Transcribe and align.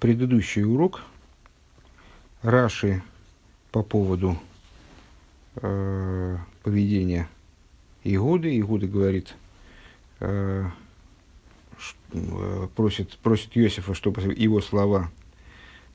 предыдущий 0.00 0.64
урок 0.64 1.02
Раши 2.42 3.02
по 3.70 3.82
поводу 3.82 4.38
э, 5.56 6.38
поведения 6.62 7.28
Игуды. 8.02 8.58
Игуда 8.58 8.86
говорит, 8.86 9.34
э, 10.20 10.64
ш, 11.78 11.94
э, 12.12 12.68
просит, 12.74 13.18
просит 13.18 13.56
Иосифа, 13.56 13.92
чтобы 13.92 14.22
его 14.34 14.62
слова 14.62 15.10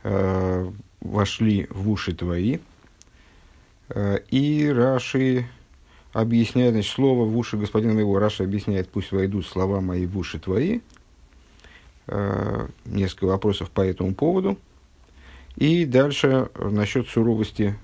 э, 0.04 0.72
вошли 1.02 1.68
в 1.72 1.90
уши 1.90 2.14
твои. 2.14 2.60
Э, 3.90 4.20
и 4.30 4.70
Раши 4.70 5.48
объясняет, 6.14 6.74
значит, 6.74 6.92
слово 6.92 7.26
в 7.26 7.36
уши 7.36 7.58
господина 7.58 7.94
моего, 7.94 8.20
Раши 8.20 8.44
объясняет, 8.44 8.88
пусть 8.90 9.12
войдут 9.12 9.48
слова 9.48 9.82
мои 9.82 10.06
в 10.06 10.16
уши 10.16 10.40
твои. 10.40 10.82
Э, 12.08 12.68
несколько 12.86 13.26
вопросов 13.26 13.72
по 13.72 13.82
этому 13.82 14.14
поводу. 14.14 14.60
И 15.56 15.86
дальше 15.86 16.50
насчет 16.60 17.08
суровости 17.08 17.76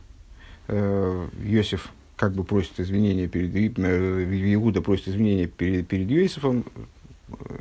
э, 0.67 1.27
Иосиф 1.43 1.89
как 2.17 2.33
бы 2.33 2.43
просит 2.43 2.79
извинения 2.79 3.27
перед 3.27 3.79
э, 3.79 4.53
Иуда 4.53 4.83
просит 4.83 5.07
извинения 5.07 5.47
перед, 5.47 5.87
перед 5.87 6.11
Иосифом, 6.11 6.65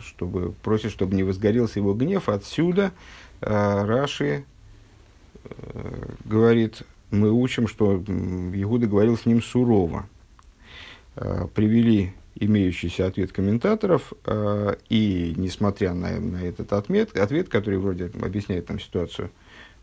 чтобы, 0.01 0.53
просит, 0.63 0.91
чтобы 0.91 1.15
не 1.15 1.23
возгорелся 1.23 1.79
его 1.79 1.95
гнев. 1.95 2.29
Отсюда 2.29 2.93
э, 3.41 3.85
Раши 3.85 4.45
э, 5.45 6.09
говорит, 6.27 6.83
мы 7.11 7.33
учим, 7.33 7.69
что 7.69 7.97
Иуда 7.97 8.87
говорил 8.87 9.17
с 9.17 9.25
ним 9.25 9.41
сурово. 9.43 10.07
Э, 11.17 11.47
привели 11.55 12.13
имеющийся 12.41 13.07
ответ 13.07 13.33
комментаторов, 13.33 14.13
э, 14.25 14.75
и 14.89 15.35
несмотря 15.37 15.93
на, 15.93 16.19
на 16.19 16.43
этот 16.43 16.73
ответ, 16.73 17.17
ответ, 17.17 17.49
который 17.49 17.79
вроде 17.79 18.11
объясняет 18.21 18.67
там 18.67 18.81
ситуацию 18.81 19.31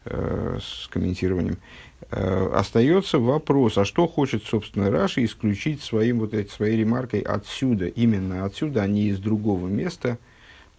э, 0.06 0.58
с 0.62 0.88
комментированием, 0.88 1.58
э, 2.10 2.50
остается 2.54 3.20
вопрос, 3.20 3.78
а 3.78 3.86
что 3.86 4.08
хочет, 4.08 4.44
собственно, 4.44 4.90
Раши 4.90 5.24
исключить 5.24 5.84
своим, 5.84 6.20
вот 6.20 6.34
этой, 6.34 6.50
своей 6.50 6.78
ремаркой 6.78 7.22
отсюда, 7.22 7.88
именно 7.88 8.44
отсюда, 8.44 8.84
а 8.84 8.88
не 8.88 9.10
из 9.10 9.20
другого 9.20 9.68
места. 9.68 10.18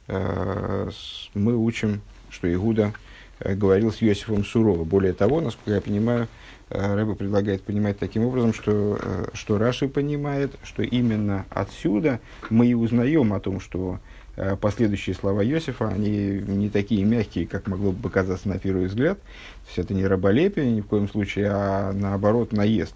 Э, 0.09 0.91
мы 1.35 1.57
учим, 1.57 2.01
что 2.29 2.53
Игуда 2.53 2.93
э, 3.39 3.55
говорил 3.55 3.93
с 3.93 4.03
Иосифом 4.03 4.45
сурово. 4.45 4.83
Более 4.83 5.13
того, 5.13 5.41
насколько 5.41 5.73
я 5.73 5.81
понимаю, 5.81 6.27
Рэба 6.71 7.15
предлагает 7.15 7.63
понимать 7.63 7.99
таким 7.99 8.25
образом, 8.25 8.53
что, 8.53 8.99
э, 9.01 9.27
что 9.33 9.59
Раши 9.59 9.89
понимает, 9.89 10.53
что 10.63 10.83
именно 10.83 11.47
отсюда 11.51 12.21
мы 12.51 12.67
и 12.67 12.75
узнаем 12.75 13.33
о 13.33 13.41
том, 13.41 13.61
что 13.61 14.01
э, 14.37 14.57
последующие 14.57 15.15
слова 15.15 15.45
Иосифа, 15.45 15.89
они 15.89 16.43
не 16.47 16.69
такие 16.69 17.05
мягкие, 17.05 17.47
как 17.47 17.67
могло 17.69 17.93
бы 17.93 18.03
показаться 18.03 18.49
на 18.49 18.59
первый 18.59 18.87
взгляд. 18.87 19.19
То 19.19 19.69
есть 19.69 19.79
это 19.79 19.95
не 19.95 20.07
раболепие 20.07 20.71
ни 20.71 20.83
в 20.83 20.87
коем 20.87 21.09
случае, 21.09 21.49
а 21.51 21.93
наоборот 21.93 22.53
наезд. 22.53 22.95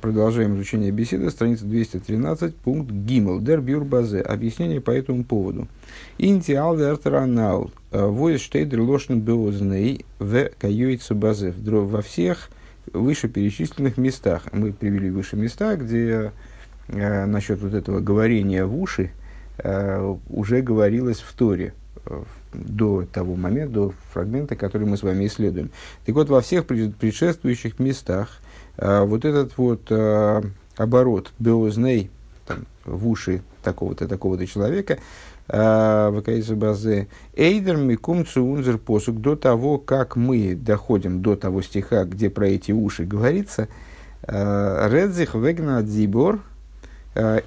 Продолжаем 0.00 0.56
изучение 0.56 0.90
беседы, 0.90 1.30
страница 1.30 1.66
213, 1.66 2.56
пункт 2.56 2.90
Гимл, 2.90 3.40
дер 3.40 3.60
бюр 3.60 3.84
базе, 3.84 4.22
объяснение 4.22 4.80
по 4.80 4.90
этому 4.90 5.22
поводу. 5.22 5.68
Инти 6.16 6.52
алдер 6.52 6.96
таранал, 6.96 7.70
Воис 7.90 8.40
штейдер 8.40 8.80
лошен 8.80 9.20
беозней 9.20 10.06
в 10.18 10.48
каюице 10.58 11.14
базе. 11.14 11.52
Во 11.58 12.00
всех 12.00 12.48
вышеперечисленных 12.90 13.98
местах. 13.98 14.44
Мы 14.52 14.72
привели 14.72 15.10
выше 15.10 15.36
места, 15.36 15.76
где 15.76 16.32
э, 16.88 17.26
насчет 17.26 17.60
вот 17.60 17.74
этого 17.74 18.00
говорения 18.00 18.64
в 18.64 18.80
уши 18.80 19.10
э, 19.58 20.16
уже 20.30 20.62
говорилось 20.62 21.20
в 21.20 21.34
Торе 21.34 21.74
э, 22.06 22.22
до 22.54 23.04
того 23.12 23.34
момента, 23.34 23.74
до 23.74 23.94
фрагмента, 24.12 24.56
который 24.56 24.86
мы 24.86 24.96
с 24.96 25.02
вами 25.02 25.26
исследуем. 25.26 25.70
Так 26.06 26.14
вот, 26.14 26.30
во 26.30 26.40
всех 26.40 26.64
предшествующих 26.64 27.78
местах 27.78 28.40
э, 28.40 28.45
вот 28.78 29.24
этот 29.24 29.56
вот 29.58 29.82
э, 29.90 30.42
оборот 30.76 31.32
беозней 31.38 32.10
в 32.84 33.08
уши 33.08 33.42
такого-то, 33.62 34.06
такого-то 34.06 34.46
человека, 34.46 34.98
Э, 35.48 36.10
в 36.10 36.54
базе 36.56 37.06
Эйдер 37.36 37.76
Микум 37.76 38.26
Цунзер 38.26 38.78
посук. 38.78 39.20
До 39.20 39.36
того, 39.36 39.78
как 39.78 40.16
мы 40.16 40.56
доходим 40.56 41.22
до 41.22 41.36
того 41.36 41.62
стиха, 41.62 42.04
где 42.04 42.30
про 42.30 42.48
эти 42.48 42.72
уши 42.72 43.04
говорится, 43.04 43.68
Редзих 44.26 45.34
Вегна 45.36 45.82
Дзибор 45.82 46.40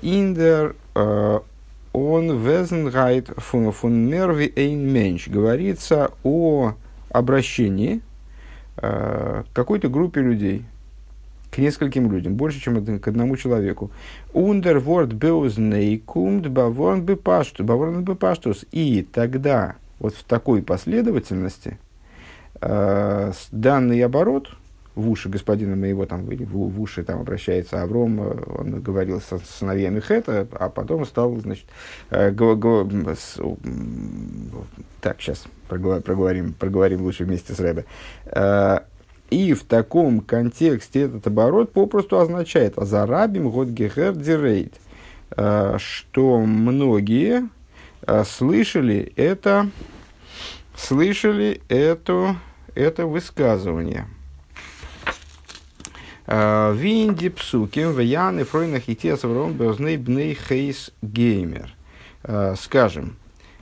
Индер 0.01 0.75
он 0.95 2.37
Везенгайт 2.37 3.27
фун 3.37 4.07
Мерви 4.07 4.53
Эйн 4.55 4.79
Менш 4.79 5.27
говорится 5.27 6.11
о 6.23 6.75
обращении 7.09 8.01
какой-то 8.77 9.89
группе 9.89 10.21
людей, 10.21 10.63
нескольким 11.59 12.11
людям, 12.11 12.35
больше, 12.35 12.59
чем 12.59 12.99
к 12.99 13.07
одному 13.07 13.37
человеку. 13.37 13.91
Ундер 14.33 14.79
ворд 14.79 15.13
беузнейкумд 15.13 16.47
баворн 16.47 17.01
бепаштус, 17.01 17.65
баворн 17.65 18.03
бепаштус. 18.03 18.65
И 18.71 19.07
тогда, 19.11 19.75
вот 19.99 20.15
в 20.15 20.23
такой 20.23 20.61
последовательности, 20.61 21.77
э, 22.61 23.31
данный 23.51 24.03
оборот, 24.03 24.49
в 24.95 25.09
уши 25.09 25.29
господина 25.29 25.75
моего, 25.75 26.05
там, 26.05 26.25
в, 26.25 26.45
в 26.45 26.81
уши 26.81 27.03
там 27.03 27.21
обращается 27.21 27.81
Авром, 27.81 28.21
э, 28.21 28.43
он 28.47 28.81
говорил 28.81 29.21
со 29.21 29.39
сыновьями 29.39 29.99
Хета, 29.99 30.47
а 30.51 30.69
потом 30.69 31.05
стал, 31.05 31.37
значит, 31.37 31.65
э, 32.09 32.31
го, 32.31 32.55
го, 32.55 32.87
с, 33.15 33.39
так, 35.01 35.21
сейчас 35.21 35.45
проговорим, 35.67 36.53
проговорим 36.53 37.01
лучше 37.01 37.23
вместе 37.23 37.53
с 37.53 37.59
Рэбе. 37.59 37.85
И 39.29 39.53
в 39.53 39.63
таком 39.63 40.21
контексте 40.21 41.01
этот 41.01 41.27
оборот 41.27 41.71
попросту 41.71 42.19
означает 42.19 42.77
«Азарабим 42.77 43.49
год 43.49 43.67
гехер 43.69 44.13
дирейт», 44.13 44.73
э, 45.35 45.77
что 45.77 46.39
многие 46.39 47.49
э, 48.01 48.23
слышали 48.23 49.13
это, 49.15 49.69
слышали 50.75 51.61
это, 51.69 52.37
это 52.73 53.05
высказывание. 53.05 54.07
Э, 56.25 56.73
Винди 56.75 57.29
псуким 57.29 57.91
вяны 57.91 58.43
фройна 58.43 58.79
хитес 58.79 59.23
аврон 59.23 59.53
безней 59.53 59.97
бней 59.97 60.35
хейс 60.35 60.91
геймер. 61.01 61.73
Скажем, 62.57 63.15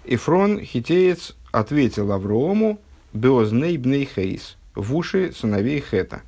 Ифрон 0.03 0.59
хитеец 0.59 1.35
ответил 1.51 2.11
Аврому 2.11 2.79
безней 3.13 3.77
бней 3.77 4.09
хейс 4.11 4.56
в 4.77 4.95
уши 4.95 5.33
сыновей 5.33 5.81
Хета. 5.81 6.21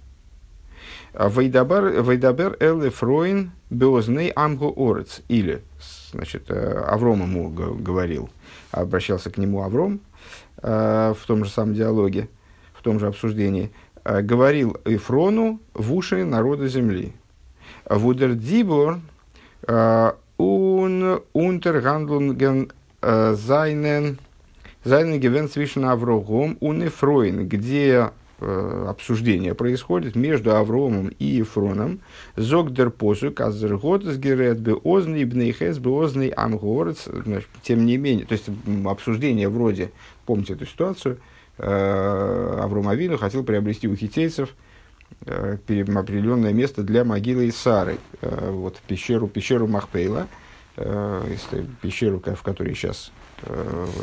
Вайдабер 1.14 2.58
эл 2.60 2.88
Эфроин 2.88 3.52
беозней 3.70 4.30
амгу 4.30 4.74
орец. 4.76 5.22
Или, 5.28 5.62
значит, 6.12 6.50
э, 6.50 6.84
Авром 6.88 7.22
ему 7.22 7.50
говорил, 7.50 8.30
обращался 8.72 9.30
к 9.30 9.38
нему 9.38 9.64
Авром 9.64 10.02
э, 10.62 11.14
в 11.18 11.26
том 11.26 11.46
же 11.46 11.52
самом 11.52 11.74
диалоге, 11.74 12.30
в 12.74 12.82
том 12.82 13.00
же 13.00 13.08
обсуждении, 13.08 13.72
э, 14.04 14.22
говорил 14.22 14.78
Эфрону 14.86 15.60
в 15.74 15.94
уши 15.94 16.26
народа 16.26 16.68
земли. 16.68 17.14
Вудер 17.86 18.34
дибор 18.34 19.00
ун 20.38 21.22
унтергандлунген 21.34 22.72
зайнен 23.02 24.18
зайнен 24.84 25.20
гевен 25.20 25.50
свишен 25.50 25.86
Аврогом 25.86 26.58
ун 26.62 26.88
Эфроин, 26.88 27.48
где 27.48 28.12
обсуждение 28.42 29.54
происходит 29.54 30.16
между 30.16 30.56
Авромом 30.56 31.10
и 31.20 31.26
Ефроном. 31.26 32.00
Зогдер 32.36 32.90
посук 32.90 33.42
азергот 33.42 34.04
с 34.04 34.18
герет 34.18 34.60
бы 34.60 34.76
озный 34.76 35.26
бнейхес 35.26 35.80
бы 35.80 35.92
озный 35.92 36.30
амгорец. 36.30 37.08
Тем 37.64 37.86
не 37.86 37.98
менее, 37.98 38.26
то 38.26 38.34
есть 38.34 38.46
обсуждение 38.86 39.50
вроде, 39.50 39.92
помните 40.26 40.54
эту 40.54 40.66
ситуацию, 40.66 41.18
э, 41.58 42.60
Авром 42.62 42.88
Авину 42.88 43.18
хотел 43.18 43.44
приобрести 43.44 43.88
у 43.88 43.96
хитейцев 43.96 44.56
э, 45.26 45.58
определенное 45.96 46.54
место 46.54 46.84
для 46.84 47.04
могилы 47.04 47.52
Сары, 47.52 47.98
вот 48.22 48.78
пещеру, 48.88 49.28
пещеру 49.28 49.68
Махпейла, 49.68 50.28
пещеру, 51.82 52.20
в 52.20 52.42
которой 52.42 52.74
сейчас 52.74 53.12
Э, 53.12 53.19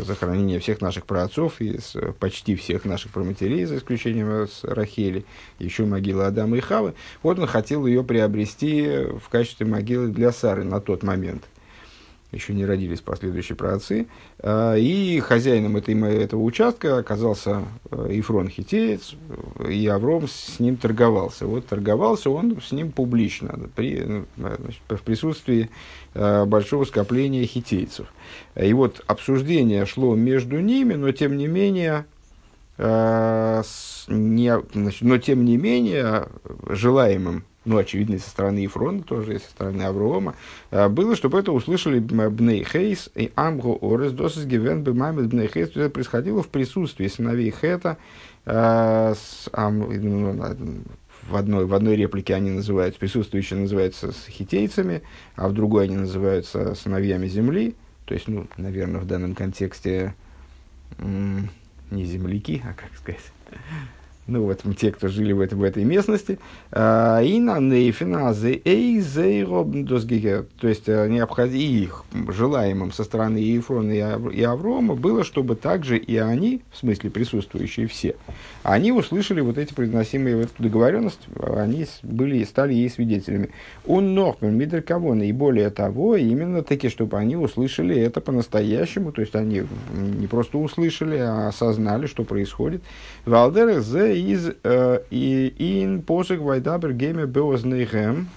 захоронение 0.05 0.59
всех 0.61 0.81
наших 0.81 1.07
праотцов 1.07 1.61
и 1.61 1.79
почти 2.19 2.57
всех 2.57 2.85
наших 2.85 3.13
проматерей, 3.13 3.65
за 3.65 3.77
исключением 3.77 4.31
э, 4.31 4.47
с 4.47 4.65
Рахели, 4.65 5.25
еще 5.59 5.85
могила 5.85 6.27
Адама 6.27 6.57
и 6.57 6.61
Хавы. 6.61 6.95
Вот 7.23 7.39
он 7.39 7.47
хотел 7.47 7.87
ее 7.87 8.03
приобрести 8.03 9.07
в 9.21 9.29
качестве 9.29 9.67
могилы 9.67 10.09
для 10.09 10.33
Сары 10.33 10.65
на 10.65 10.81
тот 10.81 11.03
момент. 11.03 11.45
Еще 12.37 12.53
не 12.53 12.67
родились 12.67 13.01
последующие 13.01 13.57
праотцы. 13.57 14.09
Э, 14.41 14.79
и 14.79 15.19
хозяином 15.21 15.79
этой, 15.79 15.99
этого 16.23 16.43
участка 16.43 16.99
оказался 16.99 17.63
Ифрон 17.91 18.51
Хитеец, 18.51 19.15
и 19.67 19.87
Авром 19.87 20.29
с 20.29 20.61
ним 20.61 20.77
торговался. 20.77 21.47
Вот 21.47 21.67
торговался 21.67 22.29
он 22.29 22.61
с 22.61 22.73
ним 22.73 22.93
публично, 22.93 23.59
при, 23.75 24.03
ну, 24.03 24.27
значит, 24.37 24.83
в 24.87 25.01
присутствии 25.01 25.71
э, 26.13 26.45
большого 26.45 26.85
скопления 26.85 27.47
хитейцев. 27.47 28.13
И 28.55 28.71
вот 28.75 29.03
обсуждение 29.07 29.87
шло 29.87 30.15
между 30.15 30.61
ними, 30.61 30.93
но 30.93 31.13
тем 31.13 31.39
не 31.39 31.47
менее, 31.47 32.05
э, 32.77 33.63
не, 34.09 34.61
значит, 34.75 35.03
но 35.03 35.17
тем 35.17 35.43
не 35.47 35.57
менее 35.57 36.29
желаемым 36.69 37.45
ну, 37.67 37.79
очевидно, 37.79 38.19
со 38.19 38.31
стороны 38.31 38.61
Ефрона, 38.61 39.03
тоже 39.03 39.37
и 39.37 39.39
со 39.39 39.51
стороны 39.51 39.83
Аврома, 39.83 40.37
а, 40.71 40.89
было, 40.89 41.17
чтобы 41.17 41.39
это 41.39 41.53
услышали 41.53 41.99
Бней 41.99 42.65
Хейс 42.65 43.11
и 43.15 43.33
Амгу 43.35 43.79
Орес 43.83 44.13
Досис 44.13 44.47
Гивен 44.47 44.85
Бемаймед 44.85 45.27
Бней 45.27 45.49
Хейс. 45.49 45.71
Это 45.71 45.91
происходило 45.91 46.43
в 46.43 46.49
присутствии 46.49 47.09
сыновей 47.09 47.51
Хета. 47.51 47.99
А, 48.47 49.15
ну, 49.53 50.57
в 51.29 51.35
одной, 51.35 51.67
в 51.67 51.75
одной 51.75 51.97
реплике 51.97 52.35
они 52.37 52.53
называются, 52.53 53.01
присутствующие 53.01 53.59
называются 53.59 54.13
с 54.13 54.27
хитейцами, 54.29 55.03
а 55.35 55.49
в 55.49 55.53
другой 55.53 55.85
они 55.85 55.97
называются 55.97 56.77
сыновьями 56.77 57.27
земли. 57.27 57.75
То 58.05 58.15
есть, 58.15 58.29
ну, 58.29 58.47
наверное, 58.57 59.01
в 59.01 59.07
данном 59.07 59.35
контексте 59.35 60.15
не 61.01 62.05
земляки, 62.05 62.63
а 62.65 62.75
как 62.75 62.97
сказать, 62.97 63.21
ну 64.27 64.43
вот 64.43 64.63
те, 64.77 64.91
кто 64.91 65.09
жили 65.09 65.33
в, 65.33 65.41
этой 65.41 65.55
в 65.55 65.63
этой 65.63 65.85
местности, 65.85 66.39
а, 66.73 67.21
и 67.21 67.39
на 67.39 67.61
нейфиназе 67.61 68.61
эйзейробндосгигер, 68.65 70.47
то 70.61 70.69
есть 70.69 70.89
э, 70.89 71.09
необходимо 71.09 71.57
их 71.57 72.05
желаемым 72.29 72.93
со 72.93 73.05
стороны 73.05 73.39
Ефрона 73.39 73.93
и 74.31 74.43
Аврома 74.43 74.95
было, 74.95 75.25
чтобы 75.25 75.55
также 75.55 75.97
и 75.97 76.17
они, 76.17 76.63
в 76.73 76.79
смысле 76.79 77.11
присутствующие 77.11 77.87
все, 77.87 78.17
они 78.63 78.93
услышали 78.93 79.41
вот 79.41 79.59
эти 79.59 79.73
произносимые 79.73 80.37
вот 80.37 80.51
договоренности, 80.59 81.29
они 81.41 81.87
были, 82.03 82.43
стали 82.45 82.75
ей 82.75 82.91
свидетелями. 82.91 83.51
Он 83.87 84.15
нохмен 84.15 84.57
мидер 84.57 84.81
и 84.81 85.33
более 85.33 85.71
того, 85.71 86.17
именно 86.17 86.63
таки, 86.63 86.89
чтобы 86.89 87.19
они 87.19 87.37
услышали 87.37 87.97
это 87.97 88.21
по-настоящему, 88.21 89.13
то 89.13 89.21
есть 89.21 89.35
они 89.35 89.63
не 89.95 90.27
просто 90.27 90.59
услышали, 90.59 91.17
а 91.17 91.49
осознали, 91.49 92.07
что 92.07 92.25
происходит. 92.25 92.83
Валдер 93.25 93.81
зе 93.81 94.16
из 94.19 94.51
э, 94.63 95.01
ин 95.11 96.03
посох 96.03 96.41
вайдабер 96.41 96.93
гейме 96.93 97.27
беознейхем. 97.27 98.29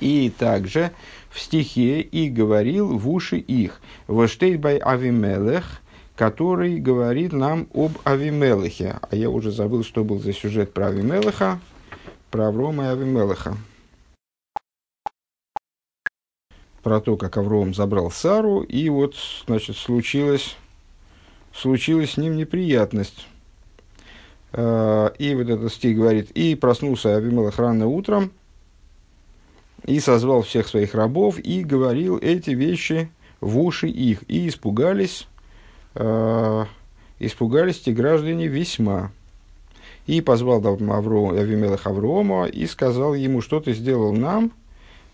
И 0.00 0.32
также 0.36 0.90
в 1.30 1.40
стихе 1.40 2.00
и 2.00 2.28
говорил 2.28 2.98
в 2.98 3.08
уши 3.08 3.38
их. 3.38 3.80
Воштейт 4.06 4.60
бай 4.60 4.78
авимелех, 4.78 5.80
который 6.16 6.78
говорит 6.78 7.32
нам 7.32 7.68
об 7.74 7.92
Авимелехе. 8.04 8.98
А 9.02 9.16
я 9.16 9.30
уже 9.30 9.50
забыл, 9.50 9.84
что 9.84 10.04
был 10.04 10.18
за 10.18 10.32
сюжет 10.32 10.72
про 10.72 10.88
Авимелеха, 10.88 11.60
про 12.30 12.48
Аврома 12.48 12.84
и 12.84 12.88
Авимелеха. 12.88 13.56
Про 16.82 17.00
то, 17.00 17.16
как 17.16 17.36
Авром 17.38 17.72
забрал 17.72 18.10
Сару, 18.10 18.60
и 18.60 18.88
вот, 18.90 19.16
значит, 19.46 19.76
случилась, 19.76 20.56
случилась 21.54 22.12
с 22.12 22.16
ним 22.18 22.36
неприятность. 22.36 23.26
Э, 24.56 25.10
и 25.18 25.34
вот 25.34 25.48
этот 25.48 25.72
стих 25.72 25.96
говорит, 25.96 26.30
и 26.30 26.54
проснулся 26.54 27.16
Авимелах 27.16 27.58
рано 27.58 27.88
утром, 27.88 28.30
и 29.84 29.98
созвал 29.98 30.42
всех 30.42 30.68
своих 30.68 30.94
рабов, 30.94 31.38
и 31.40 31.64
говорил 31.64 32.18
эти 32.18 32.50
вещи 32.50 33.10
в 33.40 33.58
уши 33.58 33.88
их, 33.88 34.22
и 34.28 34.46
испугались, 34.48 35.26
э, 35.96 36.64
испугались 37.18 37.80
те 37.80 37.92
граждане 37.92 38.46
весьма. 38.46 39.10
И 40.06 40.20
позвал 40.20 40.64
Авро, 40.64 41.30
Авимелах 41.30 41.88
Аврома 41.88 42.46
и 42.46 42.66
сказал 42.66 43.14
ему, 43.14 43.40
что 43.40 43.58
ты 43.58 43.72
сделал 43.72 44.12
нам, 44.12 44.52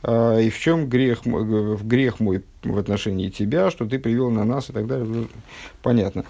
э, 0.02 0.42
и 0.42 0.50
в 0.50 0.58
чем 0.58 0.86
грех, 0.86 1.24
в 1.24 1.86
грех 1.86 2.20
мой 2.20 2.42
в 2.62 2.76
отношении 2.76 3.30
тебя, 3.30 3.70
что 3.70 3.86
ты 3.86 3.98
привел 3.98 4.30
на 4.30 4.44
нас 4.44 4.68
и 4.68 4.74
так 4.74 4.86
далее. 4.86 5.28
Понятно. 5.82 6.26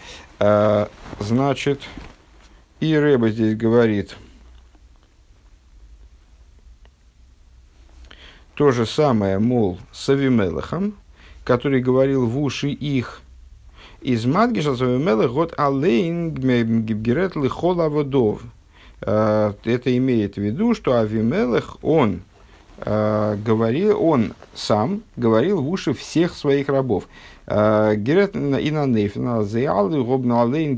Значит, 1.19 1.81
и 2.81 2.97
Рэба 2.97 3.31
здесь 3.31 3.57
говорит 3.57 4.17
то 8.61 8.73
же 8.73 8.85
самое, 8.85 9.39
мол, 9.39 9.79
с 9.91 10.09
Авимелахом, 10.11 10.95
который 11.45 11.81
говорил 11.81 12.27
в 12.27 12.39
уши 12.39 12.69
их, 12.69 13.23
из 14.03 14.27
Мадгиша 14.27 14.73
Авимелах 14.73 15.33
год 15.33 15.55
алейн 15.57 16.35
гибгерет 16.35 17.37
лихола 17.37 17.89
водов. 17.89 18.43
А, 19.01 19.55
это 19.65 19.97
имеет 19.97 20.35
в 20.35 20.43
виду, 20.43 20.75
что 20.75 20.99
Авимелах, 20.99 21.79
он 21.83 22.21
а, 22.79 23.37
говорил, 23.37 24.03
он 24.03 24.35
сам 24.55 25.03
говорил 25.17 25.63
в 25.63 25.69
уши 25.71 25.95
всех 25.95 26.35
своих 26.35 26.69
рабов. 26.69 27.09
Герет 27.51 28.37
и 28.37 28.71
на 28.71 28.87
нейфна 28.87 29.43
зеялы 29.43 30.05
гобна 30.05 30.43
алейн 30.43 30.77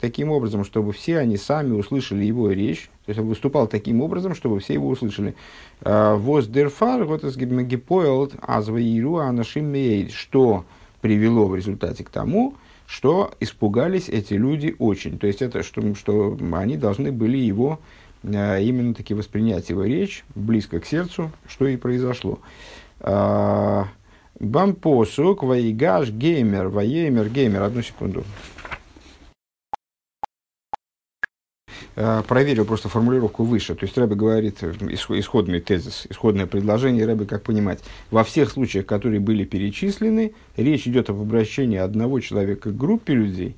таким 0.00 0.32
образом, 0.32 0.64
чтобы 0.64 0.92
все 0.92 1.18
они 1.18 1.36
сами 1.36 1.74
услышали 1.74 2.24
его 2.24 2.50
речь. 2.50 2.90
То 3.06 3.10
есть 3.10 3.20
он 3.20 3.28
выступал 3.28 3.68
таким 3.68 4.00
образом, 4.00 4.34
чтобы 4.34 4.58
все 4.58 4.74
его 4.74 4.88
услышали. 4.88 5.36
Воз 5.80 6.48
дерфар 6.48 7.04
вот 7.04 7.22
из 7.22 7.36
гипоэлт 7.36 8.34
азваиру 8.40 9.18
анашим 9.18 9.72
что 10.10 10.64
привело 11.00 11.46
в 11.46 11.54
результате 11.54 12.02
к 12.02 12.10
тому, 12.10 12.54
что 12.86 13.30
испугались 13.38 14.08
эти 14.08 14.34
люди 14.34 14.74
очень. 14.80 15.20
То 15.20 15.28
есть 15.28 15.40
это 15.40 15.62
что, 15.62 15.94
что 15.94 16.36
они 16.52 16.76
должны 16.76 17.12
были 17.12 17.36
его 17.36 17.78
именно 18.24 18.92
таки 18.92 19.14
воспринять 19.14 19.68
его 19.70 19.84
речь 19.84 20.24
близко 20.34 20.80
к 20.80 20.86
сердцу, 20.86 21.30
что 21.46 21.68
и 21.68 21.76
произошло. 21.76 22.40
Бампосук, 24.40 25.42
Ваигаш, 25.42 26.10
Геймер, 26.10 26.68
Ваеймер, 26.68 27.28
Геймер. 27.28 27.62
Одну 27.62 27.82
секунду. 27.82 28.24
Э, 31.96 32.22
проверил 32.26 32.64
просто 32.64 32.88
формулировку 32.88 33.44
выше. 33.44 33.74
То 33.74 33.84
есть 33.84 33.96
Рэбе 33.96 34.16
говорит 34.16 34.62
исходный 34.62 35.60
тезис, 35.60 36.06
исходное 36.10 36.46
предложение 36.46 37.06
Рэбе, 37.06 37.24
как 37.24 37.44
понимать. 37.44 37.80
Во 38.10 38.24
всех 38.24 38.50
случаях, 38.50 38.86
которые 38.86 39.20
были 39.20 39.44
перечислены, 39.44 40.34
речь 40.56 40.88
идет 40.88 41.10
об 41.10 41.20
обращении 41.20 41.78
одного 41.78 42.20
человека 42.20 42.70
к 42.70 42.76
группе 42.76 43.14
людей. 43.14 43.56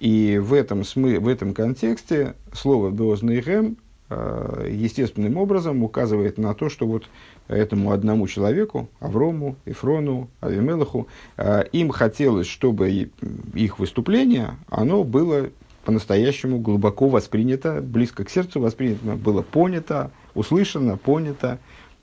И 0.00 0.38
в 0.42 0.52
этом, 0.54 0.84
смы, 0.84 1.18
в 1.20 1.28
этом 1.28 1.54
контексте 1.54 2.34
слово 2.52 2.90
«дознейхэм» 2.90 3.72
э, 3.72 3.85
естественным 4.08 5.36
образом 5.36 5.82
указывает 5.82 6.38
на 6.38 6.54
то, 6.54 6.68
что 6.68 6.86
вот 6.86 7.08
этому 7.48 7.92
одному 7.92 8.26
человеку, 8.26 8.88
Аврому, 9.00 9.56
Ифрону, 9.64 10.28
Авимелаху, 10.40 11.08
э, 11.36 11.64
им 11.72 11.90
хотелось, 11.90 12.46
чтобы 12.46 13.10
их 13.54 13.78
выступление, 13.78 14.56
оно 14.68 15.04
было 15.04 15.50
по-настоящему 15.84 16.58
глубоко 16.58 17.08
воспринято, 17.08 17.80
близко 17.80 18.24
к 18.24 18.30
сердцу 18.30 18.60
воспринято, 18.60 19.14
было 19.14 19.42
понято, 19.42 20.10
услышано, 20.34 20.96
понято, 20.96 21.58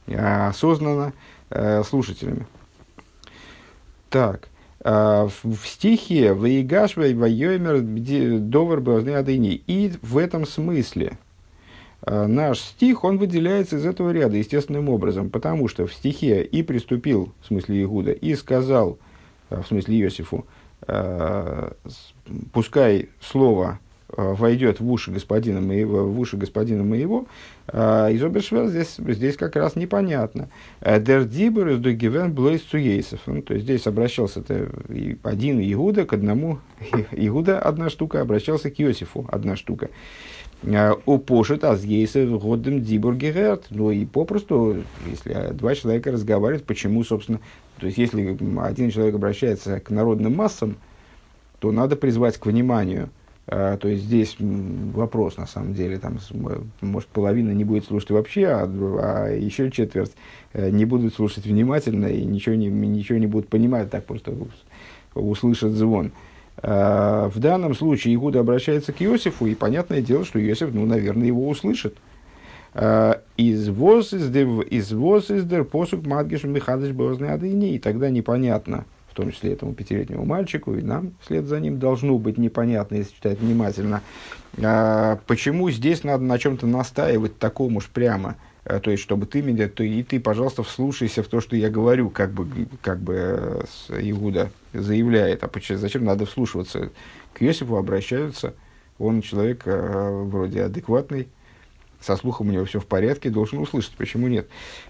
э, 0.08 0.48
осознанно 0.48 1.14
э, 1.50 1.84
слушателями. 1.84 2.46
Так, 4.10 4.50
в 4.86 5.32
стихе 5.64 6.34
«Ваигаш 6.34 6.98
вайомер 6.98 7.82
довар 8.42 8.80
адыни» 9.18 9.56
и 9.66 9.94
в 10.02 10.18
этом 10.18 10.46
смысле– 10.46 11.18
Э, 11.23 11.23
наш 12.06 12.60
стих, 12.60 13.04
он 13.04 13.18
выделяется 13.18 13.78
из 13.78 13.86
этого 13.86 14.12
ряда 14.12 14.36
естественным 14.36 14.90
образом, 14.90 15.30
потому 15.30 15.68
что 15.68 15.88
в 15.88 15.94
стихе 15.94 16.44
и 16.44 16.62
приступил, 16.62 17.32
в 17.42 17.48
смысле 17.48 17.84
Игуда, 17.84 18.12
и 18.12 18.36
сказал, 18.36 18.98
э, 19.50 19.62
в 19.62 19.68
смысле 19.68 20.02
Иосифу, 20.02 20.46
э, 20.88 21.72
пускай 22.52 23.10
слово 23.22 23.80
войдет 24.16 24.80
в 24.80 24.92
уши 24.92 25.10
господина 25.10 25.60
моего, 25.60 26.06
в 26.06 26.20
уши 26.20 26.38
господина 26.38 26.84
моего, 26.84 27.26
из 27.68 28.24
Обершвер 28.24 28.68
здесь, 28.68 28.98
здесь 29.00 29.38
как 29.38 29.56
раз 29.56 29.76
непонятно. 29.76 30.50
Дер 30.82 31.24
дибер 31.24 31.70
из 31.70 31.80
догивен 31.80 32.32
блойс 32.32 32.62
цуейсов. 32.62 33.22
Ну, 33.26 33.42
то 33.42 33.56
есть 33.56 33.66
здесь 33.66 33.88
обращался 33.88 34.42
-то 34.42 35.18
один 35.24 35.60
Иуда 35.74 36.06
к 36.06 36.14
одному, 36.14 36.60
Иуда 37.12 37.58
одна 37.58 37.90
штука, 37.90 38.22
обращался 38.22 38.70
к 38.70 38.80
Иосифу 38.80 39.28
одна 39.32 39.56
штука. 39.56 39.90
Э, 40.64 40.94
Упошит 41.06 41.64
азгейса 41.64 42.26
годом 42.26 42.82
дибургерерт. 42.82 43.68
Ну 43.70 43.92
и 43.92 44.06
попросту, 44.06 44.84
если 45.06 45.52
два 45.54 45.76
человека 45.76 46.12
разговаривают, 46.12 46.66
почему, 46.66 47.04
собственно, 47.04 47.40
то 47.80 47.86
есть 47.86 47.98
если 47.98 48.38
один 48.62 48.92
человек 48.92 49.16
обращается 49.16 49.80
к 49.80 49.90
народным 49.90 50.36
массам, 50.36 50.78
то 51.60 51.72
надо 51.72 51.96
призвать 51.96 52.38
к 52.38 52.46
вниманию. 52.46 53.10
А, 53.46 53.76
то 53.78 53.90
есть 53.90 54.04
здесь 54.04 54.38
вопрос, 54.40 55.36
на 55.36 55.48
самом 55.48 55.74
деле, 55.74 55.98
там, 55.98 56.18
может, 56.80 57.10
половина 57.10 57.52
не 57.52 57.66
будет 57.66 57.86
слушать 57.86 58.12
вообще, 58.12 58.48
а, 58.48 58.66
а 58.66 59.30
еще 59.32 59.70
четверть 59.70 60.14
э, 60.54 60.70
не 60.70 60.86
будут 60.86 61.14
слушать 61.14 61.46
внимательно 61.46 62.06
и 62.06 62.24
ничего 62.24 62.56
не, 62.56 62.68
ничего 62.68 63.18
не 63.18 63.28
будут 63.28 63.50
понимать, 63.50 63.90
так 63.90 64.06
просто 64.06 64.34
услышат 65.14 65.74
звон. 65.74 66.14
Э, 66.64 67.30
в 67.32 67.40
данном 67.40 67.76
случае 67.76 68.16
Игуда 68.16 68.40
обращается 68.40 68.94
к 68.94 69.02
Иосифу, 69.02 69.46
и 69.46 69.54
понятное 69.54 70.02
дело, 70.02 70.24
что 70.24 70.44
Иосиф, 70.44 70.74
ну, 70.74 70.86
наверное, 70.86 71.28
его 71.28 71.48
услышит. 71.48 71.98
Э, 72.74 73.16
из 73.38 73.68
дер 75.44 75.66
посук 75.66 76.06
мадгиш 76.06 76.44
михадыш 76.46 76.92
бозны 76.92 77.26
И 77.76 77.80
тогда 77.80 78.10
непонятно, 78.10 78.86
в 79.12 79.14
том 79.14 79.32
числе 79.32 79.52
этому 79.54 79.74
пятилетнему 79.74 80.26
мальчику, 80.26 80.74
и 80.74 80.82
нам 80.82 81.12
вслед 81.22 81.46
за 81.46 81.60
ним 81.60 81.80
должно 81.80 82.18
быть 82.18 82.38
непонятно, 82.38 82.96
если 82.96 83.14
читать 83.14 83.42
внимательно, 83.42 84.02
э, 84.58 85.18
почему 85.28 85.70
здесь 85.70 86.06
надо 86.06 86.24
на 86.24 86.40
чем-то 86.40 86.66
настаивать 86.66 87.38
такому 87.40 87.80
уж 87.80 87.90
прямо, 87.90 88.38
то 88.64 88.92
есть, 88.92 89.04
чтобы 89.04 89.26
ты 89.26 89.42
меня, 89.42 89.68
то 89.68 89.84
и 89.84 90.04
ты, 90.04 90.20
пожалуйста, 90.20 90.64
вслушайся 90.64 91.22
в 91.24 91.28
то, 91.28 91.42
что 91.42 91.56
я 91.56 91.70
говорю, 91.70 92.10
как 92.10 92.32
бы, 92.32 92.68
как 92.82 93.00
бы 93.00 93.66
Иуда 93.90 94.52
заявляет. 94.74 95.44
А 95.44 95.48
почему, 95.48 95.78
зачем 95.78 96.06
надо 96.06 96.26
вслушиваться? 96.26 96.90
К 97.34 97.42
Иосифу 97.42 97.76
обращаются, 97.76 98.54
он 99.00 99.22
человек 99.22 99.64
вроде 99.66 100.64
адекватный, 100.64 101.28
со 102.00 102.18
слухом 102.18 102.50
у 102.50 102.52
него 102.52 102.66
все 102.66 102.80
в 102.80 102.86
порядке, 102.86 103.30
должен 103.30 103.60
услышать, 103.60 103.94
почему 103.98 104.28
нет. 104.28 104.50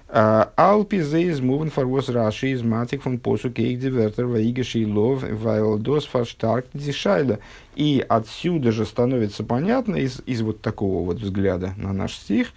Алпи 0.10 1.00
зейз 1.00 1.40
мувен 1.40 1.70
фарвос 1.70 2.10
раши 2.10 2.50
из 2.50 2.64
матик 2.64 3.04
фон 3.04 3.20
посу 3.20 3.52
кейк 3.52 3.80
дивертер 3.80 4.26
ваигаши 4.26 4.86
лов 4.88 5.24
вайлдос 5.24 6.06
фарштарк 6.06 6.66
дишайла. 6.74 7.40
И 7.76 8.04
отсюда 8.08 8.72
же 8.72 8.86
становится 8.86 9.44
понятно, 9.44 9.96
из, 9.96 10.22
из 10.26 10.42
вот 10.42 10.62
такого 10.62 11.06
вот 11.06 11.18
взгляда 11.18 11.74
на 11.78 11.94
наш 11.94 12.16
стих, 12.16 12.52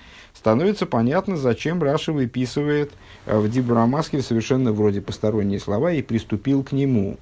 становится 0.46 0.86
понятно, 0.86 1.36
зачем 1.36 1.82
Раши 1.82 2.12
выписывает 2.12 2.92
э, 3.26 3.36
в 3.36 3.50
Дибрамаске 3.50 4.22
совершенно 4.22 4.70
вроде 4.70 5.00
посторонние 5.00 5.58
слова 5.58 5.90
и 5.90 6.02
приступил 6.02 6.62
к 6.62 6.70
нему. 6.70 7.16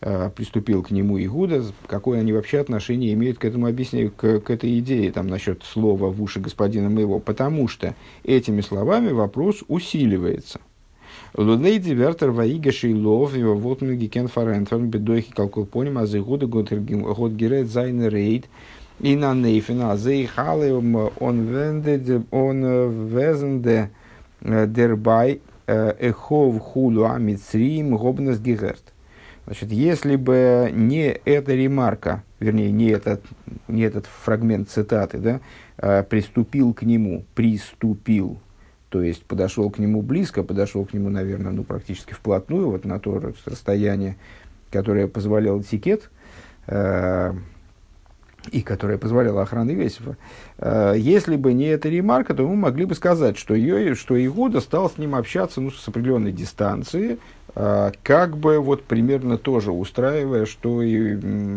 Э, 0.00 0.30
приступил 0.34 0.82
к 0.82 0.90
нему 0.90 1.22
Игуда, 1.22 1.62
какое 1.86 2.20
они 2.20 2.32
вообще 2.32 2.60
отношение 2.60 3.12
имеют 3.12 3.36
к 3.36 3.44
этому 3.44 3.66
объяснению, 3.66 4.12
к, 4.12 4.40
к 4.40 4.48
этой 4.48 4.78
идее 4.78 5.12
там, 5.12 5.26
насчет 5.26 5.62
слова 5.62 6.06
в 6.06 6.22
уши 6.22 6.40
господина 6.40 6.88
моего, 6.88 7.18
потому 7.18 7.68
что 7.68 7.94
этими 8.24 8.62
словами 8.62 9.12
вопрос 9.12 9.62
усиливается. 9.68 10.60
Лудей 11.36 11.78
дивертер 11.78 12.30
ваига 12.30 12.72
шейлов 12.72 13.36
его 13.36 13.54
вот 13.54 13.82
многие 13.82 14.06
кен 14.06 14.28
фарентферн 14.28 14.88
бедойхи 14.88 15.34
калкулпоним 15.34 15.98
а 15.98 16.06
за 16.06 16.20
годы 16.20 16.46
год 16.46 16.70
герет 16.70 17.68
зайн 17.68 18.08
рейд 18.08 18.46
и 19.00 19.16
на 19.16 19.34
нейфена 19.34 19.96
за 19.96 20.12
их 20.12 20.38
он 20.38 21.46
венде 21.46 22.22
он 22.30 22.62
везенде 23.08 23.90
дербай 24.40 25.40
эхов 25.66 26.58
хулу 26.60 27.04
амитсрим 27.04 27.96
гобнес 27.96 28.38
гигерт. 28.40 28.92
Значит, 29.44 29.72
если 29.72 30.16
бы 30.16 30.70
не 30.74 31.06
эта 31.24 31.54
ремарка, 31.54 32.22
вернее, 32.38 32.70
не 32.70 32.88
этот, 32.88 33.22
не 33.66 33.80
этот 33.80 34.04
фрагмент 34.04 34.68
цитаты, 34.68 35.18
да, 35.18 36.02
приступил 36.02 36.74
к 36.74 36.82
нему, 36.82 37.24
приступил, 37.34 38.38
то 38.90 39.02
есть 39.02 39.24
подошел 39.24 39.70
к 39.70 39.78
нему 39.78 40.02
близко, 40.02 40.42
подошел 40.42 40.84
к 40.84 40.92
нему, 40.92 41.08
наверное, 41.08 41.52
ну, 41.52 41.64
практически 41.64 42.12
вплотную, 42.12 42.70
вот 42.70 42.84
на 42.84 42.98
то 42.98 43.32
расстояние, 43.46 44.18
которое 44.70 45.08
позволял 45.08 45.62
этикет, 45.62 46.10
э, 46.66 47.32
и 48.48 48.62
которое 48.62 48.98
позволяло 48.98 49.42
охране 49.42 49.74
Весифа. 49.74 50.16
Э, 50.58 50.94
если 50.96 51.36
бы 51.36 51.52
не 51.52 51.66
эта 51.66 51.88
ремарка, 51.88 52.34
то 52.34 52.46
мы 52.46 52.56
могли 52.56 52.84
бы 52.84 52.94
сказать, 52.94 53.38
что, 53.38 53.54
ее, 53.54 53.94
что 53.94 54.24
Игуда 54.24 54.60
стал 54.60 54.90
с 54.90 54.98
ним 54.98 55.14
общаться 55.14 55.60
ну, 55.60 55.70
с 55.70 55.86
определенной 55.86 56.32
дистанции, 56.32 57.18
а, 57.54 57.90
как 58.02 58.36
бы 58.36 58.60
вот 58.60 58.84
примерно 58.84 59.36
тоже 59.36 59.72
устраивая, 59.72 60.46
что 60.46 60.80
и 60.80 61.14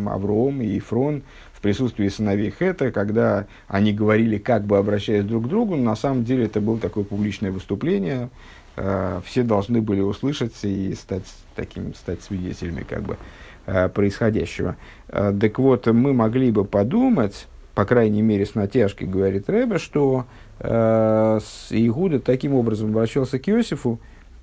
Авром, 0.07 0.61
и 0.61 0.67
Ефрон 0.67 1.21
в 1.53 1.61
присутствии 1.61 2.07
сыновей 2.07 2.49
Хета, 2.57 2.91
когда 2.91 3.45
они 3.67 3.93
говорили, 3.93 4.39
как 4.39 4.63
бы 4.63 4.77
обращаясь 4.77 5.23
друг 5.23 5.45
к 5.45 5.47
другу, 5.47 5.75
на 5.75 5.95
самом 5.95 6.23
деле 6.23 6.45
это 6.45 6.59
было 6.59 6.79
такое 6.79 7.03
публичное 7.03 7.51
выступление, 7.51 8.29
а, 8.77 9.21
все 9.25 9.43
должны 9.43 9.81
были 9.81 10.01
услышать 10.01 10.55
и 10.63 10.95
стать 10.95 11.25
таким, 11.55 11.93
стать 11.93 12.23
свидетелями 12.23 12.83
как 12.83 13.03
бы 13.03 13.17
происходящего. 13.65 14.75
Так 15.07 15.59
вот, 15.59 15.87
мы 15.87 16.13
могли 16.13 16.51
бы 16.51 16.65
подумать, 16.65 17.47
по 17.75 17.85
крайней 17.85 18.21
мере, 18.21 18.45
с 18.45 18.55
натяжкой, 18.55 19.07
говорит 19.07 19.49
Рэбе, 19.49 19.77
что 19.77 20.25
Игуда 20.59 22.19
таким 22.19 22.53
образом 22.53 22.89
обращался 22.91 23.39
к 23.39 23.49
Иосифу, 23.49 23.99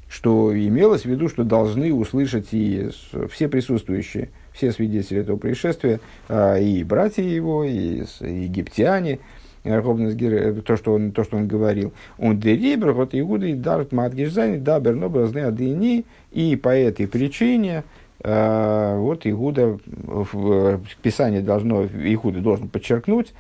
что 0.09 0.57
имелось 0.57 1.03
в 1.03 1.07
виду, 1.07 1.29
что 1.29 1.45
должны 1.45 1.93
услышать 1.93 2.49
и 2.53 2.89
все 3.31 3.49
присутствующие, 3.49 4.31
все 4.53 4.73
свидетели 4.73 5.21
этого 5.21 5.37
происшествия, 5.37 6.01
и 6.31 6.85
братья 6.89 7.23
его, 7.23 7.63
и 7.65 8.05
египтяне, 8.21 9.19
то, 9.65 10.77
что 10.77 10.95
он, 10.95 11.13
то, 11.13 11.25
что 11.25 11.37
он 11.37 11.47
говорил. 11.47 11.93
Он 12.17 12.41
дерибер, 12.41 12.93
вот 12.93 13.11
Иуда 13.13 13.47
и 13.47 13.55
дарт 13.55 13.93
матгишзани, 13.93 14.57
да, 14.57 14.81
бернобразны 14.81 15.41
адыни, 15.41 16.07
и 16.33 16.57
по 16.57 16.71
этой 16.71 17.07
причине 17.07 17.85
вот 18.23 19.27
Игуда, 19.27 19.79
в 19.87 20.81
Писании 21.03 21.41
должно, 21.41 21.85
Игуда 21.87 22.41
должен 22.41 22.69
подчеркнуть, 22.69 23.33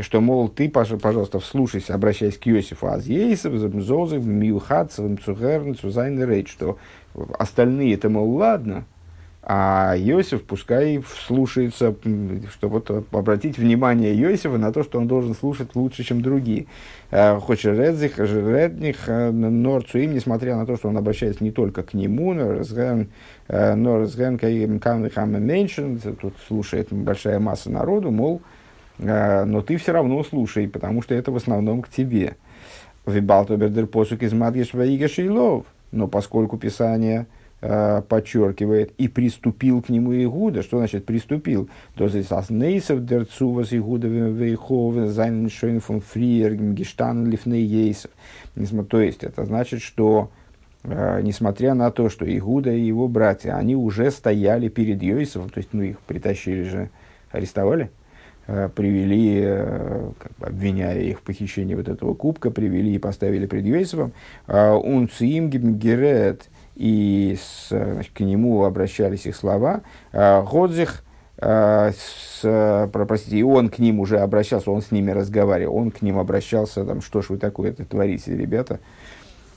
что, 0.00 0.20
мол, 0.20 0.48
ты, 0.48 0.68
пожалуйста, 0.68 1.38
вслушайся, 1.38 1.94
обращаясь 1.94 2.36
к 2.36 2.46
Иосифу, 2.48 2.88
аз 2.88 3.06
ейсов, 3.06 3.54
зозов, 3.54 4.24
миухацевым, 4.24 5.18
цухерн, 5.18 5.74
цузайн 5.74 6.22
рейд, 6.22 6.48
что 6.48 6.76
остальные 7.38 7.94
это, 7.94 8.08
мол, 8.10 8.36
ладно, 8.36 8.84
а 9.48 9.94
Иосиф 9.96 10.42
пускай 10.42 10.98
вслушается, 10.98 11.94
чтобы 12.50 12.82
обратить 13.12 13.58
внимание 13.58 14.12
Иосифа 14.12 14.58
на 14.58 14.72
то, 14.72 14.82
что 14.82 14.98
он 14.98 15.06
должен 15.06 15.36
слушать 15.36 15.76
лучше, 15.76 16.02
чем 16.02 16.20
другие. 16.20 16.66
Э, 17.12 17.38
хочешь 17.38 17.64
редзих, 17.78 18.18
редних, 18.18 19.08
э, 19.08 19.30
норцу 19.30 19.98
им, 19.98 20.14
несмотря 20.14 20.56
на 20.56 20.66
то, 20.66 20.76
что 20.76 20.88
он 20.88 20.98
обращается 20.98 21.44
не 21.44 21.52
только 21.52 21.84
к 21.84 21.94
нему, 21.94 22.34
но 22.34 22.54
разган, 22.54 23.06
но 23.48 23.98
разган, 23.98 24.36
меньше, 24.36 25.96
тут 26.20 26.34
слушает 26.48 26.88
большая 26.90 27.38
масса 27.38 27.70
народу, 27.70 28.10
мол, 28.10 28.42
но 28.98 29.62
ты 29.62 29.76
все 29.76 29.92
равно 29.92 30.24
слушай, 30.24 30.66
потому 30.66 31.02
что 31.02 31.14
это 31.14 31.30
в 31.30 31.36
основном 31.36 31.82
к 31.82 31.88
тебе. 31.88 32.34
Вибалтобердер 33.06 33.86
посук 33.86 34.22
из 34.22 34.32
Мадгеш 34.32 34.72
Но 35.92 36.08
поскольку 36.08 36.58
Писание 36.58 37.20
э, 37.20 37.45
подчеркивает 37.60 38.92
и 38.98 39.08
приступил 39.08 39.82
к 39.82 39.88
нему 39.88 40.12
Игуда, 40.14 40.62
что 40.62 40.78
значит 40.78 41.06
приступил? 41.06 41.68
То 41.94 42.04
есть 42.04 42.30
нейсов 42.50 43.04
дерцувас 43.04 43.72
Игуда 43.72 44.08
вейхов 44.08 44.94
зайншойн 45.08 45.80
фон 45.80 46.00
фриер 46.00 46.54
гештан 46.54 47.26
лифней 47.26 47.96
То 48.88 49.00
есть 49.00 49.24
это 49.24 49.44
значит, 49.44 49.80
что 49.80 50.30
э, 50.84 51.20
несмотря 51.22 51.74
на 51.74 51.90
то, 51.90 52.10
что 52.10 52.24
Игуда 52.24 52.72
и 52.72 52.80
его 52.80 53.08
братья, 53.08 53.56
они 53.56 53.74
уже 53.74 54.10
стояли 54.10 54.68
перед 54.68 55.02
Йосифом, 55.02 55.48
то 55.48 55.58
есть 55.58 55.70
ну 55.72 55.82
их 55.82 55.98
притащили 56.00 56.62
же, 56.62 56.90
арестовали, 57.30 57.90
Э, 58.48 58.68
привели, 58.72 59.40
э, 59.44 60.10
как 60.20 60.30
бы 60.38 60.46
обвиняя 60.46 61.00
их 61.00 61.18
в 61.18 61.22
похищении 61.22 61.74
вот 61.74 61.88
этого 61.88 62.14
кубка, 62.14 62.52
привели 62.52 62.94
и 62.94 62.98
поставили 62.98 63.46
пред 63.46 63.64
Йосифом. 63.64 64.12
Унцим 64.46 65.50
герет, 65.50 66.48
и 66.76 67.36
с, 67.40 67.68
значит, 67.70 68.12
к 68.14 68.20
нему 68.20 68.64
обращались 68.64 69.26
их 69.26 69.34
слова. 69.34 69.80
Годзих, 70.12 71.02
с, 71.38 72.88
простите, 72.92 73.38
и 73.38 73.42
он 73.42 73.68
к 73.68 73.78
ним 73.78 74.00
уже 74.00 74.18
обращался, 74.20 74.70
он 74.70 74.80
с 74.82 74.90
ними 74.90 75.10
разговаривал, 75.10 75.76
он 75.76 75.90
к 75.90 76.02
ним 76.02 76.18
обращался, 76.18 76.84
там, 76.84 77.00
что 77.02 77.20
ж 77.22 77.30
вы 77.30 77.38
такое-то 77.38 77.84
творите, 77.84 78.36
ребята. 78.36 78.78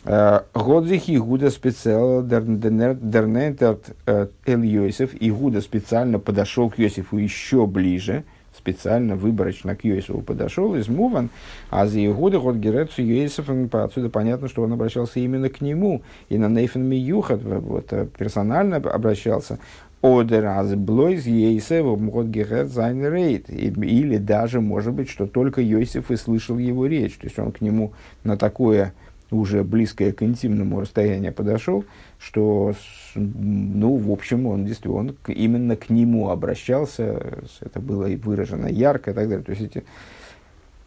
Годзих 0.05 1.09
Игуда 1.09 1.49
специал 1.51 2.23
дернентерт 2.23 3.95
эл 4.05 4.61
Йосиф, 4.61 5.11
Игуда 5.19 5.61
специально 5.61 6.19
подошел 6.19 6.69
к 6.69 6.79
Йосифу 6.79 7.17
еще 7.17 7.67
ближе, 7.67 8.23
специально, 8.59 9.15
выборочно 9.15 9.75
к 9.75 9.83
Йосифу 9.83 10.21
подошел 10.21 10.75
из 10.75 10.87
Муван, 10.87 11.29
а 11.69 11.87
за 11.87 12.05
Игуда 12.05 12.39
год 12.39 12.57
Герецу 12.57 13.01
Йосифом, 13.01 13.69
отсюда 13.71 14.09
понятно, 14.09 14.47
что 14.47 14.61
он 14.61 14.73
обращался 14.73 15.19
именно 15.19 15.49
к 15.49 15.61
нему, 15.61 16.01
и 16.27 16.37
на 16.37 16.49
Нейфен 16.49 16.83
Миюхат, 16.83 17.41
вот, 17.41 17.91
э, 17.91 18.07
персонально 18.17 18.77
обращался, 18.77 19.59
Одер 20.01 20.45
аз 20.45 20.75
блойз 20.75 21.25
Ейсева 21.25 21.95
год 21.95 22.27
Герет 22.27 22.69
зайн 22.69 23.05
рейд, 23.13 23.49
или 23.49 24.17
даже, 24.17 24.61
может 24.61 24.93
быть, 24.93 25.09
что 25.09 25.25
только 25.25 25.61
Йосиф 25.61 26.11
и 26.11 26.15
слышал 26.15 26.57
его 26.57 26.85
речь, 26.85 27.15
то 27.15 27.27
есть 27.27 27.39
он 27.39 27.51
к 27.51 27.61
нему 27.61 27.93
на 28.23 28.37
такое 28.37 28.93
уже 29.31 29.63
близкое 29.63 30.11
к 30.11 30.23
интимному 30.23 30.81
расстоянию 30.81 31.33
подошел, 31.33 31.85
что, 32.19 32.73
ну, 33.15 33.95
в 33.95 34.11
общем, 34.11 34.47
он 34.47 34.65
действительно, 34.65 34.97
он 34.97 35.15
именно 35.27 35.75
к 35.75 35.89
нему 35.89 36.29
обращался, 36.29 37.39
это 37.61 37.79
было 37.79 38.05
и 38.07 38.15
выражено 38.15 38.67
ярко 38.67 39.11
и 39.11 39.13
так 39.13 39.29
далее. 39.29 39.43
То 39.43 39.51
есть 39.51 39.63
эти 39.63 39.83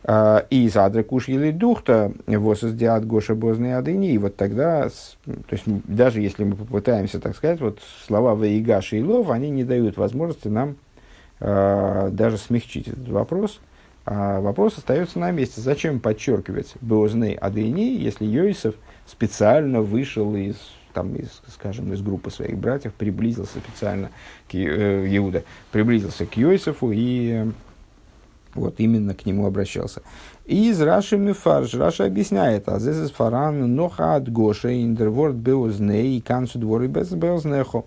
А, 0.05 0.45
и 0.51 0.69
задра 0.69 1.05
куш 1.05 1.29
или 1.29 1.53
духта, 1.53 2.13
воссоздиат 2.27 3.07
Гоша 3.07 3.35
Бозный 3.35 3.77
Адыни. 3.77 4.13
И 4.13 4.19
вот 4.19 4.37
тогда, 4.37 4.89
то 5.25 5.53
есть 5.53 5.65
даже 5.67 6.21
если 6.21 6.45
мы 6.45 6.57
попытаемся, 6.57 7.21
так 7.21 7.37
сказать, 7.37 7.61
вот 7.61 7.79
слова 8.07 8.35
Ваигаши 8.35 8.99
и 8.99 9.03
Лов, 9.03 9.31
они 9.31 9.51
не 9.51 9.63
дают 9.63 9.97
возможности 9.97 10.49
нам 10.49 10.77
э, 11.39 12.09
даже 12.11 12.37
смягчить 12.37 12.89
этот 12.89 13.09
вопрос. 13.09 13.61
А 14.04 14.40
вопрос 14.40 14.78
остается 14.78 15.18
на 15.18 15.30
месте. 15.30 15.61
Зачем 15.61 16.00
подчеркивать 16.00 16.75
Бозный 16.80 17.35
Адыни, 17.35 17.97
если 17.99 18.25
Йосиф 18.25 18.75
специально 19.06 19.80
вышел 19.80 20.35
из 20.35 20.56
там, 20.92 21.14
из, 21.14 21.40
скажем, 21.49 21.92
из 21.92 22.02
группы 22.02 22.30
своих 22.30 22.59
братьев, 22.59 22.92
приблизился 22.92 23.59
специально 23.59 24.11
к 24.50 24.54
э, 24.54 25.06
Иуда, 25.16 25.42
приблизился 25.71 26.26
к 26.26 26.37
Йосифу 26.37 26.90
и 26.92 27.47
вот 28.54 28.75
именно 28.78 29.14
к 29.14 29.25
нему 29.25 29.47
обращался. 29.47 30.02
И 30.44 30.68
из 30.68 30.80
Раши 30.80 31.16
Мифарш, 31.16 31.75
Раша 31.75 32.04
объясняет, 32.04 32.68
а 32.68 32.78
здесь 32.78 33.11
фаран 33.11 33.75
ноха 33.75 34.16
от 34.16 34.30
Гоша 34.30 34.75
индерворд 34.75 35.37
беузне 35.37 36.16
и 36.16 36.21
канцу 36.21 36.59
дворы 36.59 36.88
без 36.88 37.11
беузнехо. 37.11 37.85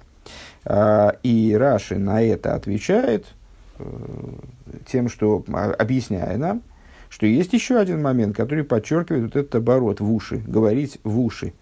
А, 0.64 1.16
и 1.22 1.56
Раши 1.56 1.98
на 2.00 2.24
это 2.24 2.56
отвечает 2.56 3.26
э, 3.26 3.45
тем, 4.86 5.10
что 5.10 5.44
а, 5.54 5.72
объясняя 5.72 6.38
нам, 6.38 6.62
что 7.10 7.26
есть 7.26 7.54
еще 7.54 7.78
один 7.78 8.02
момент, 8.02 8.36
который 8.36 8.64
подчеркивает 8.64 9.24
вот 9.24 9.36
этот 9.36 9.56
оборот 9.56 10.00
в 10.00 10.12
уши, 10.12 10.38
говорить 10.46 11.00
в 11.04 11.20
уши. 11.20 11.54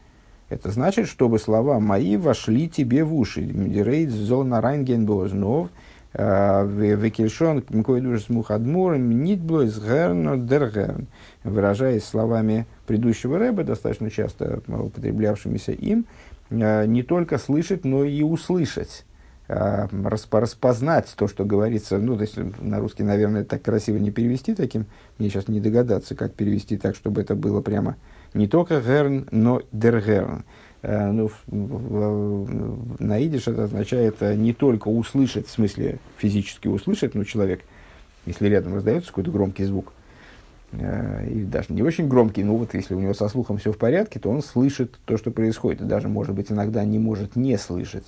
Это 0.50 0.72
значит, 0.72 1.08
чтобы 1.08 1.40
слова 1.40 1.80
мои 1.80 2.18
вошли 2.18 2.70
тебе 2.70 3.04
в 3.04 3.16
уши. 3.16 3.42
Рейд 3.42 4.12
зона 4.12 4.62
райнген 4.62 5.06
бознов– 5.06 5.70
Векельшон 6.14 7.64
Мкойдуш 7.70 8.30
Мухадмур 8.30 8.98
Нитблойс 8.98 9.80
Герно 9.80 10.38
Дергерн. 10.38 11.08
Выражаясь 11.44 12.04
словами 12.04 12.68
предыдущего 12.86 13.40
рэба, 13.40 13.64
достаточно 13.64 14.12
часто 14.12 14.62
употреблявшимися 14.68 15.72
им, 15.72 16.06
э, 16.52 16.86
не 16.86 17.02
только 17.04 17.38
слышать, 17.40 17.84
но 17.84 18.04
и 18.04 18.22
услышать 18.22 19.06
э, 19.08 19.13
распознать 19.54 21.14
то, 21.16 21.28
что 21.28 21.46
говорится, 21.46 21.98
ну, 21.98 22.16
то 22.16 22.22
есть 22.22 22.38
на 22.62 22.80
русский, 22.80 23.04
наверное, 23.04 23.44
так 23.44 23.62
красиво 23.62 23.98
не 23.98 24.12
перевести 24.12 24.56
таким, 24.56 24.86
мне 25.18 25.30
сейчас 25.30 25.48
не 25.48 25.60
догадаться, 25.60 26.16
как 26.16 26.34
перевести 26.34 26.78
так, 26.78 26.96
чтобы 26.96 27.22
это 27.22 27.36
было 27.36 27.62
прямо 27.62 27.96
не 28.34 28.48
только 28.48 28.82
герн, 28.82 29.28
но 29.32 29.62
дергерн. 29.72 30.44
Э, 30.82 31.12
ну, 31.12 31.32
на 33.00 33.20
это 33.20 33.64
означает 33.64 34.18
э, 34.22 34.36
не 34.36 34.54
только 34.54 34.90
услышать, 34.90 35.48
в 35.48 35.52
смысле 35.52 36.00
физически 36.18 36.68
услышать, 36.68 37.16
но 37.16 37.24
человек, 37.24 37.62
если 38.26 38.48
рядом 38.48 38.74
раздается 38.74 39.10
какой-то 39.10 39.32
громкий 39.32 39.66
звук, 39.66 39.94
и 40.74 41.44
даже 41.44 41.68
не 41.70 41.84
очень 41.84 42.08
громкий, 42.08 42.44
но 42.44 42.58
вот 42.58 42.74
если 42.74 42.96
у 42.96 43.00
него 43.00 43.14
со 43.14 43.28
слухом 43.28 43.58
все 43.58 43.72
в 43.72 43.78
порядке, 43.78 44.20
то 44.20 44.32
он 44.32 44.42
слышит 44.42 44.98
то, 45.06 45.18
что 45.18 45.30
происходит, 45.30 45.82
и 45.82 45.86
даже, 45.86 46.08
может 46.08 46.34
быть, 46.34 46.52
иногда 46.52 46.84
не 46.84 46.98
может 46.98 47.36
не 47.36 47.60
слышать, 47.60 48.06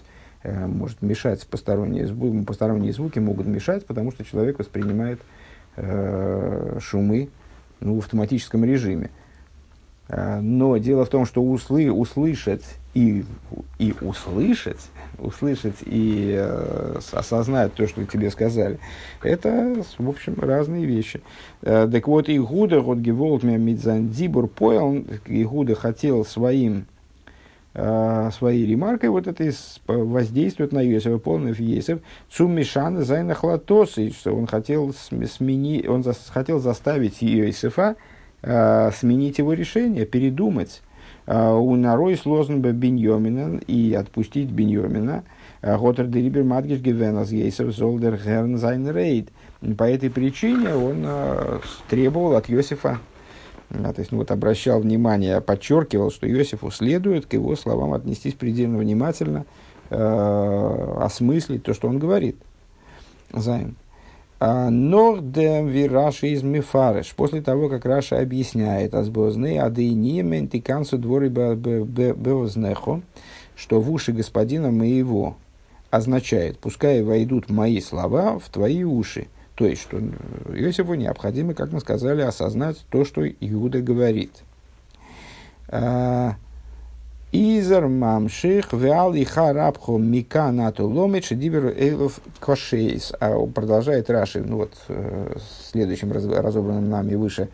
может 0.67 1.01
мешать 1.01 1.45
посторонние 1.47 2.07
звуки, 2.07 2.43
посторонние 2.43 2.93
звуки 2.93 3.19
могут 3.19 3.47
мешать, 3.47 3.85
потому 3.85 4.11
что 4.11 4.23
человек 4.23 4.59
воспринимает 4.59 5.19
шумы 6.79 7.29
ну, 7.79 7.95
в 7.95 7.99
автоматическом 7.99 8.63
режиме. 8.63 9.09
А, 10.07 10.39
но 10.39 10.77
дело 10.77 11.05
в 11.05 11.09
том, 11.09 11.25
что 11.25 11.43
услы, 11.43 11.91
услышать 11.91 12.63
и, 12.93 13.25
и 13.79 13.93
услышать, 14.01 14.79
услышать 15.17 15.77
и 15.81 16.35
э, 16.37 16.99
осознать 17.11 17.73
то, 17.73 17.87
что 17.87 18.05
тебе 18.05 18.29
сказали, 18.29 18.79
это, 19.23 19.83
в 19.97 20.07
общем, 20.07 20.35
разные 20.39 20.85
вещи. 20.85 21.21
Э, 21.63 21.89
так 21.91 22.07
вот, 22.07 22.29
Игуда, 22.29 22.81
вот 22.81 22.99
Геволт 22.99 23.43
Мидзандибур 23.43 24.47
понял, 24.47 25.03
Игуда 25.25 25.73
хотел 25.73 26.23
своим, 26.23 26.85
э, 27.75 28.29
своей 28.34 28.65
ремаркой 28.65 29.10
вот 29.10 29.27
это 29.27 29.51
воздействовать 29.86 30.72
на 30.72 30.82
Йосифа, 30.82 31.17
полный 31.17 31.53
Йосиф, 31.53 32.00
Цумишана 32.32 33.03
Зайна 33.03 33.36
Хлатосы, 33.36 34.12
что 34.12 34.34
он 34.34 34.48
хотел 34.48 34.94
сменить, 34.94 35.88
он 35.88 36.03
за, 36.03 36.13
хотел 36.13 36.60
заставить 36.60 37.22
Йосифа, 37.22 37.96
э, 38.41 38.91
сменить 38.91 39.38
его 39.38 39.53
решение, 39.53 40.05
передумать. 40.05 40.82
Э, 41.27 41.53
у 41.53 41.75
нарой 41.75 42.15
сложен 42.15 42.62
бы 42.62 42.72
Беньомина 42.72 43.60
и 43.67 43.94
отпустить 43.94 44.50
Беньомина. 44.50 45.24
Э, 45.62 45.77
Готер 45.77 46.08
Дерибер 46.08 46.44
Мадгиш 46.44 46.79
Гевенас 46.79 47.29
Гейсов 47.29 47.75
Золдер 47.75 48.17
Герн 48.17 48.58
Зайн 48.58 48.89
Рейд. 48.89 49.29
По 49.77 49.84
этой 49.84 50.10
причине 50.10 50.75
он 50.75 51.05
требовал 51.89 52.36
от 52.36 52.50
Иосифа 52.50 52.99
а, 53.69 53.93
то 53.93 53.99
есть, 53.99 54.12
ну, 54.12 54.19
вот 54.19 54.32
обращал 54.32 54.80
внимание, 54.80 55.41
подчеркивал, 55.41 56.12
что 56.12 56.30
Иосифу 56.30 56.71
следует 56.71 57.25
к 57.25 57.34
его 57.34 57.56
словам 57.56 57.93
отнестись 57.93 58.34
предельно 58.34 58.78
внимательно, 58.78 59.45
э, 59.89 60.97
осмыслить 61.01 61.63
то, 61.63 61.73
что 61.73 61.88
он 61.88 61.99
говорит. 61.99 62.38
Зайн. 63.34 63.75
Нордем 64.39 65.67
ви 65.67 65.88
Раши 65.88 66.28
из 66.28 66.43
Мифареш. 66.43 67.13
После 67.15 67.41
того, 67.41 67.69
как 67.69 67.86
Раша 67.86 68.19
объясняет 68.19 68.93
азбозны 68.93 69.58
адейнимен 69.58 70.49
тикансу 70.49 70.97
дворы 70.97 71.30
беознехо, 71.30 73.01
что 73.56 73.80
в 73.80 73.89
уши 73.91 74.12
господина 74.12 74.71
моего 74.71 75.38
означает, 75.89 76.60
пускай 76.60 77.01
войдут 77.01 77.49
мои 77.49 77.80
слова 77.80 78.38
в 78.38 78.49
твои 78.49 78.84
уши. 78.84 79.28
То 79.56 79.65
есть, 79.65 79.82
что 79.82 79.98
Иосифу 80.00 80.96
необходимо, 80.96 81.54
как 81.54 81.72
мы 81.72 81.80
сказали, 81.80 82.22
осознать 82.22 82.86
то, 82.89 83.06
что 83.06 83.26
Иуда 83.26 83.82
говорит. 83.82 84.32
А, 85.70 86.36
Изер 87.32 87.88
мамших 87.88 88.72
вял 88.74 89.13
и 89.13 89.24
харабхо 89.24 89.98
мика 89.98 90.52
нату 90.52 90.88
ломич 90.88 91.30
дибер 91.30 91.74
эйлов 91.78 92.20
кошейс. 92.39 93.13
А 93.20 93.46
продолжает 93.48 94.10
Раши, 94.10 94.41
ну 94.41 94.58
вот, 94.58 94.74
э, 94.89 95.36
следующим 95.72 96.12
раз, 96.12 96.26
разобранным 96.26 96.89
нами 96.89 97.15
выше 97.15 97.50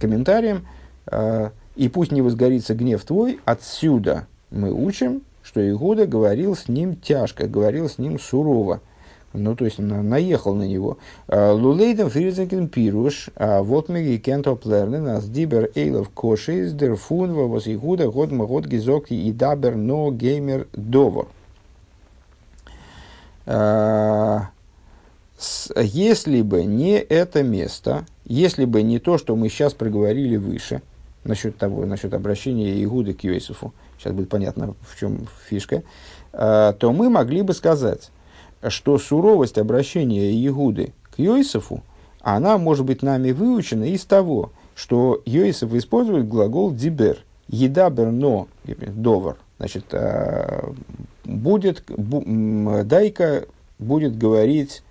комментарием. 0.00 0.66
Э, 1.06 1.50
и 1.76 1.88
пусть 1.88 2.12
не 2.12 2.22
возгорится 2.22 2.74
гнев 2.74 3.04
твой, 3.04 3.40
отсюда 3.44 4.26
мы 4.50 4.72
учим, 4.72 5.22
что 5.42 5.68
Игуда 5.68 6.06
говорил 6.06 6.56
с 6.56 6.68
ним 6.68 6.96
тяжко, 6.96 7.46
говорил 7.46 7.88
с 7.88 7.98
ним 7.98 8.18
сурово 8.18 8.80
ну, 9.32 9.54
то 9.54 9.64
есть 9.64 9.78
на, 9.78 10.02
наехал 10.02 10.54
на 10.54 10.64
него. 10.64 10.98
А, 11.28 11.52
Лулейдем 11.52 12.10
фризенкен 12.10 12.68
пируш, 12.68 13.30
а 13.36 13.62
вот 13.62 13.88
мы 13.88 14.02
и 14.02 14.18
кенто 14.18 14.54
плернен, 14.56 15.06
а 15.06 15.20
дибер 15.20 15.70
эйлов 15.74 16.10
кошис, 16.10 16.72
дер 16.72 16.96
фунва, 16.96 17.44
вос 17.44 17.68
игуда, 17.68 18.08
год 18.10 18.32
магод 18.32 18.66
гизок 18.66 19.10
и 19.10 19.32
дабер 19.32 19.76
но 19.76 20.10
геймер 20.10 20.66
довор. 20.72 21.28
А, 23.46 24.50
если 25.76 26.42
бы 26.42 26.64
не 26.64 26.98
это 26.98 27.42
место, 27.42 28.06
если 28.24 28.64
бы 28.64 28.82
не 28.82 28.98
то, 28.98 29.16
что 29.16 29.36
мы 29.36 29.48
сейчас 29.48 29.74
проговорили 29.74 30.36
выше, 30.36 30.82
насчет 31.24 31.56
того, 31.56 31.86
насчет 31.86 32.14
обращения 32.14 32.82
Игуды 32.82 33.14
к 33.14 33.24
Йосифу, 33.24 33.72
сейчас 33.98 34.12
будет 34.12 34.28
понятно, 34.28 34.74
в 34.82 34.98
чем 34.98 35.26
фишка, 35.48 35.82
то 36.32 36.92
мы 36.94 37.10
могли 37.10 37.42
бы 37.42 37.52
сказать, 37.52 38.10
что 38.68 38.98
суровость 38.98 39.58
обращения 39.58 40.30
Иуды 40.46 40.92
к 41.14 41.18
Йосифу, 41.18 41.82
она 42.20 42.58
может 42.58 42.84
быть 42.84 43.02
нами 43.02 43.32
выучена 43.32 43.84
из 43.84 44.04
того, 44.04 44.52
что 44.74 45.22
Йосиф 45.24 45.72
использует 45.74 46.28
глагол 46.28 46.72
«дибер», 46.72 47.18
«едабер 47.48 48.10
но», 48.10 48.48
«довар», 48.64 49.36
значит, 49.58 49.86
а, 49.92 50.72
будет, 51.24 51.84
дай-ка 51.86 53.46
будет 53.78 54.16
говорить 54.18 54.82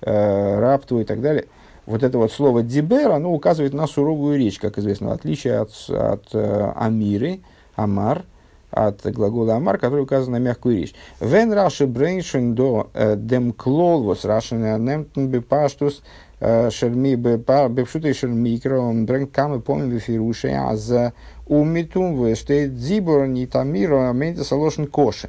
э, 0.00 0.58
раб 0.58 0.90
и 0.90 1.04
так 1.04 1.20
далее. 1.20 1.46
Вот 1.84 2.02
это 2.02 2.16
вот 2.18 2.32
слово 2.32 2.62
«дибер», 2.62 3.10
оно 3.10 3.32
указывает 3.32 3.74
на 3.74 3.86
суровую 3.86 4.38
речь, 4.38 4.58
как 4.58 4.78
известно, 4.78 5.08
в 5.08 5.12
отличие 5.12 5.58
от, 5.58 5.70
от 5.88 6.28
э, 6.32 6.72
«амиры», 6.76 7.40
«амар», 7.74 8.24
от 8.72 9.04
глагола 9.04 9.56
амар, 9.56 9.78
который 9.78 10.02
указан 10.02 10.32
на 10.32 10.38
мягкую 10.38 10.78
речь. 10.78 10.94
Вен 11.20 11.52
раши 11.52 11.86
брейншен 11.86 12.54
до 12.54 12.90
э, 12.94 13.16
дем 13.16 13.52
клол 13.52 14.02
вос 14.02 14.24
рашен 14.24 14.62
немтен 14.84 15.28
бепаштус 15.28 16.02
э, 16.40 16.70
шерми 16.70 17.14
бепшуты 17.14 18.14
шермикро 18.14 18.80
он 18.80 19.06
брэнк 19.06 19.30
камы 19.30 19.60
помню 19.60 19.94
бефируше 19.94 20.48
а 20.48 20.74
за 20.76 21.12
умитум 21.46 22.24
вештейт 22.24 22.72
зибор 22.72 23.26
нитамиро 23.26 24.08
аменте 24.08 24.42
салошен 24.42 24.86
коши. 24.86 25.28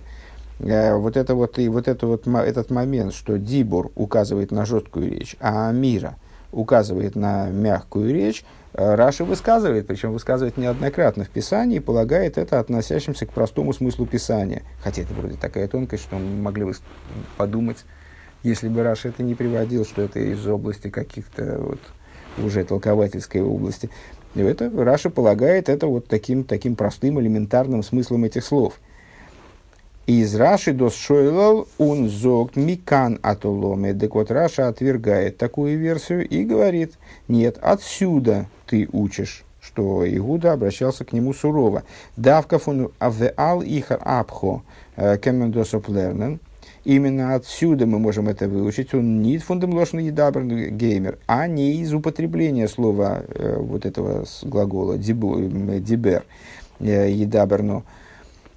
Э, 0.59 0.95
вот 0.95 1.17
это 1.17 1.35
вот 1.35 1.59
и 1.59 1.67
вот 1.67 1.87
это 1.87 2.07
вот 2.07 2.27
этот 2.27 2.71
момент, 2.71 3.13
что 3.13 3.37
дибор 3.37 3.91
указывает 3.95 4.51
на 4.51 4.65
жесткую 4.65 5.11
речь, 5.11 5.35
а 5.39 5.69
амира 5.69 6.15
указывает 6.51 7.15
на 7.15 7.49
мягкую 7.49 8.13
речь, 8.13 8.45
Э, 8.73 8.95
Раши 8.95 9.23
высказывает, 9.23 9.87
причем 9.87 10.13
высказывает 10.13 10.57
неоднократно 10.57 11.23
в 11.25 11.29
Писании, 11.29 11.79
полагает 11.79 12.37
это 12.37 12.59
относящимся 12.59 13.25
к 13.25 13.31
простому 13.31 13.73
смыслу 13.73 14.05
Писания. 14.05 14.63
Хотя 14.83 15.03
это 15.03 15.13
вроде 15.13 15.37
такая 15.37 15.67
тонкость, 15.67 16.03
что 16.03 16.17
мы 16.17 16.41
могли 16.41 16.65
бы 16.65 16.73
подумать, 17.37 17.85
если 18.41 18.67
бы 18.67 18.83
Раши 18.83 19.09
это 19.09 19.23
не 19.23 19.35
приводил, 19.35 19.85
что 19.85 20.01
это 20.01 20.19
из 20.19 20.45
области 20.47 20.89
каких-то 20.89 21.59
вот, 21.59 21.79
уже 22.43 22.63
толковательской 22.63 23.41
области. 23.41 23.89
И 24.35 24.41
это 24.41 24.71
Раша 24.71 25.09
полагает 25.09 25.69
это 25.69 25.87
вот 25.87 26.07
таким, 26.07 26.43
таким 26.43 26.75
простым, 26.75 27.19
элементарным 27.19 27.83
смыслом 27.83 28.25
этих 28.25 28.43
слов. 28.43 28.79
Из 30.05 30.35
Раши 30.35 30.73
дос 30.73 30.95
шойлал 30.95 31.67
он 31.77 32.09
зогт 32.09 32.57
микан 32.57 33.19
атоломе. 33.21 33.93
Так 33.93 34.15
вот 34.15 34.31
Раша 34.31 34.67
отвергает 34.67 35.37
такую 35.37 35.79
версию 35.79 36.27
и 36.27 36.43
говорит, 36.43 36.95
нет, 37.29 37.57
отсюда 37.61 38.47
ты 38.67 38.89
учишь 38.91 39.45
что 39.63 40.03
Игуда 40.05 40.51
обращался 40.51 41.05
к 41.05 41.13
нему 41.13 41.33
сурово. 41.33 41.83
Давка 42.17 42.59
фун 42.59 42.91
авеал 42.99 43.61
ихар 43.61 44.01
абхо 44.03 44.61
э, 44.97 45.17
кемендосоп 45.17 45.87
лернен. 45.87 46.41
Именно 46.83 47.35
отсюда 47.35 47.85
мы 47.85 47.97
можем 47.97 48.27
это 48.27 48.49
выучить. 48.49 48.93
Он 48.93 49.21
не 49.21 49.37
фундам 49.37 49.73
лошен 49.73 49.99
едабр 49.99 50.43
геймер, 50.43 51.17
а 51.27 51.47
не 51.47 51.77
из 51.77 51.93
употребления 51.93 52.67
слова 52.67 53.23
э, 53.25 53.55
вот 53.57 53.85
этого 53.85 54.25
глагола 54.41 54.97
дибер 54.97 56.25
э, 56.81 57.09
едаберно. 57.09 57.83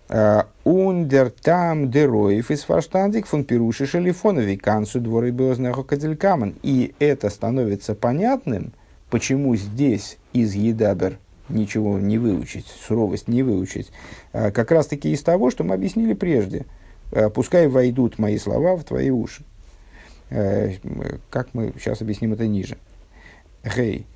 Ундер 0.08 1.30
там 1.30 1.90
дероев 1.90 2.50
из 2.50 2.62
фарштандик 2.62 3.26
фон 3.26 3.44
пируши 3.44 3.86
шелифонови 3.86 4.56
кансу 4.56 5.00
дворы 5.00 5.30
безнахо 5.30 5.82
кадилькаман. 5.82 6.54
И 6.62 6.94
это 6.98 7.28
становится 7.28 7.94
понятным, 7.94 8.72
почему 9.10 9.56
здесь 9.56 10.18
из 10.32 10.54
едабер 10.54 11.18
ничего 11.48 11.98
не 11.98 12.18
выучить, 12.18 12.66
суровость 12.66 13.28
не 13.28 13.42
выучить, 13.42 13.90
а 14.32 14.50
как 14.50 14.70
раз 14.70 14.86
таки 14.86 15.12
из 15.12 15.22
того, 15.22 15.50
что 15.50 15.64
мы 15.64 15.74
объяснили 15.74 16.12
прежде. 16.12 16.66
А, 17.12 17.30
пускай 17.30 17.68
войдут 17.68 18.18
мои 18.18 18.38
слова 18.38 18.76
в 18.76 18.84
твои 18.84 19.10
уши. 19.10 19.44
Как 20.28 21.48
мы 21.52 21.72
сейчас 21.78 22.00
объясним 22.00 22.32
это 22.32 22.46
ниже. 22.48 22.78
Гей. 23.64 24.06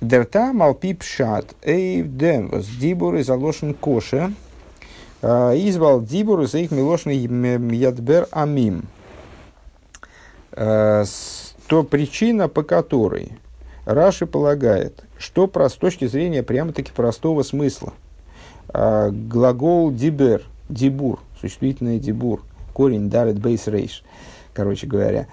Дерта 0.00 0.52
малпи 0.52 0.94
пшат 0.94 1.54
эйв 1.62 2.14
демвас 2.16 2.66
дибур 2.66 3.16
коша 3.80 4.32
избал 5.24 6.02
дибур 6.02 6.42
из 6.42 6.54
их 6.54 6.70
милошен 6.70 7.10
ядбер 7.70 8.28
амим. 8.30 8.84
То 10.52 11.82
причина, 11.90 12.48
по 12.48 12.62
которой 12.62 13.32
Раши 13.86 14.26
полагает, 14.26 15.02
что 15.18 15.46
про, 15.46 15.68
с 15.68 15.74
точки 15.74 16.06
зрения 16.06 16.42
прямо-таки 16.42 16.92
простого 16.92 17.42
смысла, 17.42 17.94
э, 18.72 19.10
глагол 19.10 19.90
дибер, 19.90 20.42
дибур, 20.68 21.20
существительное 21.40 21.98
дибур, 21.98 22.42
корень 22.74 23.08
дарет 23.08 23.38
бейс 23.38 23.66
рейш, 23.66 24.02
короче 24.52 24.86
говоря, 24.86 25.26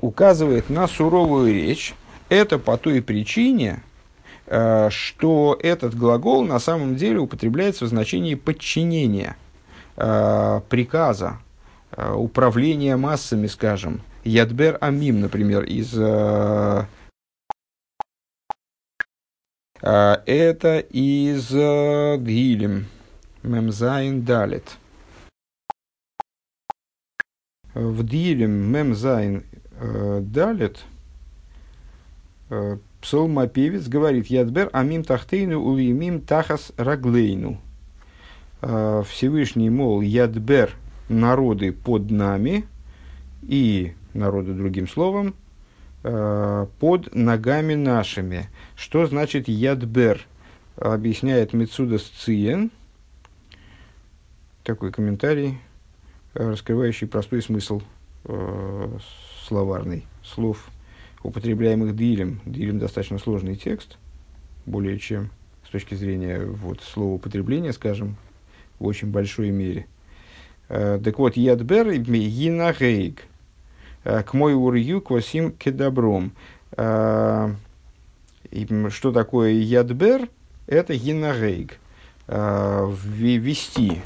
указывает 0.00 0.68
на 0.70 0.88
суровую 0.88 1.54
речь. 1.54 1.94
Это 2.28 2.58
по 2.58 2.76
той 2.76 3.00
причине, 3.00 3.80
что 4.46 5.58
этот 5.60 5.96
глагол 5.96 6.44
на 6.44 6.58
самом 6.58 6.96
деле 6.96 7.18
употребляется 7.18 7.84
в 7.84 7.88
значении 7.88 8.34
подчинения, 8.36 9.36
э, 9.96 10.60
приказа, 10.68 11.38
э, 11.90 12.12
управления 12.12 12.96
массами, 12.96 13.48
скажем. 13.48 14.02
Ядбер 14.24 14.78
Амим, 14.80 15.20
например, 15.20 15.64
из 15.64 15.94
э, 15.96 16.84
это 19.80 20.78
из 20.78 21.52
э, 21.52 22.16
Гилем. 22.18 22.86
מ״ז 23.46 24.24
ד׳. 24.24 24.76
В 27.74 28.02
Теилим 28.04 28.50
מ״ז 28.50 29.44
э, 29.78 30.20
ד׳ 30.22 30.84
э, 32.50 32.78
псалмопевец 33.00 33.88
говорит 33.88 34.26
Ядбер 34.26 34.70
Амим 34.72 35.04
Тахтейну 35.04 35.60
Улимим 35.60 36.20
Тахас 36.20 36.72
Раглейну. 36.76 37.60
Всевышний, 38.60 39.70
мол, 39.70 40.00
Ядбер 40.00 40.74
народы 41.08 41.72
под 41.72 42.10
нами 42.10 42.66
и 43.42 43.94
народы 44.14 44.54
другим 44.54 44.88
словом 44.88 45.34
под 46.02 47.14
ногами 47.14 47.74
нашими. 47.74 48.48
Что 48.76 49.06
значит 49.06 49.48
ядбер? 49.48 50.26
Объясняет 50.76 51.52
Мецуда 51.52 51.98
Сциен. 51.98 52.70
Такой 54.62 54.92
комментарий, 54.92 55.58
раскрывающий 56.34 57.06
простой 57.06 57.40
смысл 57.42 57.80
э, 58.24 58.98
словарный 59.46 60.04
слов, 60.22 60.68
употребляемых 61.26 61.96
дилем. 61.96 62.40
Дилем 62.46 62.78
достаточно 62.78 63.18
сложный 63.18 63.56
текст, 63.56 63.98
более 64.64 64.98
чем 64.98 65.30
с 65.66 65.70
точки 65.70 65.94
зрения 65.94 66.40
вот, 66.40 66.80
слова 66.82 67.14
употребления, 67.14 67.72
скажем, 67.72 68.16
в 68.78 68.86
очень 68.86 69.10
большой 69.10 69.50
мере. 69.50 69.86
Э, 70.68 71.00
так 71.02 71.18
вот, 71.18 71.36
ядбер 71.36 71.92
гинагейг 71.92 73.24
э, 74.04 74.22
к 74.22 74.34
мой 74.34 74.54
урью 74.54 75.00
квасим 75.00 75.52
кедабром. 75.52 76.32
Э, 76.76 77.52
что 78.90 79.12
такое 79.12 79.52
ядбер? 79.52 80.28
Это 80.66 80.96
гинарейг. 80.96 81.78
Э, 82.28 82.92
вести 83.04 84.00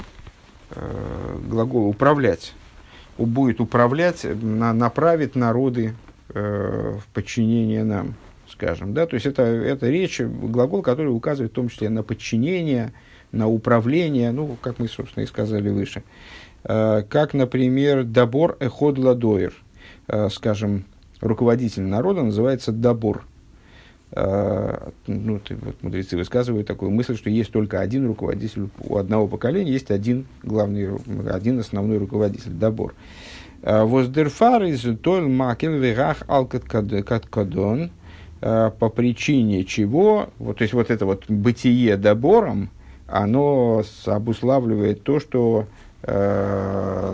глагол 1.47 1.89
управлять. 1.89 2.53
Будет 3.17 3.59
управлять, 3.59 4.23
на, 4.23 4.71
направит 4.71 5.35
народы 5.35 5.93
э, 6.33 6.97
в 6.99 7.13
подчинение 7.13 7.83
нам, 7.83 8.15
скажем. 8.49 8.93
Да? 8.93 9.05
То 9.05 9.15
есть 9.15 9.25
это, 9.25 9.43
это 9.43 9.89
речь, 9.89 10.19
глагол, 10.21 10.81
который 10.81 11.07
указывает 11.07 11.51
в 11.51 11.55
том 11.55 11.69
числе 11.69 11.89
на 11.89 12.03
подчинение, 12.03 12.93
на 13.31 13.47
управление, 13.47 14.31
ну, 14.31 14.57
как 14.61 14.79
мы, 14.79 14.87
собственно, 14.87 15.23
и 15.23 15.27
сказали 15.27 15.69
выше. 15.69 16.03
Как, 16.63 17.33
например, 17.33 18.03
добор 18.03 18.57
эход 18.59 18.99
ладоир. 18.99 19.53
Скажем, 20.29 20.83
руководитель 21.21 21.83
народа 21.83 22.23
называется 22.23 22.71
добор– 22.71 23.25
Э, 24.13 24.89
ну, 25.07 25.39
вот 25.61 25.83
мудрецы 25.83 26.17
высказывают 26.17 26.67
такую 26.67 26.91
мысль, 26.91 27.15
что 27.15 27.29
есть 27.29 27.51
только 27.51 27.79
один 27.79 28.05
руководитель 28.07 28.69
у 28.79 28.97
одного 28.97 29.27
поколения, 29.27 29.71
есть 29.71 29.89
один 29.89 30.25
главный, 30.43 30.89
один 31.31 31.59
основной 31.59 31.97
руководитель, 31.97 32.51
добор. 32.51 32.93
Э, 33.63 33.83
Воздерфар 33.83 34.63
из 34.63 34.81
тойл 34.99 35.27
макен 35.29 35.73
вегах 35.73 36.23
алкаткадон, 36.27 37.91
э, 38.41 38.71
по 38.79 38.89
причине 38.89 39.63
чего, 39.65 40.29
вот, 40.39 40.57
то 40.57 40.63
есть 40.63 40.73
вот 40.73 40.89
это 40.89 41.05
вот 41.05 41.25
бытие 41.29 41.97
добором, 41.97 42.69
оно 43.07 43.83
обуславливает 44.05 45.03
то, 45.03 45.19
что 45.19 45.67
э, 46.03 47.13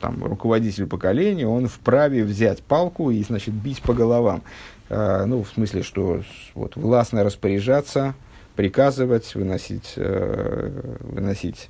там, 0.00 0.24
руководитель 0.24 0.86
поколения, 0.86 1.46
он 1.46 1.68
вправе 1.68 2.24
взять 2.24 2.62
палку 2.62 3.10
и, 3.10 3.22
значит, 3.22 3.54
бить 3.54 3.82
по 3.82 3.94
головам. 3.94 4.42
Э, 4.88 5.24
ну, 5.26 5.44
в 5.44 5.48
смысле, 5.48 5.82
что 5.82 6.22
вот, 6.54 6.76
властно 6.76 7.22
распоряжаться, 7.22 8.14
приказывать, 8.56 9.34
выносить, 9.34 9.92
э, 9.96 10.96
выносить 11.00 11.68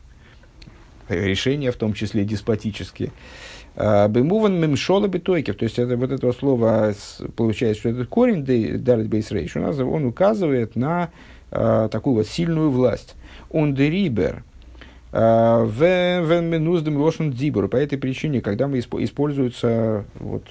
решения, 1.08 1.70
в 1.70 1.76
том 1.76 1.92
числе 1.92 2.24
деспотические. 2.24 3.12
Э, 3.74 4.08
Бемуван 4.08 4.60
мемшола 4.60 5.08
битойкев, 5.08 5.56
то 5.56 5.64
есть 5.64 5.78
это 5.78 5.96
вот 5.96 6.10
этого 6.10 6.32
слова 6.32 6.94
получается, 7.36 7.80
что 7.80 7.88
этот 7.90 8.08
корень 8.08 8.44
дарит 8.44 9.08
бейсрейш, 9.08 9.56
у 9.56 9.60
нас 9.60 9.78
он 9.78 10.04
указывает 10.04 10.76
на 10.76 11.10
э, 11.50 11.88
такую 11.90 12.16
вот 12.16 12.26
сильную 12.26 12.70
власть. 12.70 13.14
Он 13.50 13.74
дерибер, 13.74 14.42
вен 15.12 16.98
лошен 16.98 17.30
дибур. 17.30 17.68
По 17.68 17.76
этой 17.76 17.96
причине, 17.96 18.40
когда 18.40 18.66
мы 18.66 18.80
используется 18.80 20.04
вот, 20.18 20.42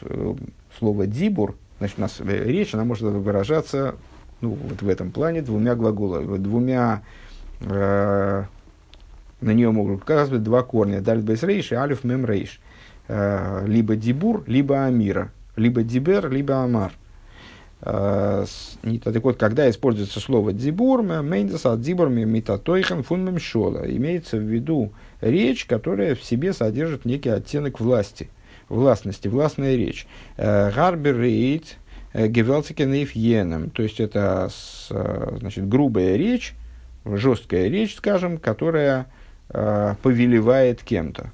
слово 0.79 1.05
дибур, 1.05 1.55
Значит, 1.79 1.97
у 1.97 2.01
нас 2.01 2.19
э, 2.19 2.43
речь, 2.45 2.73
она 2.73 2.83
может 2.83 3.03
выражаться 3.03 3.95
ну, 4.41 4.51
вот 4.51 4.81
в 4.81 4.87
этом 4.87 5.11
плане 5.11 5.41
двумя 5.41 5.75
глаголами, 5.75 6.37
двумя, 6.37 7.01
э, 7.61 8.43
на 9.45 9.51
нее 9.51 9.71
могут 9.71 10.01
указывать 10.01 10.43
два 10.43 10.63
корня, 10.63 11.01
дальт 11.01 11.23
бейс 11.23 11.43
рейш 11.43 11.71
и 11.71 11.75
алиф 11.75 12.03
мем 12.03 12.25
рейш. 12.25 12.59
Э, 13.07 13.63
либо 13.67 13.95
дибур, 13.95 14.43
либо 14.47 14.85
амира, 14.85 15.31
либо 15.55 15.83
дибер, 15.83 16.31
либо 16.31 16.63
амар. 16.63 16.93
Э, 17.81 18.45
так 19.03 19.23
вот, 19.23 19.37
когда 19.37 19.69
используется 19.69 20.19
слово 20.19 20.51
дибур, 20.51 21.03
мейндес 21.03 21.67
от 21.67 21.81
дибур 21.81 22.09
митатойхан 22.09 23.03
фун 23.03 23.23
мемшола, 23.23 23.83
имеется 23.95 24.37
в 24.37 24.41
виду 24.41 24.91
речь, 25.21 25.65
которая 25.65 26.15
в 26.15 26.23
себе 26.23 26.51
содержит 26.51 27.05
некий 27.05 27.29
оттенок 27.29 27.79
власти– 27.79 28.29
властности, 28.69 29.27
властная 29.27 29.75
речь. 29.75 30.07
Э, 30.37 30.71
Гарбер 30.71 31.19
рейд 31.19 31.77
гевелцикен 32.15 32.93
йеном, 32.93 33.69
то 33.69 33.83
есть 33.83 33.99
это 33.99 34.49
значит, 34.89 35.67
грубая 35.67 36.15
речь, 36.15 36.55
жесткая 37.03 37.67
речь, 37.67 37.95
скажем, 37.95 38.37
которая 38.37 39.07
повелевает 39.47 40.83
кем-то. 40.83 41.31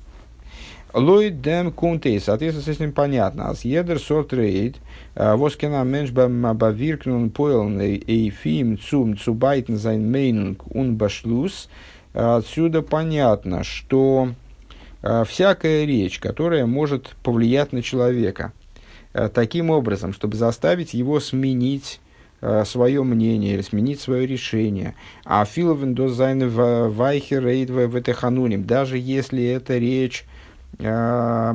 Лойд 0.94 1.42
дем 1.42 1.72
кунтей, 1.72 2.20
соответственно, 2.20 2.66
с 2.66 2.78
этим 2.78 2.92
понятно. 2.92 3.50
Ас 3.50 3.64
едер 3.64 3.98
сорт 3.98 4.34
рейд, 4.34 4.76
воскина 5.16 5.84
менш 5.86 6.12
бавиркнун 6.12 7.30
пойлн 7.30 7.80
эйфим 7.80 8.78
цум 8.78 9.18
цубайтен 9.18 9.78
зайн 9.78 10.12
мейнунг 10.12 10.66
ун 10.76 10.98
башлус. 10.98 11.70
Отсюда 12.14 12.82
понятно, 12.82 13.64
что 13.64 14.32
всякая 15.02 15.86
речь, 15.86 16.20
которая 16.20 16.66
может 16.66 17.16
повлиять 17.24 17.72
на 17.72 17.82
человека 17.82 18.52
таким 19.34 19.70
образом, 19.70 20.12
чтобы 20.12 20.36
заставить 20.36 20.94
его 20.94 21.22
сменить 21.22 22.02
свое 22.66 23.04
мнение 23.04 23.54
или 23.54 23.62
сменить 23.62 24.02
свое 24.02 24.26
решение. 24.26 24.96
אפילו 25.26 25.94
ווען 25.94 26.03
דא 26.03 26.08
זיינען 26.08 26.48
ווייכע 26.48 27.46
רייד 27.46 27.80
даже 28.66 28.98
если 28.98 29.44
это 29.46 29.78
речь 29.78 30.26
э, 30.80 31.54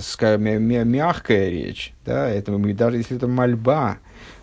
скажем, 0.00 0.44
мягкая 0.88 1.48
речь, 1.48 1.94
да, 2.04 2.28
это, 2.28 2.56
даже 2.58 2.96
если 2.98 3.16
это 3.16 3.26
мольба, 3.26 3.98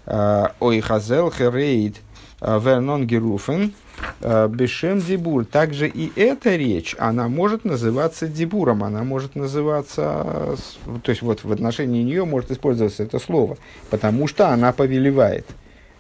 ой, 0.05 0.79
хазел 0.81 1.31
херейд 1.31 1.97
вернон 2.41 3.05
геруфен, 3.05 3.73
бешем 4.21 4.99
дибур. 4.99 5.45
Также 5.45 5.87
и 5.87 6.11
эта 6.19 6.55
речь, 6.55 6.95
она 6.97 7.27
может 7.27 7.65
называться 7.65 8.27
дибуром, 8.27 8.83
она 8.83 9.03
может 9.03 9.35
называться, 9.35 10.57
то 11.03 11.09
есть 11.09 11.21
вот 11.21 11.43
в 11.43 11.51
отношении 11.51 12.03
нее 12.03 12.25
может 12.25 12.51
использоваться 12.51 13.03
это 13.03 13.19
слово, 13.19 13.57
потому 13.89 14.27
что 14.27 14.49
она 14.49 14.71
повелевает. 14.71 15.45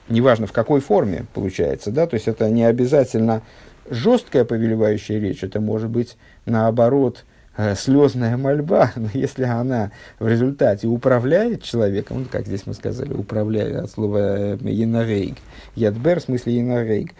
Неважно 0.07 0.47
в 0.47 0.53
какой 0.53 0.79
форме 0.79 1.25
получается, 1.33 1.91
да, 1.91 2.07
то 2.07 2.15
есть 2.15 2.27
это 2.27 2.49
не 2.49 2.63
обязательно 2.63 3.41
жесткая 3.89 4.45
повелевающая 4.45 5.19
речь, 5.19 5.43
это 5.43 5.59
может 5.59 5.89
быть 5.89 6.17
наоборот 6.45 7.23
Э, 7.23 7.28
слезная 7.75 8.37
мольба, 8.37 8.91
но 8.95 9.09
если 9.13 9.43
она 9.43 9.91
в 10.19 10.27
результате 10.27 10.87
управляет 10.87 11.63
человеком, 11.63 12.19
ну, 12.19 12.25
как 12.31 12.47
здесь 12.47 12.65
мы 12.65 12.73
сказали, 12.73 13.13
управляет 13.13 13.75
от 13.75 13.91
слова 13.91 14.57
«янарейг», 14.61 15.35
«ядбер» 15.75 16.19
в 16.19 16.23
смысле 16.23 16.57
«янарейг», 16.57 17.13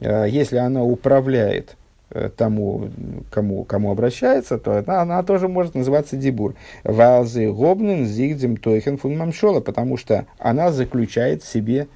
э, 0.00 0.26
если 0.28 0.56
она 0.56 0.82
управляет 0.82 1.76
э, 2.10 2.30
тому, 2.34 2.88
кому, 3.30 3.64
кому 3.64 3.90
обращается, 3.90 4.58
то 4.58 4.78
она, 4.78 5.02
она 5.02 5.22
тоже 5.22 5.48
может 5.48 5.74
называться 5.74 6.16
дебур. 6.16 6.54
Валзы 6.84 7.50
гобнен 7.50 8.06
зигдем 8.06 8.56
тойхен 8.56 8.98
фун 8.98 9.18
мамшола, 9.18 9.60
потому 9.60 9.96
что 9.96 10.26
она 10.38 10.72
заключает 10.72 11.42
в 11.42 11.52
себе, 11.52 11.88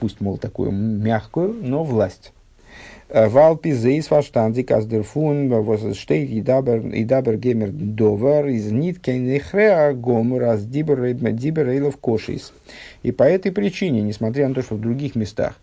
пусть, 0.00 0.20
мол, 0.20 0.36
такую 0.36 0.72
мягкую, 0.72 1.54
но 1.62 1.84
власть. 1.84 2.32
Валпи 3.12 3.72
зейс 3.72 4.06
фаштандик 4.06 4.70
аздерфун 4.70 5.48
воз 5.48 5.96
штейт 5.96 6.30
и 6.30 6.42
дабер 6.42 7.36
гемер 7.36 7.70
довар 7.72 8.46
из 8.46 8.70
ниткен 8.70 9.26
нехреа 9.26 9.92
гомур 9.94 10.44
аз 10.44 10.64
дибер 10.64 11.68
эйлов 11.68 11.96
кошис. 11.96 12.52
И 13.02 13.10
по 13.10 13.24
этой 13.24 13.50
причине, 13.50 14.02
несмотря 14.02 14.46
на 14.46 14.54
то, 14.54 14.62
что 14.62 14.76
в 14.76 14.80
других 14.80 15.16
местах 15.16 15.58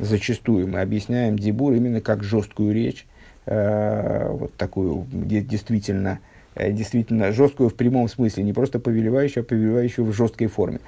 зачастую 0.00 0.66
мы 0.66 0.80
объясняем 0.80 1.38
дибур 1.38 1.72
именно 1.74 2.00
как 2.00 2.24
жесткую 2.24 2.74
речь, 2.74 3.06
э, 3.46 4.28
вот 4.32 4.54
такую 4.54 5.06
действительно, 5.12 6.18
э, 6.56 6.72
действительно 6.72 7.30
жесткую 7.30 7.68
в 7.68 7.74
прямом 7.74 8.08
смысле, 8.08 8.42
не 8.42 8.52
просто 8.52 8.80
повелевающую, 8.80 9.44
а 9.44 9.46
повелевающую 9.46 10.04
в 10.04 10.12
жесткой 10.12 10.48
форме. 10.48 10.80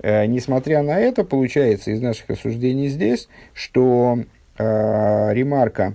Э, 0.00 0.26
несмотря 0.26 0.82
на 0.82 0.98
это, 0.98 1.22
получается 1.22 1.92
из 1.92 2.00
наших 2.00 2.30
рассуждений 2.30 2.88
здесь, 2.88 3.28
что 3.54 4.18
э, 4.58 5.32
ремарка, 5.32 5.94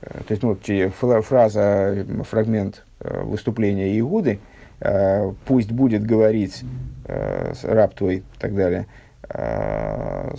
э, 0.00 0.20
то 0.26 0.32
есть 0.32 0.42
ну, 0.42 0.56
фраза, 1.22 2.06
фрагмент 2.28 2.84
э, 3.00 3.22
выступления 3.22 3.98
Иуды, 4.00 4.38
э, 4.80 5.32
пусть 5.44 5.72
будет 5.72 6.04
говорить 6.04 6.62
э, 7.06 7.52
раб 7.62 7.94
твой 7.94 8.16
и 8.16 8.22
так 8.38 8.54
далее, 8.54 8.86
э, 9.28 10.34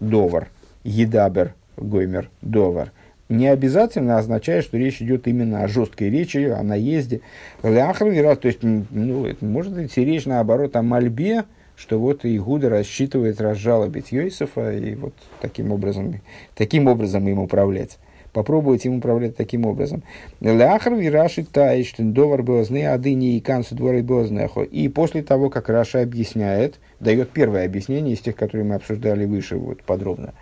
довар, 0.00 0.48
едабер, 0.82 1.54
гоймер, 1.76 2.30
довар, 2.42 2.92
не 3.28 3.48
обязательно 3.48 4.18
означает, 4.18 4.64
что 4.64 4.76
речь 4.76 5.00
идет 5.00 5.26
именно 5.26 5.64
о 5.64 5.68
жесткой 5.68 6.10
речи, 6.10 6.38
о 6.38 6.62
наезде. 6.62 7.20
То 7.62 7.68
есть, 7.68 8.62
ну, 8.62 9.26
это 9.26 9.44
может 9.44 9.78
идти 9.78 10.04
речь 10.04 10.26
наоборот 10.26 10.76
о 10.76 10.82
мольбе, 10.82 11.44
что 11.76 11.98
вот 11.98 12.20
Игуда 12.24 12.68
рассчитывает 12.68 13.40
разжалобить 13.40 14.12
Йосифа 14.12 14.72
и 14.72 14.94
вот 14.94 15.14
таким 15.40 15.72
образом, 15.72 16.20
таким 16.54 16.86
образом 16.86 17.26
им 17.28 17.40
управлять. 17.40 17.98
Попробовать 18.32 18.84
им 18.84 18.98
управлять 18.98 19.36
таким 19.36 19.64
образом. 19.64 20.02
Ляхар 20.40 20.94
вираши 20.94 21.44
таиштен 21.44 22.12
довар 22.12 22.42
белозны 22.42 22.84
адыни 22.84 23.36
и 23.36 23.40
канцу 23.40 23.76
дворы 23.76 24.02
белознехо. 24.02 24.62
И 24.62 24.88
после 24.88 25.22
того, 25.22 25.50
как 25.50 25.68
Раша 25.68 26.00
объясняет, 26.00 26.80
дает 26.98 27.30
первое 27.30 27.64
объяснение 27.64 28.14
из 28.14 28.20
тех, 28.20 28.34
которые 28.34 28.66
мы 28.66 28.74
обсуждали 28.74 29.24
выше 29.24 29.56
вот, 29.56 29.84
подробно. 29.84 30.34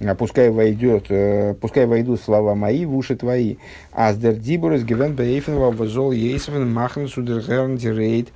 А 0.00 0.14
пускай 0.14 0.48
войдет, 0.48 1.06
э, 1.10 1.54
пускай 1.60 1.84
войдут 1.84 2.20
слова 2.20 2.54
мои 2.54 2.84
в 2.84 2.96
уши 2.96 3.16
твои. 3.16 3.56
Аздер 3.92 4.34
дибурес 4.34 4.84
гивен 4.84 5.14
бейфен 5.14 5.56
вавазол 5.56 6.12
ейсовен 6.12 6.72
махн 6.72 7.08
судергерн 7.08 7.76
дирейт. 7.76 8.28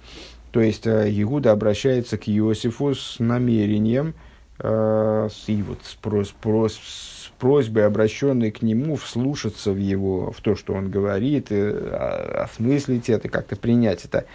То 0.52 0.60
есть 0.60 0.86
Иуда 0.86 1.48
э, 1.48 1.52
обращается 1.52 2.18
к 2.18 2.28
Иосифу 2.28 2.94
с 2.94 3.18
намерением, 3.18 4.14
э, 4.58 5.28
с, 5.32 5.48
и 5.48 5.62
вот, 5.62 5.78
с, 5.82 5.94
прос, 5.94 6.34
прос, 6.40 6.74
с 6.74 7.32
просьбой, 7.38 7.86
обращенной 7.86 8.50
к 8.50 8.60
нему, 8.62 8.96
вслушаться 8.96 9.72
в 9.72 9.78
его, 9.78 10.30
в 10.30 10.40
то, 10.42 10.54
что 10.54 10.74
он 10.74 10.90
говорит, 10.90 11.50
и, 11.50 11.56
а, 11.56 12.44
осмыслить 12.44 13.08
это, 13.08 13.28
как-то 13.30 13.56
принять 13.56 14.04
это, 14.04 14.26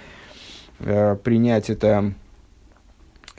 э, 0.80 1.16
принять 1.16 1.70
это 1.70 2.14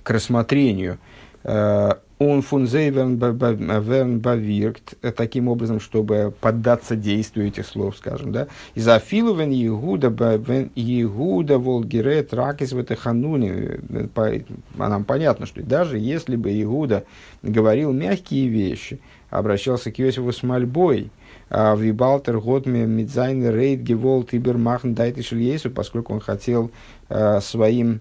к 0.02 0.10
рассмотрению. 0.10 0.98
Э, 1.42 1.94
он 2.18 2.42
фунзей 2.42 2.90
верн 2.90 3.16
бавиркт, 3.16 4.94
э, 5.02 5.12
таким 5.12 5.48
образом, 5.48 5.78
чтобы 5.78 6.34
поддаться 6.40 6.96
действию 6.96 7.46
этих 7.46 7.66
слов, 7.66 7.96
скажем, 7.96 8.32
да. 8.32 8.48
И 8.74 8.80
за 8.80 8.98
филувен 8.98 9.50
Егуда, 9.50 10.08
вен 10.08 10.70
Егуда 10.74 11.58
волгерет 11.58 12.34
ракис 12.34 12.72
в 12.72 12.78
хануне, 12.96 13.80
э, 13.88 14.40
нам 14.88 15.04
понятно, 15.04 15.46
что 15.46 15.62
даже 15.62 15.98
если 15.98 16.34
бы 16.34 16.50
Егуда 16.50 17.04
говорил 17.42 17.92
мягкие 17.92 18.48
вещи, 18.48 19.00
обращался 19.30 19.92
к 19.92 20.00
Иосифу 20.00 20.32
с 20.32 20.42
мольбой, 20.42 21.12
а 21.50 21.76
Вибалтер 21.76 22.40
Готме 22.40 22.84
Мидзайн 22.84 23.48
Рейд 23.48 23.80
Гевол 23.80 24.24
Тибермахн 24.24 24.92
Дайте 24.92 25.22
поскольку 25.70 26.14
он 26.14 26.20
хотел 26.20 26.72
э, 27.08 27.40
своим, 27.40 28.00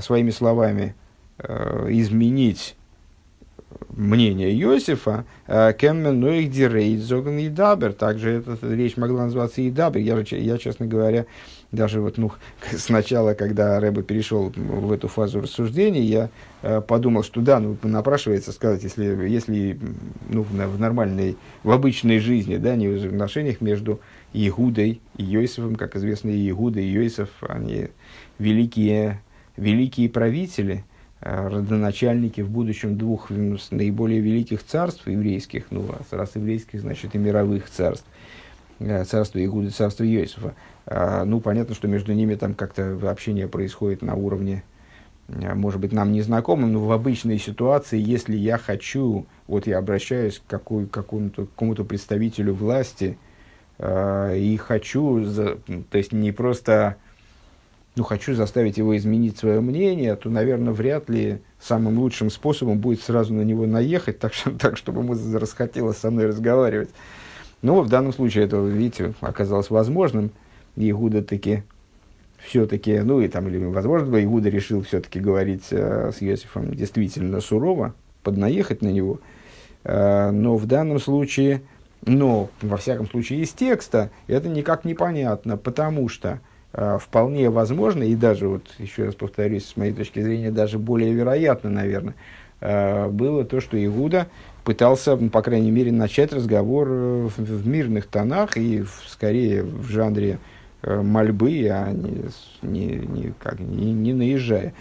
своими 0.00 0.30
словами 0.30 0.94
изменить 1.88 2.76
мнение 4.00 4.58
Иосифа, 4.58 5.26
э, 5.46 5.74
Кеммен 5.78 6.18
Ноих 6.18 6.50
Дирейд 6.50 7.00
Зоган 7.00 7.38
и 7.38 7.48
Дабер. 7.48 7.92
Также 7.92 8.38
эта 8.38 8.58
речь 8.62 8.96
могла 8.96 9.24
называться 9.24 9.60
и 9.60 9.70
Дабер. 9.70 10.00
Я, 10.00 10.38
я, 10.38 10.58
честно 10.58 10.86
говоря, 10.86 11.26
даже 11.70 12.00
вот, 12.00 12.16
ну, 12.16 12.32
сначала, 12.76 13.34
когда 13.34 13.78
Рэба 13.78 14.02
перешел 14.02 14.52
в 14.56 14.90
эту 14.90 15.08
фазу 15.08 15.42
рассуждений, 15.42 16.02
я 16.02 16.30
э, 16.62 16.80
подумал, 16.80 17.22
что 17.22 17.42
да, 17.42 17.60
ну, 17.60 17.76
напрашивается 17.82 18.52
сказать, 18.52 18.82
если, 18.82 19.04
если 19.28 19.78
ну, 20.30 20.42
в, 20.42 20.80
нормальной, 20.80 21.36
в 21.62 21.70
обычной 21.70 22.20
жизни, 22.20 22.56
да, 22.56 22.76
не 22.76 22.88
в 22.88 23.04
отношениях 23.04 23.60
между 23.60 24.00
Иегудой 24.32 25.00
и 25.18 25.24
Йосифом, 25.24 25.76
как 25.76 25.94
известно, 25.96 26.30
Иегуда 26.30 26.80
и 26.80 26.86
Йосиф, 26.86 27.28
они 27.42 27.88
великие, 28.38 29.20
великие 29.56 30.08
правители– 30.08 30.84
родоначальники 31.20 32.40
в 32.40 32.50
будущем 32.50 32.96
двух 32.96 33.30
наиболее 33.70 34.20
великих 34.20 34.64
царств 34.64 35.06
еврейских, 35.06 35.66
ну, 35.70 35.86
раз 36.10 36.34
еврейских, 36.34 36.80
значит, 36.80 37.14
и 37.14 37.18
мировых 37.18 37.68
царств, 37.68 38.06
э, 38.78 39.04
царство 39.04 39.44
Игуды, 39.44 39.70
царство 39.70 40.02
Йосифа. 40.04 40.54
А, 40.86 41.24
ну, 41.24 41.40
понятно, 41.40 41.74
что 41.74 41.88
между 41.88 42.14
ними 42.14 42.36
там 42.36 42.54
как-то 42.54 42.98
общение 43.10 43.48
происходит 43.48 44.00
на 44.00 44.14
уровне, 44.14 44.62
э, 45.28 45.54
может 45.54 45.78
быть, 45.78 45.92
нам 45.92 46.10
незнакомым, 46.10 46.72
но 46.72 46.86
в 46.86 46.92
обычной 46.92 47.38
ситуации, 47.38 48.00
если 48.00 48.34
я 48.34 48.56
хочу, 48.56 49.26
вот 49.46 49.66
я 49.66 49.76
обращаюсь 49.78 50.38
к 50.38 50.50
какой, 50.50 50.86
какому-то, 50.86 51.44
какому-то 51.44 51.84
представителю 51.84 52.54
власти 52.54 53.18
и 53.82 54.60
хочу, 54.62 55.24
то 55.24 55.96
есть 55.96 56.12
не 56.12 56.32
просто 56.32 56.96
ну, 57.96 58.04
хочу 58.04 58.34
заставить 58.34 58.78
его 58.78 58.96
изменить 58.96 59.36
свое 59.36 59.60
мнение, 59.60 60.14
то, 60.16 60.30
наверное, 60.30 60.72
вряд 60.72 61.10
ли 61.10 61.40
самым 61.60 61.98
лучшим 61.98 62.30
способом 62.30 62.78
будет 62.78 63.02
сразу 63.02 63.34
на 63.34 63.42
него 63.42 63.66
наехать, 63.66 64.18
так, 64.18 64.32
что, 64.32 64.50
так 64.52 64.76
чтобы 64.76 65.00
ему 65.02 65.16
расхотелось 65.38 65.98
со 65.98 66.10
мной 66.10 66.26
разговаривать. 66.26 66.90
Но 67.62 67.82
в 67.82 67.88
данном 67.88 68.12
случае 68.12 68.44
это, 68.44 68.56
видите, 68.58 69.12
оказалось 69.20 69.70
возможным. 69.70 70.30
Игуда 70.76 71.22
таки 71.22 71.64
все-таки, 72.38 73.00
ну 73.00 73.20
и 73.20 73.28
там, 73.28 73.48
или, 73.48 73.58
возможно, 73.64 74.22
Игуда 74.22 74.48
решил 74.48 74.82
все-таки 74.82 75.20
говорить 75.20 75.64
э, 75.72 76.10
с 76.16 76.22
Иосифом 76.22 76.72
действительно 76.74 77.40
сурово, 77.40 77.94
поднаехать 78.22 78.80
на 78.80 78.88
него. 78.88 79.20
Э, 79.84 80.30
но 80.30 80.56
в 80.56 80.66
данном 80.66 81.00
случае 81.00 81.60
Но, 82.06 82.48
во 82.62 82.76
всяком 82.78 83.06
случае, 83.08 83.40
из 83.40 83.52
текста 83.52 84.10
это 84.26 84.48
никак 84.48 84.84
непонятно, 84.84 85.56
потому 85.56 86.08
что 86.08 86.40
вполне 86.72 87.50
возможно, 87.50 88.02
и 88.04 88.14
даже, 88.14 88.48
вот, 88.48 88.62
еще 88.78 89.04
раз 89.04 89.14
повторюсь, 89.14 89.66
с 89.66 89.76
моей 89.76 89.92
точки 89.92 90.20
зрения, 90.20 90.50
даже 90.50 90.78
более 90.78 91.12
вероятно, 91.12 91.68
наверное, 91.68 92.14
э, 92.60 93.08
было 93.08 93.44
то, 93.44 93.60
что 93.60 93.82
Иуда 93.84 94.28
пытался, 94.64 95.16
ну, 95.16 95.30
по 95.30 95.42
крайней 95.42 95.70
мере, 95.70 95.92
начать 95.92 96.32
разговор 96.32 96.88
э, 96.90 97.28
в, 97.36 97.66
мирных 97.66 98.06
тонах 98.06 98.56
и 98.56 98.82
в, 98.82 99.02
скорее 99.08 99.62
в 99.62 99.88
жанре 99.88 100.38
э, 100.82 101.00
мольбы, 101.00 101.66
а 101.70 101.90
не, 101.92 102.22
не, 102.62 102.86
не, 102.96 103.32
как, 103.38 103.58
не, 103.58 103.92
не 103.92 104.12
наезжая. 104.12 104.74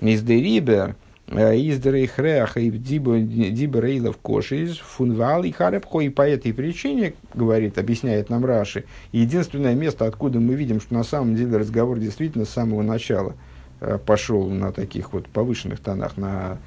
Из 0.00 0.22
Дерибер, 0.22 0.90
э, 0.90 0.94
из 1.28 1.78
Дрейхреха 1.78 2.60
и 2.60 2.70
Дибрейлов 2.70 4.18
Кошис, 4.18 4.78
Фунвал 4.78 5.44
и 5.44 5.52
Харепхо, 5.52 6.00
и 6.00 6.08
по 6.08 6.22
этой 6.22 6.52
причине, 6.52 7.14
говорит, 7.32 7.78
объясняет 7.78 8.28
нам 8.28 8.44
Раши, 8.44 8.84
единственное 9.12 9.74
место, 9.74 10.06
откуда 10.06 10.40
мы 10.40 10.54
видим, 10.54 10.80
что 10.80 10.94
на 10.94 11.04
самом 11.04 11.36
деле 11.36 11.56
разговор 11.56 11.98
действительно 11.98 12.44
с 12.44 12.50
самого 12.50 12.82
начала 12.82 13.34
э, 13.80 13.98
пошел 14.04 14.48
на 14.50 14.72
таких 14.72 15.12
вот 15.12 15.26
повышенных 15.28 15.80
тонах, 15.80 16.16
на 16.16 16.58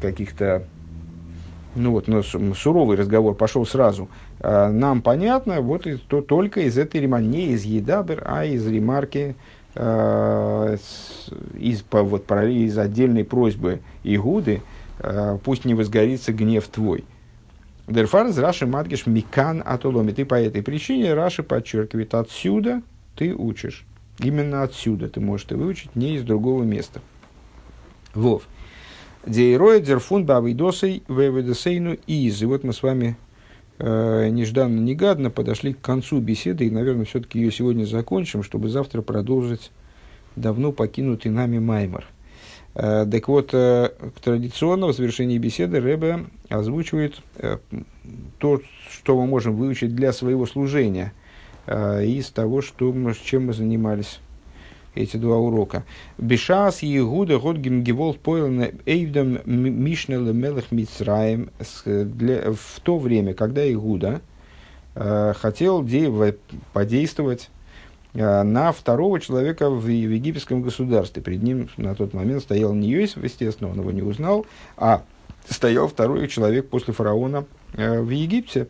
каких-то 0.00 0.64
ну 1.74 1.92
вот, 1.92 2.08
но 2.08 2.22
суровый 2.22 2.96
разговор 2.96 3.34
пошел 3.34 3.64
сразу, 3.64 4.08
а, 4.40 4.70
нам 4.70 5.02
понятно, 5.02 5.60
вот 5.60 5.86
то, 6.08 6.22
только 6.22 6.62
из 6.62 6.78
этой 6.78 7.00
ремарки, 7.00 7.26
не 7.26 7.46
из 7.48 7.64
Едабер, 7.64 8.22
а 8.26 8.44
из 8.44 8.66
ремарки, 8.66 9.18
э, 9.18 9.34
из, 9.74 11.82
по, 11.82 12.02
вот, 12.02 12.30
из 12.30 12.78
отдельной 12.78 13.24
просьбы 13.24 13.80
Игуды, 14.02 14.62
э, 14.98 15.38
пусть 15.44 15.64
не 15.64 15.74
возгорится 15.74 16.32
гнев 16.32 16.66
твой. 16.68 17.04
Дерфар 17.86 18.26
из 18.26 18.38
Раши 18.38 18.66
Мадгиш 18.66 19.06
Микан 19.06 19.62
Атуломи. 19.64 20.12
Ты 20.12 20.24
по 20.24 20.34
этой 20.34 20.62
причине 20.62 21.14
Раши 21.14 21.42
подчеркивает, 21.42 22.14
отсюда 22.14 22.82
ты 23.16 23.34
учишь. 23.34 23.86
Именно 24.18 24.62
отсюда 24.62 25.08
ты 25.08 25.20
можешь 25.20 25.46
это 25.46 25.56
выучить, 25.56 25.94
не 25.94 26.16
из 26.16 26.22
другого 26.22 26.64
места. 26.64 27.00
Вов. 28.14 28.42
Дейроя 29.24 29.80
дерфун 29.80 30.24
бавидосой 30.24 31.02
веведосейну 31.08 31.94
из. 32.06 32.42
И 32.42 32.46
вот 32.46 32.64
мы 32.64 32.72
с 32.72 32.82
вами 32.82 33.16
э, 33.78 34.28
нежданно-негадно 34.28 35.30
подошли 35.30 35.72
к 35.72 35.80
концу 35.80 36.20
беседы, 36.20 36.66
и, 36.66 36.70
наверное, 36.70 37.04
все-таки 37.04 37.38
ее 37.38 37.50
сегодня 37.50 37.84
закончим, 37.84 38.42
чтобы 38.42 38.68
завтра 38.68 39.02
продолжить 39.02 39.70
давно 40.36 40.72
покинутый 40.72 41.30
нами 41.30 41.58
Маймер. 41.58 42.06
Э, 42.74 43.06
так 43.10 43.28
вот, 43.28 43.50
э, 43.52 43.90
традиционно 44.22 44.86
в 44.86 44.92
завершении 44.94 45.38
беседы 45.38 45.80
Рэбе 45.80 46.26
озвучивает 46.48 47.20
э, 47.36 47.58
то, 48.38 48.60
что 48.90 49.16
мы 49.16 49.26
можем 49.26 49.56
выучить 49.56 49.94
для 49.94 50.12
своего 50.12 50.46
служения 50.46 51.12
э, 51.66 52.04
из 52.04 52.30
того, 52.30 52.62
что, 52.62 52.94
чем 53.24 53.46
мы 53.46 53.52
занимались 53.52 54.20
эти 54.98 55.16
два 55.16 55.36
урока. 55.36 55.84
Бешас 56.18 56.82
Егуда 56.82 57.38
год 57.38 57.56
гимгивол 57.58 58.14
поил 58.14 58.72
эйвдам 58.86 59.40
мишнел 59.44 60.32
мелых 60.32 60.72
мицраем 60.72 61.50
в 61.84 62.80
то 62.82 62.98
время, 62.98 63.34
когда 63.34 63.70
Игуда 63.70 64.20
э, 64.94 65.32
хотел 65.36 65.82
де, 65.84 66.10
подействовать 66.72 67.50
э, 68.14 68.42
на 68.42 68.72
второго 68.72 69.20
человека 69.20 69.70
в, 69.70 69.84
в 69.84 69.88
египетском 69.88 70.62
государстве. 70.62 71.22
Перед 71.22 71.42
ним 71.42 71.68
на 71.76 71.94
тот 71.94 72.14
момент 72.14 72.42
стоял 72.42 72.74
не 72.74 72.88
Йосиф, 72.88 73.22
естественно, 73.22 73.70
он 73.70 73.78
его 73.80 73.90
не 73.90 74.02
узнал, 74.02 74.46
а 74.76 75.02
стоял 75.48 75.88
второй 75.88 76.28
человек 76.28 76.68
после 76.68 76.92
фараона 76.92 77.44
э, 77.74 78.00
в 78.00 78.10
Египте. 78.10 78.68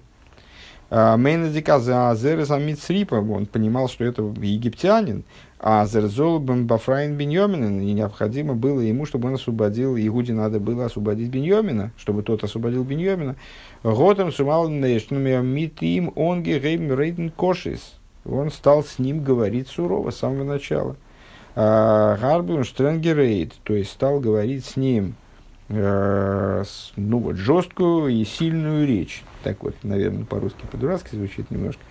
Мейнадика 0.90 1.78
за 1.80 2.10
Азерес 2.10 2.50
Амитсрипа, 2.50 3.16
он 3.16 3.46
понимал, 3.46 3.88
что 3.88 4.04
это 4.04 4.22
египтянин, 4.22 5.24
а 5.60 5.84
Зерзол 5.84 6.38
Бафраин 6.38 7.16
Беньомина, 7.16 7.82
и 7.82 7.92
необходимо 7.92 8.54
было 8.54 8.80
ему, 8.80 9.04
чтобы 9.04 9.28
он 9.28 9.34
освободил, 9.34 9.96
Игуде 9.98 10.32
надо 10.32 10.60
было 10.60 10.86
освободить 10.86 11.28
Беньомина, 11.28 11.90
чтобы 11.98 12.22
тот 12.22 12.42
освободил 12.42 12.84
Беньомина. 12.84 13.36
Готом 13.82 14.32
сумал 14.32 14.68
митим 14.70 16.12
онги 16.16 16.52
рейм 16.52 16.98
рейден 16.98 17.30
кошис. 17.30 17.94
Он 18.24 18.50
стал 18.50 18.82
с 18.82 18.98
ним 18.98 19.22
говорить 19.22 19.68
сурово 19.68 20.10
с 20.10 20.18
самого 20.18 20.44
начала. 20.44 20.96
Гарбун 21.54 22.64
Штренгерейд, 22.64 23.54
то 23.64 23.74
есть 23.74 23.90
стал 23.90 24.20
говорить 24.20 24.64
с 24.64 24.76
ним 24.76 25.16
э, 25.68 26.64
ну 26.96 27.18
вот, 27.18 27.36
жесткую 27.36 28.08
и 28.08 28.24
сильную 28.24 28.86
речь. 28.86 29.22
Так 29.42 29.62
вот, 29.62 29.74
наверное, 29.82 30.24
по-русски 30.24 30.64
по-дурацки 30.70 31.14
звучит 31.14 31.50
немножко. 31.50 31.82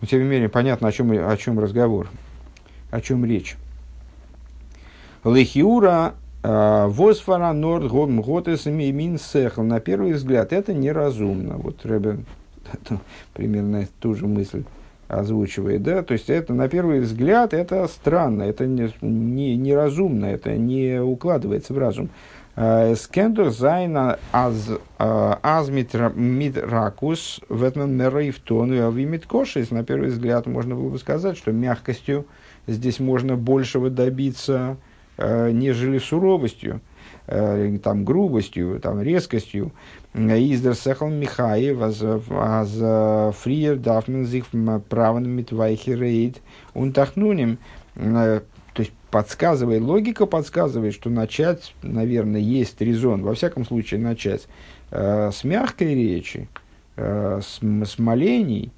Но 0.00 0.06
тем 0.06 0.20
не 0.20 0.26
менее, 0.26 0.48
понятно, 0.48 0.88
о 0.88 0.92
чем, 0.92 1.10
о 1.10 1.36
чем 1.36 1.58
разговор, 1.58 2.08
о 2.90 3.00
чем 3.00 3.24
речь. 3.24 3.56
Лехиура 5.24 6.14
а, 6.42 6.86
Восфара 6.88 7.52
Норд 7.52 7.90
Готес 7.90 8.66
Мин 8.66 9.18
Сехл. 9.18 9.62
На 9.62 9.80
первый 9.80 10.12
взгляд, 10.12 10.52
это 10.52 10.72
неразумно. 10.72 11.56
Вот 11.56 11.84
Рэбе 11.84 12.20
примерно 13.34 13.88
ту 14.00 14.14
же 14.14 14.26
мысль 14.26 14.64
озвучивает, 15.08 15.82
да, 15.82 16.02
то 16.02 16.12
есть 16.12 16.30
это 16.30 16.54
на 16.54 16.68
первый 16.68 17.00
взгляд 17.00 17.54
это 17.54 17.88
странно, 17.88 18.42
это 18.42 18.66
не, 18.66 18.92
не, 19.00 19.56
неразумно, 19.56 20.26
это 20.26 20.56
не 20.56 21.00
укладывается 21.00 21.74
в 21.74 21.78
разум. 21.78 22.10
Скендер 22.96 23.50
зайна 23.50 24.18
аз 24.32 24.68
аз 24.98 25.68
митракус 25.68 27.40
в 27.48 27.62
этом 27.62 27.92
мерейфтон 27.92 28.72
и 28.74 28.78
авимит 28.78 29.26
кошис. 29.26 29.70
На 29.70 29.84
первый 29.84 30.08
взгляд 30.08 30.46
можно 30.46 30.74
было 30.74 30.88
бы 30.88 30.98
сказать, 30.98 31.36
что 31.36 31.52
мягкостью 31.52 32.26
здесь 32.66 32.98
можно 32.98 33.36
большего 33.36 33.90
добиться, 33.90 34.76
нежели 35.18 35.98
суровостью, 35.98 36.80
там, 37.26 38.04
грубостью, 38.04 38.80
там, 38.80 39.02
резкостью. 39.02 39.70
Издер 40.14 40.74
сехал 40.74 41.08
Михаев, 41.08 41.80
аз 41.80 43.36
фриер 43.36 43.76
дафмен 43.76 44.24
зих 44.24 44.46
правен 44.88 45.28
митвайхи 45.28 45.90
рейд. 45.90 46.40
Унтахнуним 46.74 47.58
подсказывает, 49.10 49.82
логика 49.82 50.26
подсказывает, 50.26 50.94
что 50.94 51.10
начать, 51.10 51.74
наверное, 51.82 52.40
есть 52.40 52.80
резон, 52.80 53.22
во 53.22 53.34
всяком 53.34 53.64
случае, 53.64 54.00
начать 54.00 54.46
э, 54.90 55.30
с 55.32 55.44
мягкой 55.44 55.94
речи, 55.94 56.48
э, 56.96 57.40
с, 57.42 57.60
с 57.62 57.98
молений, 57.98 58.72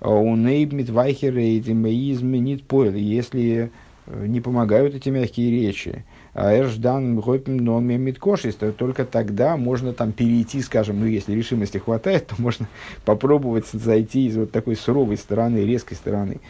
у 0.00 0.36
нейбмит 0.36 0.90
вайхерейт 0.90 1.68
изменит 1.68 2.64
поэл, 2.64 2.94
если 2.94 3.70
э, 4.06 4.26
не 4.26 4.40
помогают 4.40 4.94
эти 4.94 5.08
мягкие 5.08 5.50
речи, 5.50 6.04
а 6.25 6.25
эрждан 6.36 7.18
гойпм 7.18 7.56
номер 7.56 7.98
миткошис, 7.98 8.54
то 8.56 8.70
только 8.70 9.06
тогда 9.06 9.56
можно 9.56 9.94
там 9.94 10.12
перейти, 10.12 10.60
скажем, 10.60 11.00
ну, 11.00 11.06
если 11.06 11.32
решимости 11.32 11.78
хватает, 11.78 12.26
то 12.26 12.34
можно 12.38 12.68
попробовать 13.04 13.66
зайти 13.68 14.26
из 14.26 14.36
вот 14.36 14.52
такой 14.52 14.76
суровой 14.76 15.16
стороны, 15.16 15.64
резкой 15.64 15.96
стороны. 15.96 16.40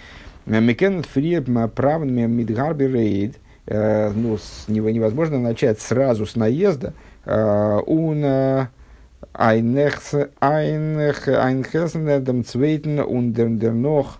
Мекен 0.44 1.02
фри 1.02 1.40
правными 1.74 2.26
мидгарби 2.26 2.84
рейд, 2.84 3.36
э, 3.66 4.10
ну, 4.10 4.38
невозможно 4.68 5.38
начать 5.38 5.80
сразу 5.80 6.26
с 6.26 6.34
наезда. 6.36 6.92
Он 7.24 8.24
айнхесен 9.32 10.30
цвейтен 12.44 13.00
ундернох, 13.00 14.18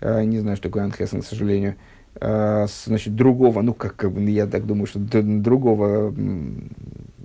не 0.00 0.38
знаю, 0.38 0.56
что 0.56 0.68
такое 0.68 0.84
айнхесен, 0.84 1.22
к 1.22 1.26
сожалению, 1.26 1.72
э, 1.72 1.95
значит, 2.20 3.14
другого, 3.14 3.62
ну, 3.62 3.74
как, 3.74 3.96
как 3.96 4.12
я 4.16 4.46
так 4.46 4.66
думаю, 4.66 4.86
что 4.86 5.00
другого 5.00 6.14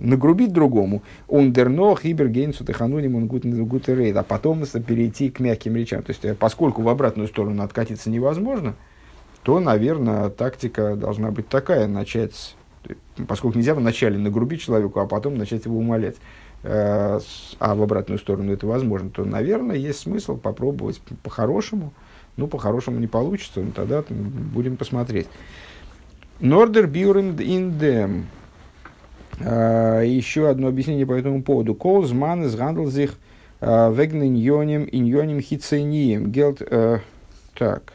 нагрубить 0.02 0.52
другому, 0.52 1.02
он 1.28 1.52
дерно, 1.52 1.96
хибер, 1.96 2.28
гейнсу, 2.28 2.64
техануним, 2.64 3.16
он 3.16 3.26
гутерейд, 3.26 4.16
а 4.16 4.22
потом 4.22 4.64
перейти 4.66 5.30
к 5.30 5.40
мягким 5.40 5.76
речам. 5.76 6.02
То 6.02 6.10
есть, 6.10 6.24
э, 6.24 6.34
поскольку 6.34 6.82
в 6.82 6.88
обратную 6.88 7.28
сторону 7.28 7.62
откатиться 7.62 8.10
невозможно, 8.10 8.74
то, 9.42 9.60
наверное, 9.60 10.28
тактика 10.28 10.96
должна 10.96 11.30
быть 11.30 11.48
такая, 11.48 11.86
начать, 11.86 12.56
поскольку 13.26 13.58
нельзя 13.58 13.74
вначале 13.74 14.18
нагрубить 14.18 14.60
человеку, 14.60 15.00
а 15.00 15.06
потом 15.06 15.36
начать 15.36 15.64
его 15.64 15.78
умолять, 15.78 16.16
э, 16.62 17.20
а 17.58 17.74
в 17.74 17.82
обратную 17.82 18.18
сторону 18.18 18.52
это 18.52 18.66
возможно, 18.66 19.10
то, 19.10 19.24
наверное, 19.24 19.76
есть 19.76 20.00
смысл 20.00 20.36
попробовать 20.36 21.00
по-хорошему, 21.22 21.92
ну, 22.36 22.46
по-хорошему 22.46 22.98
не 22.98 23.06
получится, 23.06 23.60
но 23.60 23.72
тогда 23.72 24.04
будем 24.08 24.76
посмотреть. 24.76 25.28
Нордер 26.40 26.86
бюрен 26.86 27.36
индем. 27.36 28.26
А, 29.40 30.00
еще 30.00 30.48
одно 30.48 30.68
объяснение 30.68 31.06
по 31.06 31.12
этому 31.12 31.42
поводу. 31.42 31.74
Кол 31.74 32.04
зман 32.04 32.44
из 32.44 32.54
гандлзих 32.54 33.14
а, 33.60 33.92
вегн 33.92 34.22
иньоним 34.22 34.88
иньоним 34.90 35.40
хицением. 35.40 36.30
Гелт... 36.30 36.62
Э, 36.62 36.98
так. 37.54 37.92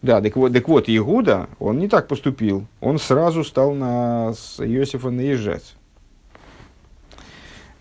Да, 0.00 0.20
так 0.20 0.36
вот, 0.36 0.52
так 0.52 0.68
вот, 0.68 0.88
Игуда, 0.88 1.48
он 1.58 1.78
не 1.78 1.88
так 1.88 2.06
поступил. 2.06 2.66
Он 2.80 2.98
сразу 2.98 3.42
стал 3.42 3.74
на 3.74 4.32
Иосифа 4.58 5.10
наезжать. 5.10 5.74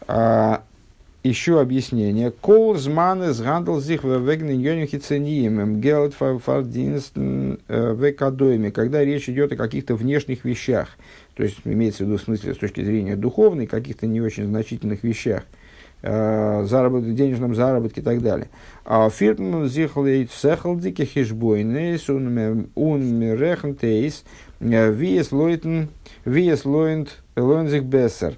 А, 0.08 0.64
еще 1.28 1.60
объяснение. 1.62 2.32
Кол 2.32 2.76
зманы 2.76 3.34
згандал 3.34 3.80
зих 3.82 4.04
вегненьонихи 4.04 4.98
цением, 4.98 5.80
гелд 5.82 6.14
фардинстен 6.14 7.60
векадойме, 7.68 8.72
когда 8.72 9.04
речь 9.04 9.30
идет 9.30 9.52
о 9.52 9.56
каких-то 9.56 9.96
внешних 9.96 10.46
вещах, 10.46 10.90
то 11.36 11.44
есть 11.44 11.58
имеется 11.66 12.04
в 12.04 12.08
виду 12.08 12.18
в 12.18 12.22
смысле 12.22 12.54
с 12.54 12.58
точки 12.58 12.84
зрения 12.84 13.16
духовной, 13.16 13.68
каких-то 13.68 14.08
не 14.08 14.22
очень 14.22 14.48
значительных 14.48 15.04
вещах, 15.04 15.44
э, 16.02 16.64
заработок, 16.66 17.14
денежном 17.16 17.56
заработке 17.56 18.02
и 18.02 18.04
так 18.04 18.22
далее. 18.22 18.50
А 18.86 19.10
фиртн 19.10 19.66
зихлейт 19.66 20.32
сехалдики 20.32 21.04
хишбойнейс 21.04 22.10
ун 22.10 23.22
рехнтейс 23.22 24.24
виес 24.60 25.32
лойтен 25.32 25.90
виес 26.26 26.66
лойнт 26.66 27.18
лойнзих 27.36 27.84
бессер. 27.84 28.36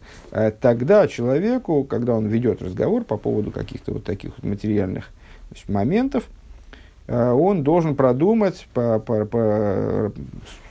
Тогда 0.59 1.07
человеку, 1.07 1.83
когда 1.83 2.15
он 2.15 2.27
ведет 2.27 2.61
разговор 2.61 3.03
по 3.03 3.17
поводу 3.17 3.51
каких-то 3.51 3.93
вот 3.93 4.03
таких 4.03 4.31
материальных 4.43 5.09
значит, 5.47 5.69
моментов, 5.69 6.23
э, 7.07 7.31
он 7.31 7.63
должен 7.63 7.95
продумать 7.95 8.67
по, 8.73 8.99
по, 8.99 9.25
по, 9.25 10.11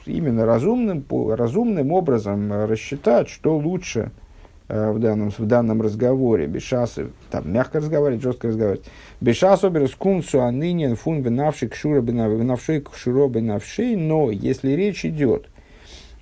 именно 0.05 0.45
разумным, 0.45 1.03
по, 1.03 1.35
разумным 1.35 1.93
образом 1.93 2.53
рассчитать, 2.53 3.29
что 3.29 3.57
лучше– 3.57 4.11
Э, 4.21 4.28
в 4.69 4.99
данном, 4.99 5.31
в 5.31 5.41
данном 5.47 5.81
разговоре, 5.81 6.47
бешасы, 6.47 7.09
там 7.31 7.51
мягко 7.51 7.79
разговаривать, 7.79 8.23
жестко 8.23 8.49
разговаривать. 8.49 8.85
Бешас 9.21 9.65
оберс 9.65 9.95
кунсу 9.95 10.43
анынен 10.43 10.95
фун 10.95 11.23
бенавший 11.23 11.69
кшура 11.69 12.01
бенавший 12.03 12.83
кшуро 12.83 13.29
бенавший, 13.29 13.97
но 13.97 14.31
если 14.31 14.73
речь 14.73 15.05
идет 15.05 15.47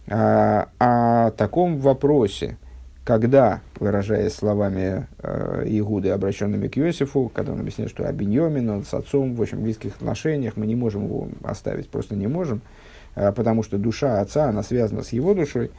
а, 0.09 0.69
о 0.79 1.33
таком 1.33 1.79
вопросе, 1.79 2.57
когда, 3.07 3.61
выражаясь 3.79 4.35
словами 4.35 5.07
э, 5.23 5.63
Игуды, 5.67 6.11
обращенными 6.11 6.67
к 6.67 6.77
Иосифу, 6.77 7.31
когда 7.33 7.53
он 7.53 7.61
объясняет, 7.61 7.91
что 7.91 8.09
Абиньомин, 8.09 8.69
он 8.69 8.85
с 8.85 8.93
отцом 8.93 9.37
в 9.37 9.41
очень 9.41 9.59
близких 9.59 9.95
отношениях, 9.95 10.57
мы 10.57 10.67
не 10.67 10.75
можем 10.75 11.05
его 11.05 11.29
оставить, 11.45 11.89
просто 11.89 12.17
не 12.17 12.27
можем, 12.27 12.63
э, 13.15 13.31
потому 13.31 13.63
что 13.63 13.79
душа 13.79 14.21
отца, 14.21 14.49
она 14.49 14.65
связана 14.65 15.05
с 15.05 15.13
его 15.13 15.35
душой, 15.35 15.71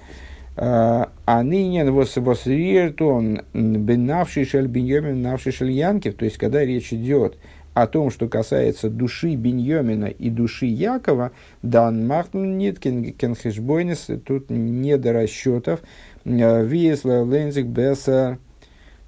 а 0.60 1.44
ныне 1.44 1.88
он 1.88 3.42
бенавший 3.54 4.44
шель 4.44 4.68
беньомин, 4.68 5.22
навший 5.22 5.52
шель 5.52 5.70
янкив, 5.70 6.16
то 6.16 6.26
есть 6.26 6.38
когда 6.38 6.66
речь 6.66 6.92
идет 6.92 7.38
о 7.76 7.86
том, 7.86 8.10
что 8.10 8.28
касается 8.28 8.90
души 8.90 9.36
Беньомина 9.36 10.06
и 10.06 10.32
души 10.32 10.66
Якова, 10.66 11.32
дан 11.62 12.08
махтун 12.08 12.58
ниткин 12.58 13.14
кенхешбойнес, 13.14 14.10
тут 14.26 14.50
не 14.50 14.98
до 14.98 15.14
расчетов, 15.14 15.82
виесла 16.26 17.24
лензик 17.24 17.68
беса, 17.68 18.40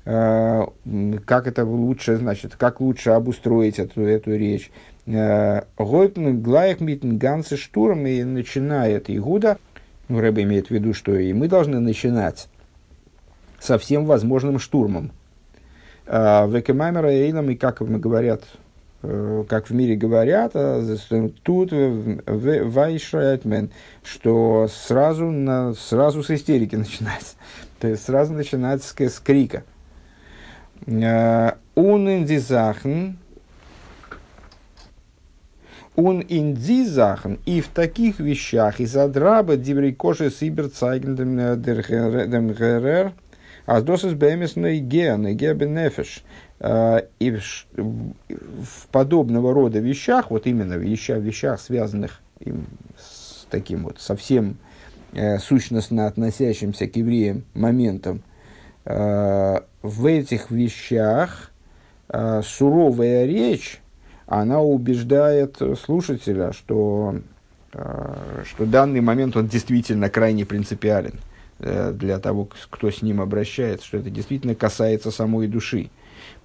как 0.04 1.48
это 1.48 1.66
лучше, 1.66 2.18
значит, 2.18 2.56
как 2.58 2.80
лучше 2.80 3.10
обустроить 3.10 3.80
эту, 3.80 4.02
эту 4.02 4.36
речь. 4.36 4.70
Гойпн 5.08 6.40
глаях 6.40 6.80
митн 6.80 7.18
ганцы 7.18 7.58
штурм 7.58 8.06
и 8.06 8.24
начинает 8.24 9.10
Игуда– 9.10 9.58
ну, 10.10 10.20
Рэбе 10.20 10.44
имеет 10.44 10.68
в 10.68 10.72
виду, 10.72 10.94
что 10.94 11.16
и 11.16 11.32
мы 11.34 11.48
должны 11.48 11.80
начинать 11.80 12.50
со 13.60 13.78
всем 13.78 14.06
возможным 14.06 14.60
штурмом. 14.60 15.12
А, 16.08 16.48
Векемаймера 16.48 17.10
Эйном, 17.10 17.52
и 17.52 17.56
как 17.56 17.82
мы 17.82 18.00
говорят, 18.00 18.42
э, 19.04 19.44
как 19.48 19.70
в 19.70 19.74
мире 19.74 19.96
говорят, 19.96 20.54
а, 20.56 20.84
тут 21.44 21.72
вайшайтмен, 21.72 23.70
что 24.04 24.68
сразу, 24.68 25.26
на, 25.30 25.74
сразу 25.76 26.24
с 26.24 26.32
истерики 26.32 26.76
начинать. 26.78 27.36
То 27.80 27.88
есть 27.88 28.04
сразу 28.04 28.34
начинать 28.34 28.84
с, 28.84 28.96
с 29.00 29.20
крика. 29.20 29.64
Унендизахн, 31.76 33.12
он 35.96 36.24
индизахан 36.28 37.40
и 37.46 37.62
в 37.62 37.68
таких 37.68 38.20
вещах 38.20 38.80
из 38.80 38.96
адраба 38.96 39.56
дибрей 39.56 39.94
коши 39.94 40.32
сибер 40.32 40.70
цайген 40.70 41.16
дем 41.16 42.50
герер 42.54 43.14
а 43.66 43.82
досыс 43.82 44.14
бэмес 44.14 44.56
ге 44.56 45.18
ге 45.34 45.54
бенефиш 45.54 46.24
и 46.62 47.38
в 47.78 48.88
подобного 48.92 49.54
рода 49.54 49.80
вещах, 49.80 50.32
вот 50.32 50.46
именно 50.46 50.78
в 50.78 50.82
вещах, 50.82 51.20
вещах 51.20 51.62
связанных 51.62 52.22
с 52.98 53.46
таким 53.50 53.86
вот 53.86 54.00
совсем 54.00 54.58
э, 55.14 55.38
сущностно 55.40 56.08
относящимся 56.08 56.88
к 56.88 56.96
евреям 56.96 57.44
моментом, 57.54 58.22
э, 58.86 59.60
в 59.82 60.06
этих 60.06 60.52
вещах 60.52 61.52
э, 62.10 62.42
суровая 62.44 63.26
речь, 63.26 63.82
она 64.30 64.62
убеждает 64.62 65.58
слушателя, 65.84 66.54
что, 66.54 67.16
э, 67.74 68.44
что 68.46 68.66
данный 68.68 69.02
момент 69.02 69.36
он 69.36 69.48
действительно 69.48 70.08
крайне 70.12 70.46
принципиален 70.46 71.16
э, 71.58 71.92
для 71.94 72.20
того, 72.20 72.48
кто 72.70 72.92
с 72.92 73.02
ним 73.02 73.22
обращается, 73.22 73.88
что 73.88 73.98
это 73.98 74.12
действительно 74.12 74.54
касается 74.54 75.10
самой 75.10 75.48
души, 75.48 75.90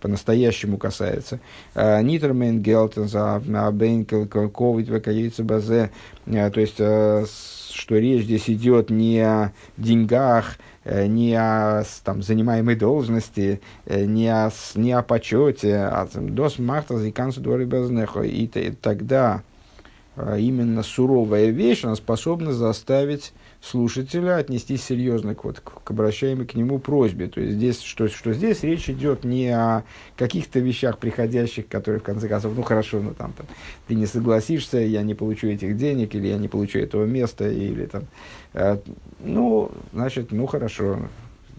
по-настоящему 0.01 0.79
касается. 0.79 1.41
Э, 1.75 2.01
Нитермен 2.01 2.63
Гелтен 2.63 3.07
за 3.07 3.43
Бейнкел 3.71 4.27
Ковид 4.29 5.39
Базе, 5.41 5.91
то 6.25 6.61
есть, 6.61 6.77
что 6.79 7.99
речь 7.99 8.25
здесь 8.25 8.49
идет 8.49 8.89
не 8.89 9.21
о 9.21 9.53
деньгах, 9.77 10.57
не 10.85 11.35
о 11.35 11.83
там, 12.05 12.23
занимаемой 12.23 12.77
должности, 12.77 13.61
э, 13.87 14.05
не 14.05 14.29
о, 14.29 14.51
не 14.75 14.93
о 14.93 15.03
почете, 15.03 15.77
а 15.77 16.09
дос 16.15 16.59
марта 16.59 16.99
зикансу 16.99 17.41
дворы 17.41 17.65
безнехо. 17.65 18.23
И 18.23 18.47
тогда 18.81 19.43
э, 19.43 19.54
именно 20.17 20.83
суровая 20.83 21.51
вещь, 21.51 21.85
она 21.85 21.97
способна 21.97 22.53
заставить 22.53 23.33
слушателя 23.61 24.37
отнестись 24.37 24.85
серьезно 24.85 25.35
к, 25.35 25.45
вот, 25.45 25.61
к 25.61 25.91
обращаемой 25.91 26.47
к 26.47 26.55
нему 26.55 26.79
просьбе. 26.79 27.29
То 27.29 27.41
есть 27.41 27.55
здесь, 27.55 27.81
что, 27.81 28.09
что 28.09 28.33
здесь 28.33 28.63
речь 28.63 28.91
идет 28.91 29.25
не 29.25 29.49
о 29.49 29.85
каких-то 30.17 30.61
вещах 30.61 30.99
приходящих, 30.99 31.67
которые 31.67 32.01
в 32.01 32.05
конце 32.05 32.29
концов, 32.29 32.53
ну 32.55 32.63
хорошо, 32.63 33.01
ну 33.01 33.15
там, 33.15 33.33
там 33.33 33.47
ты 33.89 33.95
не 33.95 34.07
согласишься, 34.07 34.79
я 34.79 35.03
не 35.03 35.15
получу 35.15 35.49
этих 35.49 35.77
денег, 35.77 36.15
или 36.15 36.29
я 36.29 36.37
не 36.37 36.49
получу 36.49 36.79
этого 36.79 37.07
места, 37.07 37.49
или 37.49 37.87
там 37.87 38.05
Э, 38.55 38.79
ну, 39.19 39.71
значит, 39.93 40.31
ну 40.31 40.47
хорошо, 40.47 41.09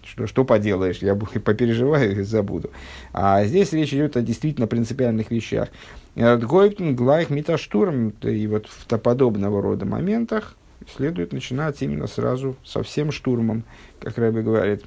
что, 0.06 0.26
что 0.26 0.44
поделаешь, 0.44 0.98
я 0.98 1.14
попереживаю 1.14 2.20
и 2.20 2.22
забуду. 2.22 2.70
А 3.12 3.44
здесь 3.44 3.72
речь 3.72 3.92
идет 3.92 4.16
о 4.16 4.22
действительно 4.22 4.66
принципиальных 4.66 5.30
вещах. 5.30 5.68
Гойптен, 6.14 6.96
Глайх, 6.96 7.30
Миташтурм, 7.30 8.10
и 8.22 8.46
вот 8.46 8.66
в 8.66 8.98
подобного 8.98 9.60
рода 9.60 9.84
моментах 9.84 10.56
следует 10.94 11.32
начинать 11.32 11.82
именно 11.82 12.06
сразу 12.06 12.56
со 12.64 12.82
всем 12.82 13.10
штурмом, 13.10 13.64
как 14.00 14.18
Рэбби 14.18 14.40
говорит. 14.40 14.84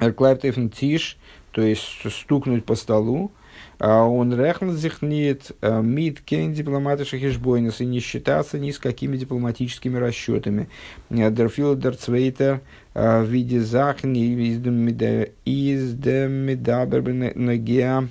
Эрклайптефен 0.00 0.70
Тиш, 0.70 1.16
то 1.52 1.62
есть 1.62 1.82
стукнуть 2.10 2.64
по 2.64 2.74
столу, 2.74 3.30
а 3.78 4.04
он 4.04 4.34
рехнет 4.34 4.76
зихнит 4.76 5.52
э, 5.60 5.82
мид 5.82 6.20
кен 6.20 6.52
дипломатischen 6.52 7.18
хешбойнес 7.18 7.80
и 7.80 7.86
не 7.86 8.00
считаться 8.00 8.58
ни 8.58 8.70
с 8.70 8.78
какими 8.78 9.16
дипломатическими 9.16 9.98
расчетами. 9.98 10.68
Э, 11.10 11.30
Дерфил 11.30 11.76
дерцвейтер 11.76 12.54
э, 12.54 12.60
в 12.94 13.24
виде 13.24 13.60
захни 13.60 14.34
из 15.44 15.94
демидабер 15.94 17.02
нагеа 17.34 18.08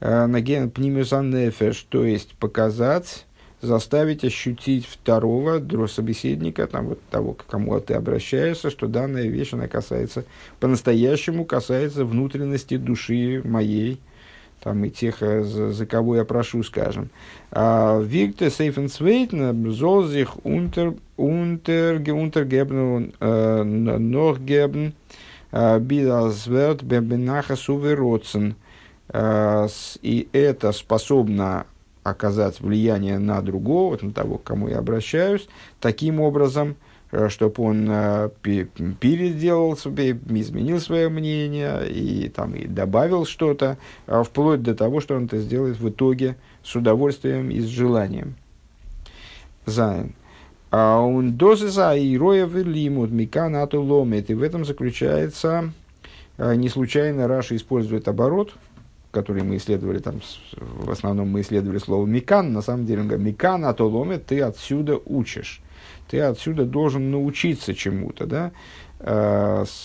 нагеа 0.00 0.68
пнимюзанефеш, 0.68 1.82
то 1.88 2.04
есть 2.04 2.34
показать 2.34 3.24
заставить 3.60 4.24
ощутить 4.24 4.86
второго 4.86 5.58
собеседника, 5.86 6.66
там, 6.66 6.86
вот 6.88 7.00
того, 7.10 7.34
к 7.34 7.46
кому 7.46 7.78
ты 7.80 7.94
обращаешься, 7.94 8.70
что 8.70 8.86
данная 8.86 9.26
вещь, 9.26 9.52
она 9.52 9.68
касается, 9.68 10.24
по-настоящему 10.60 11.44
касается 11.44 12.04
внутренности 12.04 12.76
души 12.76 13.42
моей, 13.44 14.00
там 14.60 14.84
и 14.84 14.90
тех, 14.90 15.22
э, 15.22 15.42
за, 15.42 15.72
за 15.72 15.86
кого 15.86 16.16
я 16.16 16.24
прошу, 16.24 16.62
скажем. 16.62 17.10
Виктор 17.50 18.50
Сейфенсвейтн, 18.50 19.70
Золзих 19.70 20.44
Унтер, 20.44 20.94
Унтер, 21.16 22.02
Унтергебн, 22.10 23.14
Норгебн, 23.20 24.92
Бидалсверт, 25.50 26.82
Бебенаха 26.82 27.56
Сувероцен. 27.56 28.54
И 29.14 30.28
это 30.32 30.72
способно 30.72 31.64
оказать 32.02 32.60
влияние 32.60 33.18
на 33.18 33.40
другого, 33.40 33.98
на 34.02 34.12
того, 34.12 34.36
к 34.36 34.42
кому 34.42 34.68
я 34.68 34.78
обращаюсь, 34.78 35.48
таким 35.80 36.20
образом– 36.20 36.76
чтобы 37.28 37.62
он 37.62 37.88
э, 37.90 38.28
переделал 38.42 39.76
себе, 39.76 40.10
изменил 40.10 40.80
свое 40.80 41.08
мнение 41.08 41.90
и, 41.90 42.28
там, 42.28 42.54
и 42.54 42.66
добавил 42.66 43.24
что-то, 43.24 43.78
а 44.06 44.22
вплоть 44.22 44.62
до 44.62 44.74
того, 44.74 45.00
что 45.00 45.16
он 45.16 45.24
это 45.24 45.38
сделает 45.38 45.78
в 45.80 45.88
итоге 45.88 46.36
с 46.62 46.74
удовольствием 46.76 47.50
и 47.50 47.60
с 47.60 47.66
желанием. 47.66 48.34
זיין. 49.64 50.14
און 50.70 51.36
דאס 51.36 51.65
איז 51.65 51.94
דער 51.96 52.46
לימוד 52.46 53.10
מכאן 53.10 53.48
אתה 53.48 53.80
למד. 53.80 54.28
И 54.30 54.34
в 54.34 54.42
этом 54.42 54.66
заключается 54.66 55.72
Не 56.36 56.68
случайно 56.68 57.26
Раши 57.26 57.56
использует 57.56 58.06
оборот, 58.06 58.52
который 59.10 59.42
мы 59.42 59.56
исследовали, 59.56 59.98
там, 59.98 60.20
в 60.52 60.90
основном 60.90 61.30
мы 61.30 61.40
исследовали 61.40 61.78
слово 61.78 62.06
«מכאן», 62.06 62.52
на 62.52 62.62
самом 62.62 62.86
деле 62.86 63.00
он 63.00 63.08
говорит 63.08 63.26
«מכאן, 63.26 63.64
אתה 63.64 63.88
למד, 63.88 64.26
ты 64.26 64.40
отсюда 64.40 65.00
учишь». 65.04 65.62
Ты 66.08 66.20
отсюда 66.20 66.64
должен 66.64 67.10
научиться 67.10 67.74
чему-то, 67.74 68.26
да? 68.26 68.52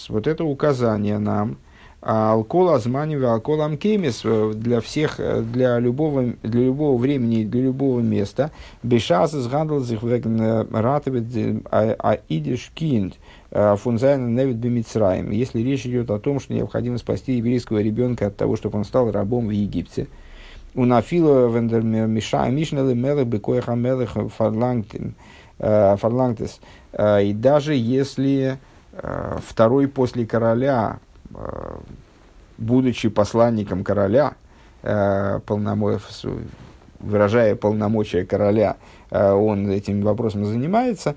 Вот 0.09 0.27
это 0.27 0.43
указание 0.43 1.19
нам– 1.19 1.57
а 2.05 2.33
алкол 2.33 2.69
азмани 2.69 3.15
алкол 3.15 3.61
амкемис 3.61 4.23
э, 4.25 4.51
для 4.53 4.81
всех, 4.81 5.21
э, 5.21 5.41
для 5.41 5.79
любого, 5.79 6.33
для 6.43 6.65
любого 6.65 6.97
времени, 6.97 7.45
для 7.45 7.61
любого 7.61 8.01
места. 8.01 8.51
Бешас 8.83 9.33
из 9.33 9.47
гандалзих 9.47 10.03
веген 10.03 10.41
э, 10.41 10.65
ратовит 10.69 11.63
а, 11.71 11.95
а 11.97 12.17
кинд 12.75 13.15
фунзайна 13.51 14.27
невит 14.27 14.57
бемицраем. 14.57 15.31
Если 15.31 15.61
речь 15.61 15.85
идет 15.85 16.11
о 16.11 16.19
том, 16.19 16.41
что 16.41 16.53
необходимо 16.53 16.97
спасти 16.97 17.37
еврейского 17.37 17.81
ребенка 17.81 18.27
от 18.27 18.35
того, 18.35 18.57
чтобы 18.57 18.79
он 18.79 18.83
стал 18.83 19.09
рабом 19.11 19.47
в 19.47 19.51
Египте. 19.51 20.07
У 20.75 20.85
нафила 20.85 21.47
вендер 21.47 21.83
миша 21.83 22.49
мишнелы 22.49 22.95
мелых 22.95 23.27
бекоеха 23.27 23.75
мелых 23.75 24.17
фарлангтес. 25.59 26.59
И 26.97 27.33
даже 27.33 27.73
если 27.75 28.59
второй 29.47 29.87
после 29.87 30.25
короля 30.25 30.99
Э, 31.35 31.77
будучи 32.57 33.09
посланником 33.09 33.83
короля, 33.83 34.35
э, 34.83 35.39
выражая 36.99 37.55
полномочия 37.55 38.25
короля, 38.25 38.77
э, 39.09 39.31
он 39.31 39.69
этим 39.69 40.01
вопросом 40.01 40.45
занимается, 40.45 41.15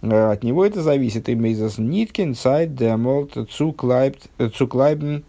от 0.00 0.42
него 0.42 0.64
это 0.64 0.80
зависит. 0.82 1.28
И 1.28 1.34
Мейзас 1.34 1.76
Ниткин, 1.78 2.34
Сайт, 2.34 2.74
Демолт, 2.74 3.36
Цуклайбен, 3.50 5.24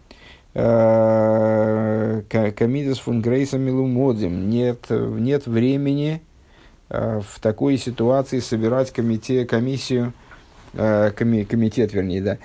Камидас 2.52 2.98
фун 2.98 3.20
Грейсом 3.20 3.62
Милумодим. 3.62 4.48
Нет, 4.48 4.86
нет 4.90 5.46
времени 5.46 6.22
в 6.90 7.40
такой 7.40 7.78
ситуации 7.78 8.40
собирать 8.40 8.92
комите, 8.92 9.46
комиссию, 9.46 10.12
коми, 10.72 11.44
комитет, 11.44 11.94
вернее, 11.94 12.20
да, 12.20 12.38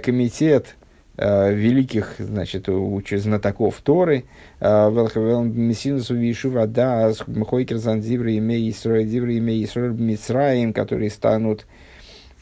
комитет 0.00 0.76
Э, 1.18 1.50
великих, 1.54 2.16
значит, 2.18 2.68
знатоков 3.22 3.80
Торы, 3.80 4.24
э, 4.60 4.90
Велхавелмесинусу 4.90 6.14
Вишува 6.14 6.66
Да, 6.66 7.10
Мхойкер 7.26 7.78
Занзивра 7.78 8.36
имей 8.36 8.68
Исраиль, 8.68 9.06
Зивра 9.06 9.38
имей 9.38 9.64
которые 10.74 11.08
станут, 11.10 11.66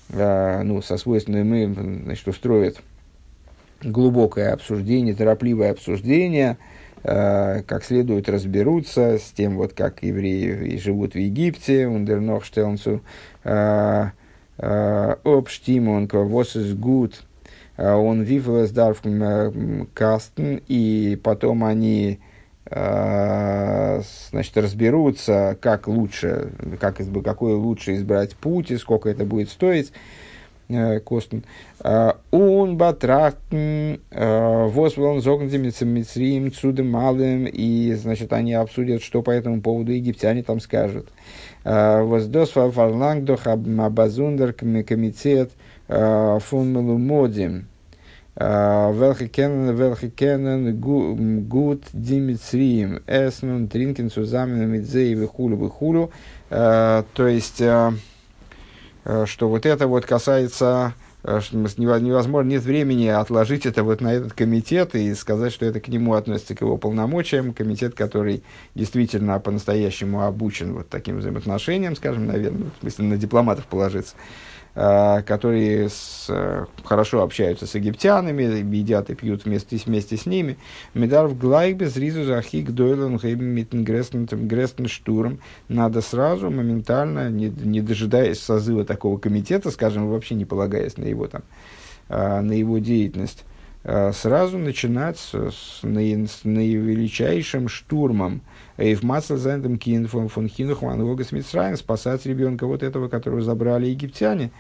э, 0.08 0.62
ну, 0.64 0.82
со 0.82 0.96
свойственной 0.96 1.44
мы, 1.44 1.72
значит, 2.04 2.26
устроят 2.26 2.78
глубокое 3.80 4.52
обсуждение, 4.52 5.14
торопливое 5.14 5.70
обсуждение, 5.70 6.58
как 7.04 7.84
следует 7.84 8.28
разберутся 8.30 9.18
с 9.18 9.30
тем, 9.30 9.56
вот 9.56 9.74
как 9.74 10.02
евреи 10.02 10.78
живут 10.78 11.12
в 11.14 11.18
Египте, 11.18 11.86
ундернохштелнцу, 11.86 13.02
обштимонка, 14.56 16.20
вос 16.20 16.56
из 16.56 16.74
гуд, 16.74 17.22
Э, 17.76 17.94
он 17.94 18.22
вивлес 18.22 18.70
дарф 18.70 19.02
кастен, 19.94 20.62
и 20.68 21.18
потом 21.22 21.64
они 21.64 22.20
э, 22.66 24.02
значит, 24.30 24.56
разберутся, 24.56 25.58
как 25.60 25.88
лучше, 25.88 26.52
как, 26.80 27.00
какой 27.24 27.54
лучше 27.54 27.96
избрать 27.96 28.36
путь 28.36 28.70
и 28.70 28.76
сколько 28.76 29.08
это 29.08 29.24
будет 29.24 29.50
стоить. 29.50 29.92
Э, 30.68 31.00
Костен. 31.00 31.44
Он 31.82 32.76
батрахтен, 32.76 34.00
возвелн 34.10 35.20
зогнзем 35.20 35.62
мицрием 35.62 36.52
цудем 36.52 36.90
малым, 36.90 37.46
и, 37.46 37.92
значит, 37.94 38.32
они 38.32 38.54
обсудят, 38.54 39.02
что 39.02 39.22
по 39.22 39.30
этому 39.30 39.60
поводу 39.60 39.92
египтяне 39.92 40.42
там 40.42 40.60
скажут. 40.60 41.08
Воздос 41.64 42.50
фарлангдох 42.50 43.46
абазундер 43.46 44.54
комитет, 44.54 45.50
фун 45.86 46.72
мелумодим, 46.72 47.66
kennen 48.36 49.78
gut 51.48 51.82
die 51.92 52.20
Mitzриим, 52.20 53.02
эснун, 53.06 53.68
тринкин, 53.68 54.10
сузамен, 54.10 54.68
мидзей, 54.68 55.14
вихулю, 55.14 55.56
вихулю. 55.56 56.10
То 56.48 57.04
есть, 57.18 57.62
что 59.26 59.48
вот 59.48 59.66
это 59.66 59.86
вот 59.86 60.06
касается 60.06 60.94
невозможно, 61.24 62.50
нет 62.50 62.62
времени 62.64 63.06
отложить 63.06 63.64
это 63.64 63.82
вот 63.82 64.02
на 64.02 64.12
этот 64.12 64.34
комитет 64.34 64.94
и 64.94 65.14
сказать, 65.14 65.52
что 65.54 65.64
это 65.64 65.80
к 65.80 65.88
нему 65.88 66.12
относится 66.12 66.54
к 66.54 66.60
его 66.60 66.76
полномочиям. 66.76 67.54
Комитет, 67.54 67.94
который 67.94 68.42
действительно 68.74 69.40
по-настоящему 69.40 70.22
обучен 70.22 70.74
вот 70.74 70.90
таким 70.90 71.18
взаимоотношениям, 71.18 71.96
скажем, 71.96 72.26
наверное, 72.26 72.70
в 72.76 72.80
смысле 72.80 73.06
на 73.06 73.16
дипломатов 73.16 73.64
положиться. 73.66 74.16
Э, 74.76 75.22
которые 75.22 75.88
с, 75.88 76.26
э, 76.28 76.64
хорошо 76.82 77.22
общаются 77.22 77.64
с 77.64 77.76
египтянами, 77.76 78.42
едят 78.74 79.08
и 79.08 79.14
пьют 79.14 79.44
вместе, 79.44 79.76
вместе 79.76 80.16
с 80.16 80.26
ними. 80.26 80.56
Медар 80.94 81.28
в 81.28 81.38
глайбе 81.38 81.86
зризу 81.86 82.24
захик 82.24 82.72
дойлен 82.72 83.16
грестен 83.16 84.88
штурм. 84.88 85.38
Надо 85.68 86.00
сразу, 86.00 86.50
моментально, 86.50 87.30
не, 87.30 87.50
не 87.50 87.82
дожидаясь 87.82 88.40
созыва 88.40 88.84
такого 88.84 89.16
комитета, 89.16 89.70
скажем, 89.70 90.08
вообще 90.08 90.34
не 90.34 90.44
полагаясь 90.44 90.96
на 90.96 91.04
его, 91.04 91.28
там, 91.28 91.42
э, 92.08 92.40
на 92.40 92.52
его 92.52 92.78
деятельность, 92.78 93.44
сразу 93.84 94.58
начинать 94.58 95.18
с, 95.18 95.34
с, 95.34 95.80
с 95.82 96.44
наивеличайшим 96.44 97.68
штурмом– 97.68 98.40
в 98.76 99.02
Мацлзендем 99.04 99.78
Кинфон 99.78 100.28
фон 100.28 100.48
Хинухман 100.48 101.02
Вогас 101.04 101.30
Мицраем 101.32 101.76
спасать 101.76 102.26
ребенка 102.26 102.66
вот 102.66 102.82
этого, 102.82 103.08
которого 103.08 103.40
забрали 103.40 103.86
египтяне, 103.86 104.50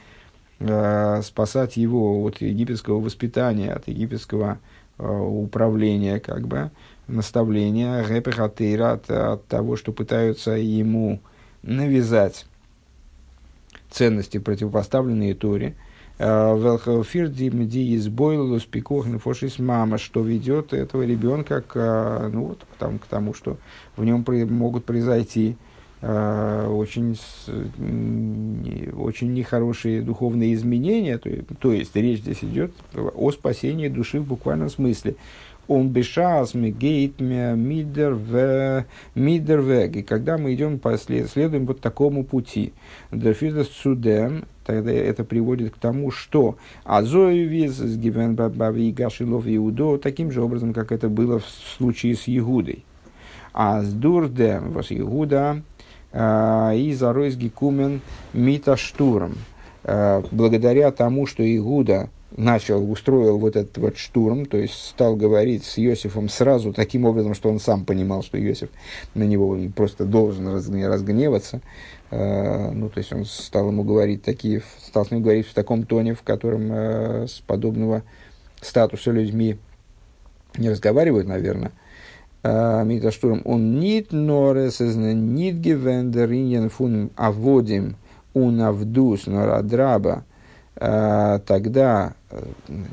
э, 0.60 1.20
спасать 1.22 1.76
его 1.76 2.22
от 2.24 2.40
египетского 2.40 3.00
воспитания, 3.00 3.72
от 3.72 3.88
египетского 3.88 4.58
э, 4.98 5.04
управления, 5.04 6.20
как 6.20 6.46
бы, 6.46 6.70
наставления, 7.08 8.04
рэпехатейра, 8.04 8.92
от, 8.92 9.10
от 9.10 9.46
того, 9.46 9.76
что 9.76 9.92
пытаются 9.92 10.52
ему 10.52 11.20
навязать 11.62 12.46
ценности, 13.90 14.38
противопоставленные 14.38 15.34
Торе, 15.34 15.74
Велхофир 16.18 17.28
ди 17.28 17.96
избойлус 17.96 18.64
пикохн 18.64 19.16
фошис 19.18 19.58
мама, 19.58 19.98
что 19.98 20.22
ведет 20.22 20.72
этого 20.72 21.02
ребенка 21.02 21.60
к, 21.60 22.30
ну, 22.32 22.44
вот, 22.44 22.64
тому, 22.78 22.98
к 22.98 23.06
тому, 23.06 23.34
что 23.34 23.56
в 23.96 24.04
нем 24.04 24.22
при, 24.22 24.44
могут 24.44 24.84
произойти 24.84 25.56
э, 26.02 26.68
очень, 26.68 27.18
очень 28.96 29.32
нехорошие 29.32 30.02
духовные 30.02 30.54
изменения. 30.54 31.18
То, 31.18 31.30
то 31.58 31.72
есть 31.72 31.96
речь 31.96 32.20
здесь 32.20 32.44
идет 32.44 32.72
о 32.94 33.32
спасении 33.32 33.88
души 33.88 34.20
в 34.20 34.24
буквальном 34.24 34.70
смысле 34.70 35.16
он 35.68 35.88
бешас 35.88 36.54
мегейт 36.54 37.20
мидер 37.20 38.14
в 38.14 38.84
мидер 39.14 39.60
вег. 39.60 39.96
И 39.96 40.02
когда 40.02 40.38
мы 40.38 40.54
идем 40.54 40.78
по 40.78 40.96
следуем 40.98 41.66
вот 41.66 41.80
такому 41.80 42.24
пути, 42.24 42.72
дефидас 43.10 43.68
судем, 43.68 44.44
тогда 44.64 44.92
это 44.92 45.24
приводит 45.24 45.74
к 45.74 45.78
тому, 45.78 46.10
что 46.10 46.56
Азою 46.84 47.48
виз 47.48 47.76
с 47.76 47.96
гивен 47.96 48.34
баби 48.34 48.90
гашилов 48.92 49.44
Иудо 49.46 49.98
таким 49.98 50.30
же 50.30 50.42
образом, 50.42 50.72
как 50.72 50.92
это 50.92 51.08
было 51.08 51.38
в 51.38 51.46
случае 51.46 52.16
с 52.16 52.28
Игудой. 52.28 52.84
А 53.52 53.82
с 53.82 53.92
дурдем 53.92 54.72
вас 54.72 54.86
Игуда 54.90 55.62
а, 56.12 56.72
и 56.74 56.92
заройс 56.92 57.36
гикумен 57.36 58.00
мита 58.32 58.76
штурм. 58.76 59.34
А, 59.84 60.24
благодаря 60.32 60.90
тому, 60.90 61.26
что 61.26 61.42
Игуда 61.44 62.10
начал, 62.36 62.90
устроил 62.90 63.38
вот 63.38 63.56
этот 63.56 63.78
вот 63.78 63.96
штурм, 63.96 64.46
то 64.46 64.56
есть 64.56 64.74
стал 64.74 65.16
говорить 65.16 65.64
с 65.64 65.78
Иосифом 65.78 66.28
сразу 66.28 66.72
таким 66.72 67.04
образом, 67.04 67.34
что 67.34 67.48
он 67.48 67.60
сам 67.60 67.84
понимал, 67.84 68.22
что 68.22 68.42
Иосиф 68.42 68.70
на 69.14 69.22
него 69.22 69.56
просто 69.74 70.04
должен 70.04 70.48
разгневаться. 70.48 71.60
Э, 72.10 72.70
ну, 72.72 72.88
то 72.88 72.98
есть 72.98 73.12
он 73.12 73.24
стал 73.24 73.68
ему 73.68 73.84
говорить 73.84 74.22
такие, 74.22 74.62
стал 74.84 75.06
с 75.06 75.10
ним 75.10 75.22
говорить 75.22 75.46
в 75.46 75.54
таком 75.54 75.84
тоне, 75.84 76.14
в 76.14 76.22
котором 76.22 76.72
э, 76.72 77.26
с 77.28 77.40
подобного 77.40 78.02
статуса 78.60 79.12
людьми 79.12 79.56
не 80.56 80.70
разговаривают, 80.70 81.28
наверное. 81.28 81.72
Э, 82.42 82.82
Мита 82.84 83.12
штурм. 83.12 83.42
Он 83.44 83.78
нит 83.78 84.12
норес 84.12 84.80
нит 84.80 85.56
гевендер 85.56 86.68
фун 86.68 87.10
аводим 87.16 87.96
un 88.34 88.60
авдус 88.60 89.26
норадраба 89.26 90.24
Э, 90.24 90.33
тогда 90.74 92.14
э, 92.30 92.44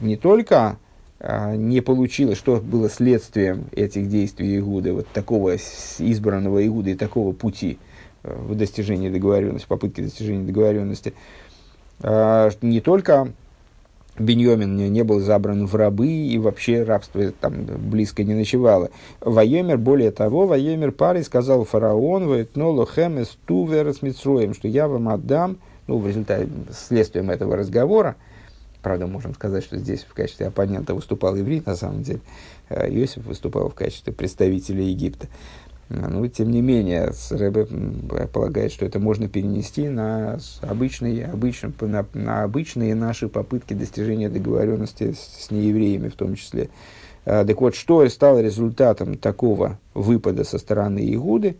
не 0.01 0.15
только 0.15 0.77
э, 1.19 1.55
не 1.55 1.81
получилось, 1.81 2.37
что 2.37 2.57
было 2.57 2.89
следствием 2.89 3.65
этих 3.71 4.07
действий 4.07 4.59
Игуды, 4.59 4.93
вот 4.93 5.07
такого 5.07 5.55
избранного 5.55 6.65
Игуды 6.65 6.91
и 6.91 6.95
такого 6.95 7.33
пути 7.33 7.79
в 8.23 8.53
достижении 8.55 9.09
договоренности, 9.09 9.67
попытки 9.67 10.01
достижения 10.01 10.45
договоренности, 10.45 11.15
не 12.03 12.81
только 12.81 13.33
Беньомин 14.19 14.75
не, 14.75 15.03
был 15.03 15.19
забран 15.19 15.65
в 15.65 15.75
рабы, 15.75 16.07
и 16.07 16.37
вообще 16.37 16.83
рабство 16.83 17.31
там 17.31 17.65
близко 17.65 18.23
не 18.23 18.33
ночевало. 18.33 18.89
Вайомер, 19.21 19.77
более 19.77 20.11
того, 20.11 20.45
Вайомер 20.45 20.91
парень 20.91 21.23
сказал 21.23 21.63
фараон, 21.63 22.27
Вайтноло 22.27 22.85
хемес 22.85 23.37
тувер 23.45 23.93
с 23.93 24.01
Митсроем, 24.01 24.53
что 24.53 24.67
я 24.67 24.87
вам 24.87 25.09
отдам, 25.09 25.57
ну, 25.87 25.97
в 25.97 26.07
результате, 26.07 26.49
следствием 26.71 27.29
этого 27.29 27.55
разговора, 27.55 28.15
правда, 28.81 29.07
можем 29.07 29.33
сказать, 29.33 29.63
что 29.63 29.77
здесь 29.77 30.03
в 30.03 30.13
качестве 30.13 30.47
оппонента 30.47 30.93
выступал 30.93 31.35
еврей, 31.35 31.61
на 31.65 31.75
самом 31.75 32.03
деле, 32.03 32.21
э, 32.69 32.89
Иосиф 32.89 33.25
выступал 33.25 33.69
в 33.69 33.75
качестве 33.75 34.13
представителя 34.13 34.83
Египта. 34.83 35.27
Ну, 35.93 36.25
тем 36.27 36.51
не 36.51 36.61
менее, 36.61 37.11
Рэбе 37.31 37.67
полагает, 38.31 38.71
что 38.71 38.85
это 38.85 38.97
можно 38.97 39.27
перенести 39.27 39.89
на 39.89 40.39
обычные, 40.61 41.25
обычные, 41.25 41.73
на, 41.81 42.05
на 42.13 42.43
обычные 42.43 42.95
наши 42.95 43.27
попытки 43.27 43.73
достижения 43.73 44.29
договоренности 44.29 45.11
с, 45.11 45.47
с 45.47 45.51
неевреями 45.51 46.07
в 46.07 46.15
том 46.15 46.35
числе. 46.35 46.69
А, 47.25 47.43
так 47.43 47.59
вот, 47.59 47.75
что 47.75 48.07
стало 48.07 48.39
результатом 48.39 49.17
такого 49.17 49.79
выпада 49.93 50.45
со 50.45 50.59
стороны 50.59 51.13
Игуды? 51.13 51.57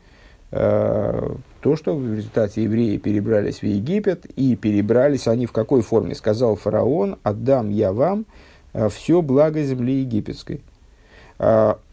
А, 0.52 1.36
то, 1.62 1.76
что 1.76 1.96
в 1.96 2.14
результате 2.14 2.64
евреи 2.64 2.98
перебрались 2.98 3.62
в 3.62 3.64
Египет, 3.64 4.26
и 4.26 4.56
перебрались 4.56 5.28
они 5.28 5.46
в 5.46 5.52
какой 5.52 5.82
форме? 5.82 6.16
Сказал 6.16 6.56
фараон, 6.56 7.18
отдам 7.24 7.70
я 7.70 7.94
вам 7.94 8.26
а, 8.74 8.90
все 8.90 9.22
благо 9.22 9.62
земли 9.64 10.02
египетской. 10.02 10.62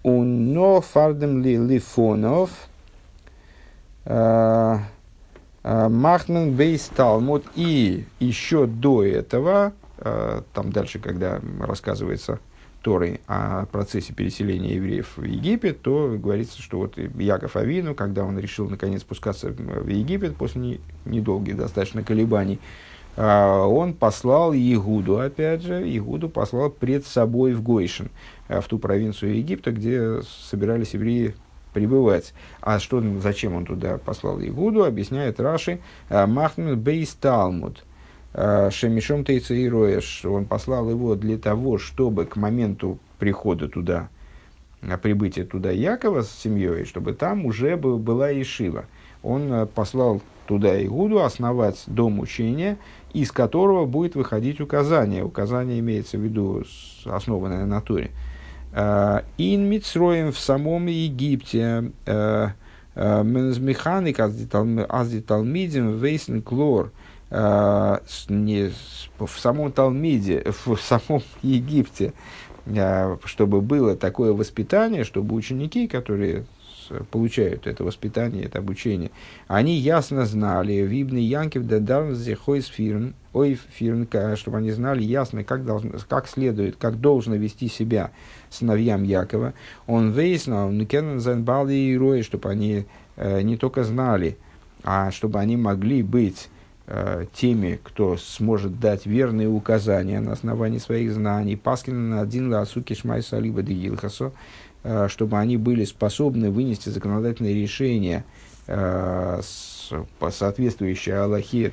Уно 0.03 0.83
фардем 0.83 1.43
ли 1.43 1.57
лифонов 1.57 2.51
Махнен 5.65 6.53
бейс 6.55 6.91
Талмуд. 6.95 7.47
И 7.55 8.05
еще 8.21 8.67
до 8.67 9.03
этого, 9.03 9.73
там 9.97 10.71
дальше, 10.71 10.99
когда 10.99 11.41
рассказывается 11.61 12.41
Торы 12.83 13.21
о 13.27 13.67
процессе 13.67 14.13
переселения 14.13 14.75
евреев 14.75 15.17
в 15.17 15.25
Египет, 15.25 15.83
то 15.83 16.17
говорится, 16.17 16.63
что 16.63 16.79
вот 16.79 16.97
Яков 16.97 17.57
Авину, 17.57 17.95
когда 17.95 18.25
он 18.25 18.39
решил 18.39 18.69
наконец 18.69 19.01
спускаться 19.01 19.51
в 19.51 19.89
Египет 19.89 20.37
после 20.37 20.81
недолгих 21.05 21.57
достаточно 21.57 22.03
колебаний, 22.03 22.61
а, 23.17 23.67
он 23.67 23.95
послал 23.95 24.55
Игуду, 24.55 25.19
опять 25.19 25.63
же, 25.63 25.83
Игуду 25.97 26.29
послал 26.29 26.71
пред 26.71 27.05
собой 27.05 27.53
в 27.53 27.63
Гойшин, 27.63 28.11
а, 28.49 28.61
в 28.61 28.69
ту 28.69 28.79
провинцию 28.79 29.37
Египта, 29.37 29.73
где 29.73 30.23
собирались 30.49 30.95
евреи 30.95 31.35
пребывать. 31.75 32.33
А 32.61 32.79
что, 32.79 33.03
зачем 33.21 33.55
он 33.55 33.67
туда 33.67 33.99
послал 33.99 34.41
Игуду, 34.41 34.85
объясняет 34.85 35.41
Раши, 35.41 35.81
а, 36.09 36.29
Махмед 36.29 36.79
Бейс 36.79 37.13
Талмуд, 37.15 37.85
Шемишом 38.35 39.25
Тейцеироеш, 39.25 40.25
он 40.25 40.45
послал 40.45 40.91
его 40.91 41.15
для 41.15 41.39
того, 41.39 41.79
чтобы 41.79 42.27
к 42.27 42.37
моменту 42.37 42.99
прихода 43.19 43.69
туда, 43.69 44.11
прибытия 45.03 45.45
туда 45.45 45.71
Якова 45.71 46.23
с 46.23 46.31
семьей, 46.31 46.85
чтобы 46.85 47.15
там 47.15 47.47
уже 47.47 47.77
была 47.77 48.31
Ишива. 48.33 48.85
Он 49.23 49.67
послал 49.75 50.21
туда 50.47 50.81
Игуду 50.85 51.25
основать 51.25 51.83
дом 51.87 52.21
учения, 52.21 52.77
из 53.13 53.33
которого 53.33 53.87
будет 53.87 54.15
выходить 54.15 54.61
указание. 54.61 55.25
Указание 55.25 55.81
имеется 55.81 56.19
в 56.19 56.21
виду 56.21 56.65
основанное 57.07 57.67
на 57.67 57.81
Торе. 57.81 58.11
А, 58.73 59.25
Ин 59.39 59.69
Мицроем 59.69 60.33
в 60.33 60.39
самом 60.39 60.87
Египте 60.87 61.91
Мензмеханик 62.95 64.21
Азди 64.21 65.21
Талмидим 65.21 65.99
Вейсен 65.99 66.43
Клор 66.43 66.93
в 69.19 69.39
самом 69.39 69.73
Талмиде, 69.73 70.45
в 70.65 70.77
самом 70.77 71.23
Египте, 71.43 72.13
чтобы 73.25 73.61
было 73.61 73.97
такое 73.97 74.33
воспитание, 74.33 75.05
чтобы 75.05 75.35
ученики, 75.35 75.89
которые 75.89 76.45
получают 77.11 77.67
это 77.67 77.85
воспитание, 77.85 78.45
это 78.45 78.59
обучение, 78.59 79.11
они 79.47 79.77
ясно 79.77 80.27
знали, 80.27 80.75
Вибны 80.75 81.19
Янкив 81.19 81.67
Дадарнзе 81.67 82.35
Хойсфирн, 82.35 83.15
ой 83.33 83.59
фирн, 83.71 84.09
чтобы 84.37 84.59
они 84.59 84.71
знали 84.71 85.03
ясно, 85.03 85.45
как, 85.45 85.65
должно, 85.65 85.93
как 86.09 86.29
следует, 86.29 86.77
как 86.77 87.01
должно 87.01 87.37
вести 87.37 87.69
себя 87.69 88.11
сыновьям 88.51 89.03
Якова. 89.03 89.55
Он 89.87 90.13
выяснил, 90.13 90.71
Бали 91.39 91.75
и 91.75 91.99
Рои, 91.99 92.23
чтобы 92.23 92.51
они 92.51 92.87
э, 93.17 93.43
не 93.43 93.57
только 93.57 93.85
знали, 93.85 94.39
а 94.83 95.11
чтобы 95.11 95.39
они 95.41 95.57
могли 95.57 96.03
быть 96.03 96.49
э, 96.49 96.58
теми, 97.35 97.79
кто 97.83 98.17
сможет 98.17 98.81
дать 98.81 99.05
верные 99.05 99.49
указания 99.49 100.21
на 100.21 100.33
основании 100.33 100.79
своих 100.79 101.13
знаний. 101.13 101.57
Паскин 101.57 102.09
на 102.11 102.23
один 102.23 102.51
ласуки 102.51 102.95
шмайса 102.95 103.39
либо 103.39 103.63
дегилхасо, 103.63 104.33
Э, 104.85 105.09
чтобы 105.09 105.39
они 105.39 105.57
были 105.57 105.85
способны 105.85 106.51
вынести 106.51 106.89
законодательные 106.89 107.55
решения, 107.55 108.25
э, 108.69 109.41
соответствующие 109.43 111.17
Аллахе, 111.17 111.73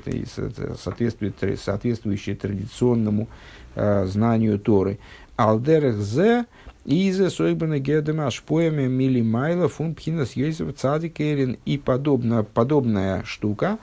соответствующие 0.84 2.36
традиционному 2.36 3.28
э, 3.76 4.06
знанию 4.08 4.58
Торы. 4.60 4.98
Алдерех 5.36 5.98
зе 5.98 6.46
Изе 6.86 7.30
сойбана 7.30 7.80
гедема 7.80 8.30
шпоями 8.32 8.88
мили 8.88 9.22
майла 9.22 9.68
фун 9.70 9.96
пхинас 9.96 10.36
йозеф 10.36 10.76
цадик 10.76 11.20
и 11.20 11.82
подобно, 11.84 12.44
подобная 12.44 13.24
штука 13.24 13.80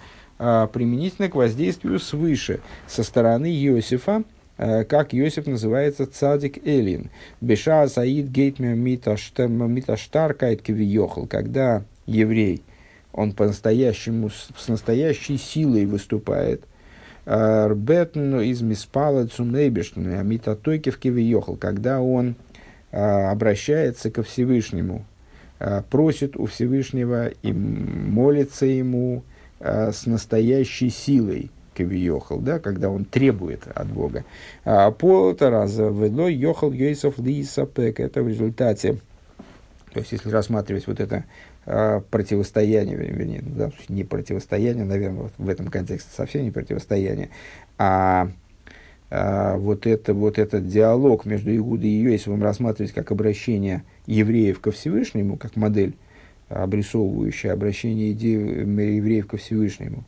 применительно 0.72 1.28
к 1.28 1.34
воздействию 1.34 2.00
свыше 2.00 2.60
со 2.88 3.04
стороны 3.04 3.46
Иосифа, 3.46 4.24
Э, 4.58 4.84
как 4.84 5.12
Йосиф 5.12 5.46
называется 5.46 6.06
цадик 6.06 6.58
Элин. 6.64 7.10
Беша 7.40 7.88
Саид 7.88 8.28
Гейтме 8.28 8.74
Миташтар 8.74 10.34
Кайткевиехал, 10.34 11.26
когда 11.26 11.82
еврей, 12.06 12.62
он 13.12 13.32
по-настоящему, 13.32 14.30
с 14.30 14.68
настоящей 14.68 15.36
силой 15.36 15.86
выступает. 15.86 16.62
Э, 17.24 17.66
Рбетн 17.68 18.40
из 18.40 18.62
Миспала 18.62 19.26
Цунейбештн, 19.26 20.06
Амитатойкев 20.14 20.98
Кевиехал, 20.98 21.56
когда 21.56 22.00
он 22.00 22.36
обращается 22.90 24.10
ко 24.10 24.22
Всевышнему, 24.22 25.06
просит 25.88 26.36
у 26.36 26.44
Всевышнего 26.44 27.28
и 27.28 27.50
молится 27.50 28.66
ему 28.66 29.22
с 29.62 30.06
настоящей 30.06 30.90
силой– 30.90 31.50
кавиохал, 31.74 32.38
да, 32.38 32.58
когда 32.58 32.88
он 32.90 33.04
требует 33.04 33.66
от 33.74 33.88
Бога. 33.88 34.24
А 34.64 34.90
по 34.90 35.34
раза 35.38 35.88
ведло 35.88 36.28
йохал 36.28 36.72
йойсов 36.72 37.18
лисапек. 37.18 38.00
Это 38.00 38.22
в 38.22 38.28
результате, 38.28 38.98
то 39.92 40.00
есть 40.00 40.12
если 40.12 40.30
рассматривать 40.30 40.86
вот 40.86 41.00
это 41.00 41.24
а, 41.66 42.00
противостояние, 42.10 42.96
вернее, 42.96 43.42
да, 43.44 43.70
не 43.88 44.04
противостояние, 44.04 44.84
наверное, 44.84 45.30
в 45.38 45.48
этом 45.48 45.68
контексте 45.68 46.10
совсем 46.14 46.44
не 46.44 46.50
противостояние, 46.50 47.30
а, 47.78 48.28
а 49.10 49.56
вот, 49.58 49.86
это, 49.86 50.14
вот 50.14 50.38
этот 50.38 50.68
диалог 50.68 51.26
между 51.26 51.54
Игудой 51.54 51.90
и 51.90 52.02
Йосифом 52.02 52.42
рассматривать 52.42 52.92
как 52.92 53.10
обращение 53.10 53.84
евреев 54.06 54.60
ко 54.60 54.70
Всевышнему, 54.70 55.36
как 55.36 55.56
модель, 55.56 55.94
обрисовывающая 56.52 57.52
обращение 57.52 58.10
евреев 58.10 59.26
ко 59.26 59.36
Всевышнему, 59.36 60.04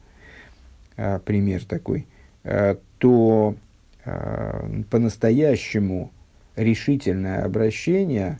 а, 0.96 1.18
пример 1.18 1.64
такой, 1.64 2.06
а, 2.44 2.78
то 2.98 3.56
а, 4.04 4.68
по-настоящему 4.90 6.12
решительное 6.56 7.44
обращение, 7.44 8.38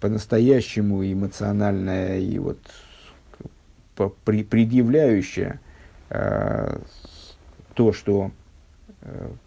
по-настоящему 0.00 1.04
эмоциональное 1.04 2.18
и 2.18 2.38
вот 2.38 2.58
предъявляющее 4.24 5.60
то, 6.08 7.92
что 7.92 8.30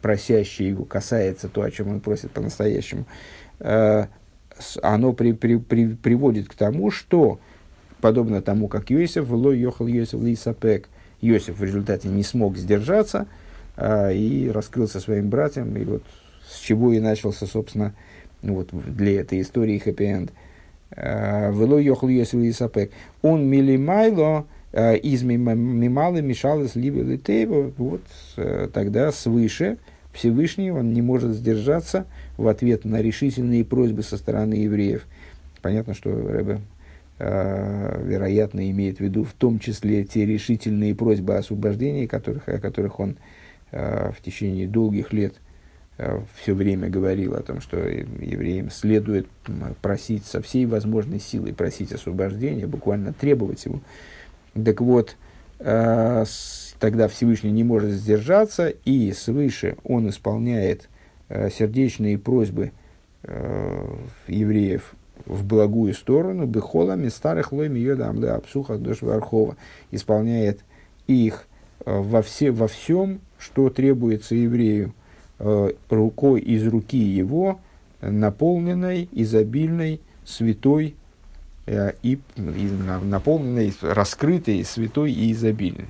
просящий 0.01 0.67
его 0.67 0.85
касается, 0.85 1.49
то, 1.49 1.63
о 1.63 1.71
чем 1.71 1.89
он 1.89 2.01
просит 2.01 2.31
по-настоящему, 2.31 3.05
оно 4.81 5.13
при, 5.13 5.31
при, 5.33 5.57
при, 5.57 5.87
приводит 5.87 6.49
к 6.49 6.53
тому, 6.53 6.91
что, 6.91 7.39
подобно 8.01 8.41
тому, 8.41 8.67
как 8.67 8.89
Йосиф, 8.89 9.29
Ло 9.29 9.51
Йохал 9.51 9.87
Йосиф 9.87 10.21
Лисапек, 10.21 10.89
Иосиф 11.21 11.57
в 11.57 11.63
результате 11.63 12.09
не 12.09 12.23
смог 12.23 12.57
сдержаться 12.57 13.27
а, 13.77 14.11
и 14.11 14.49
раскрылся 14.49 14.99
своим 14.99 15.29
братьям. 15.29 15.75
И 15.77 15.83
вот 15.83 16.03
с 16.47 16.59
чего 16.59 16.93
и 16.93 16.99
начался, 16.99 17.45
собственно, 17.45 17.93
вот 18.41 18.69
для 18.71 19.21
этой 19.21 19.41
истории 19.41 19.79
хэппи-энд. 19.79 20.31
А, 20.95 21.51
Вело 21.51 21.79
йохл 21.79 22.07
Йосиф 22.07 22.35
Исапек. 22.35 22.91
Он 23.21 23.47
милимайло 23.47 24.45
а, 24.73 24.93
из 24.93 25.23
мималы 25.23 26.21
мешалось 26.21 26.75
либо 26.75 27.01
литейво. 27.01 27.71
Вот 27.77 28.01
э, 28.37 28.67
тогда 28.73 29.11
свыше 29.11 29.77
Всевышний, 30.13 30.71
он 30.71 30.93
не 30.93 31.01
может 31.01 31.33
сдержаться 31.33 32.05
в 32.37 32.47
ответ 32.47 32.85
на 32.85 33.01
решительные 33.01 33.65
просьбы 33.65 34.03
со 34.03 34.17
стороны 34.17 34.55
евреев. 34.55 35.05
Понятно, 35.61 35.93
что 35.93 36.11
Рэбе 36.11 36.59
Э, 37.19 38.01
вероятно, 38.03 38.69
имеет 38.71 38.97
в 38.97 38.99
виду 39.01 39.23
в 39.23 39.33
том 39.33 39.59
числе 39.59 40.03
те 40.03 40.25
решительные 40.25 40.95
просьбы 40.95 41.35
о 41.35 41.39
освобождении, 41.39 42.07
которых, 42.07 42.49
о 42.49 42.59
которых 42.59 42.99
он 42.99 43.17
э, 43.71 44.11
в 44.11 44.21
течение 44.21 44.67
долгих 44.67 45.13
лет 45.13 45.35
все 46.35 46.55
время 46.55 46.89
говорил 46.89 47.35
о 47.35 47.43
том, 47.43 47.61
что 47.61 47.77
евреям 47.77 48.71
следует 48.71 49.27
просить 49.83 50.25
со 50.25 50.41
всей 50.41 50.65
возможной 50.65 51.19
силой, 51.19 51.53
просить 51.53 51.91
освобождения, 51.93 52.65
буквально 52.65 53.13
требовать 53.13 53.63
его. 53.63 53.79
Так 54.55 54.81
вот, 54.81 55.15
тогда 55.59 57.07
Всевышний 57.09 57.51
не 57.51 57.63
может 57.63 57.91
сдержаться, 57.91 58.69
и 58.69 59.11
свыше 59.11 59.77
он 59.83 60.09
исполняет 60.09 60.89
сердечные 61.49 62.17
просьбы 62.17 62.71
евреев 64.27 64.93
в 65.25 65.45
благую 65.45 65.93
сторону, 65.93 66.45
бехолами 66.45 67.07
старых 67.09 67.51
лойми 67.51 67.79
йода 67.79 68.09
амле 68.09 68.31
абсуха 68.31 68.77
дош 68.77 69.01
вархова, 69.01 69.55
исполняет 69.91 70.61
их 71.07 71.45
э, 71.85 71.97
во, 71.97 72.21
все, 72.21 72.51
во 72.51 72.67
всем, 72.67 73.19
что 73.37 73.69
требуется 73.69 74.35
еврею, 74.35 74.93
э, 75.39 75.71
рукой 75.89 76.41
из 76.41 76.65
руки 76.67 76.97
его, 76.97 77.59
наполненной, 78.01 79.07
изобильной, 79.11 80.01
святой 80.25 80.95
э, 81.65 81.93
и, 82.01 82.19
и 82.35 82.69
наполненной, 83.03 83.73
раскрытой, 83.81 84.63
святой 84.63 85.11
и 85.11 85.31
изобильной. 85.31 85.87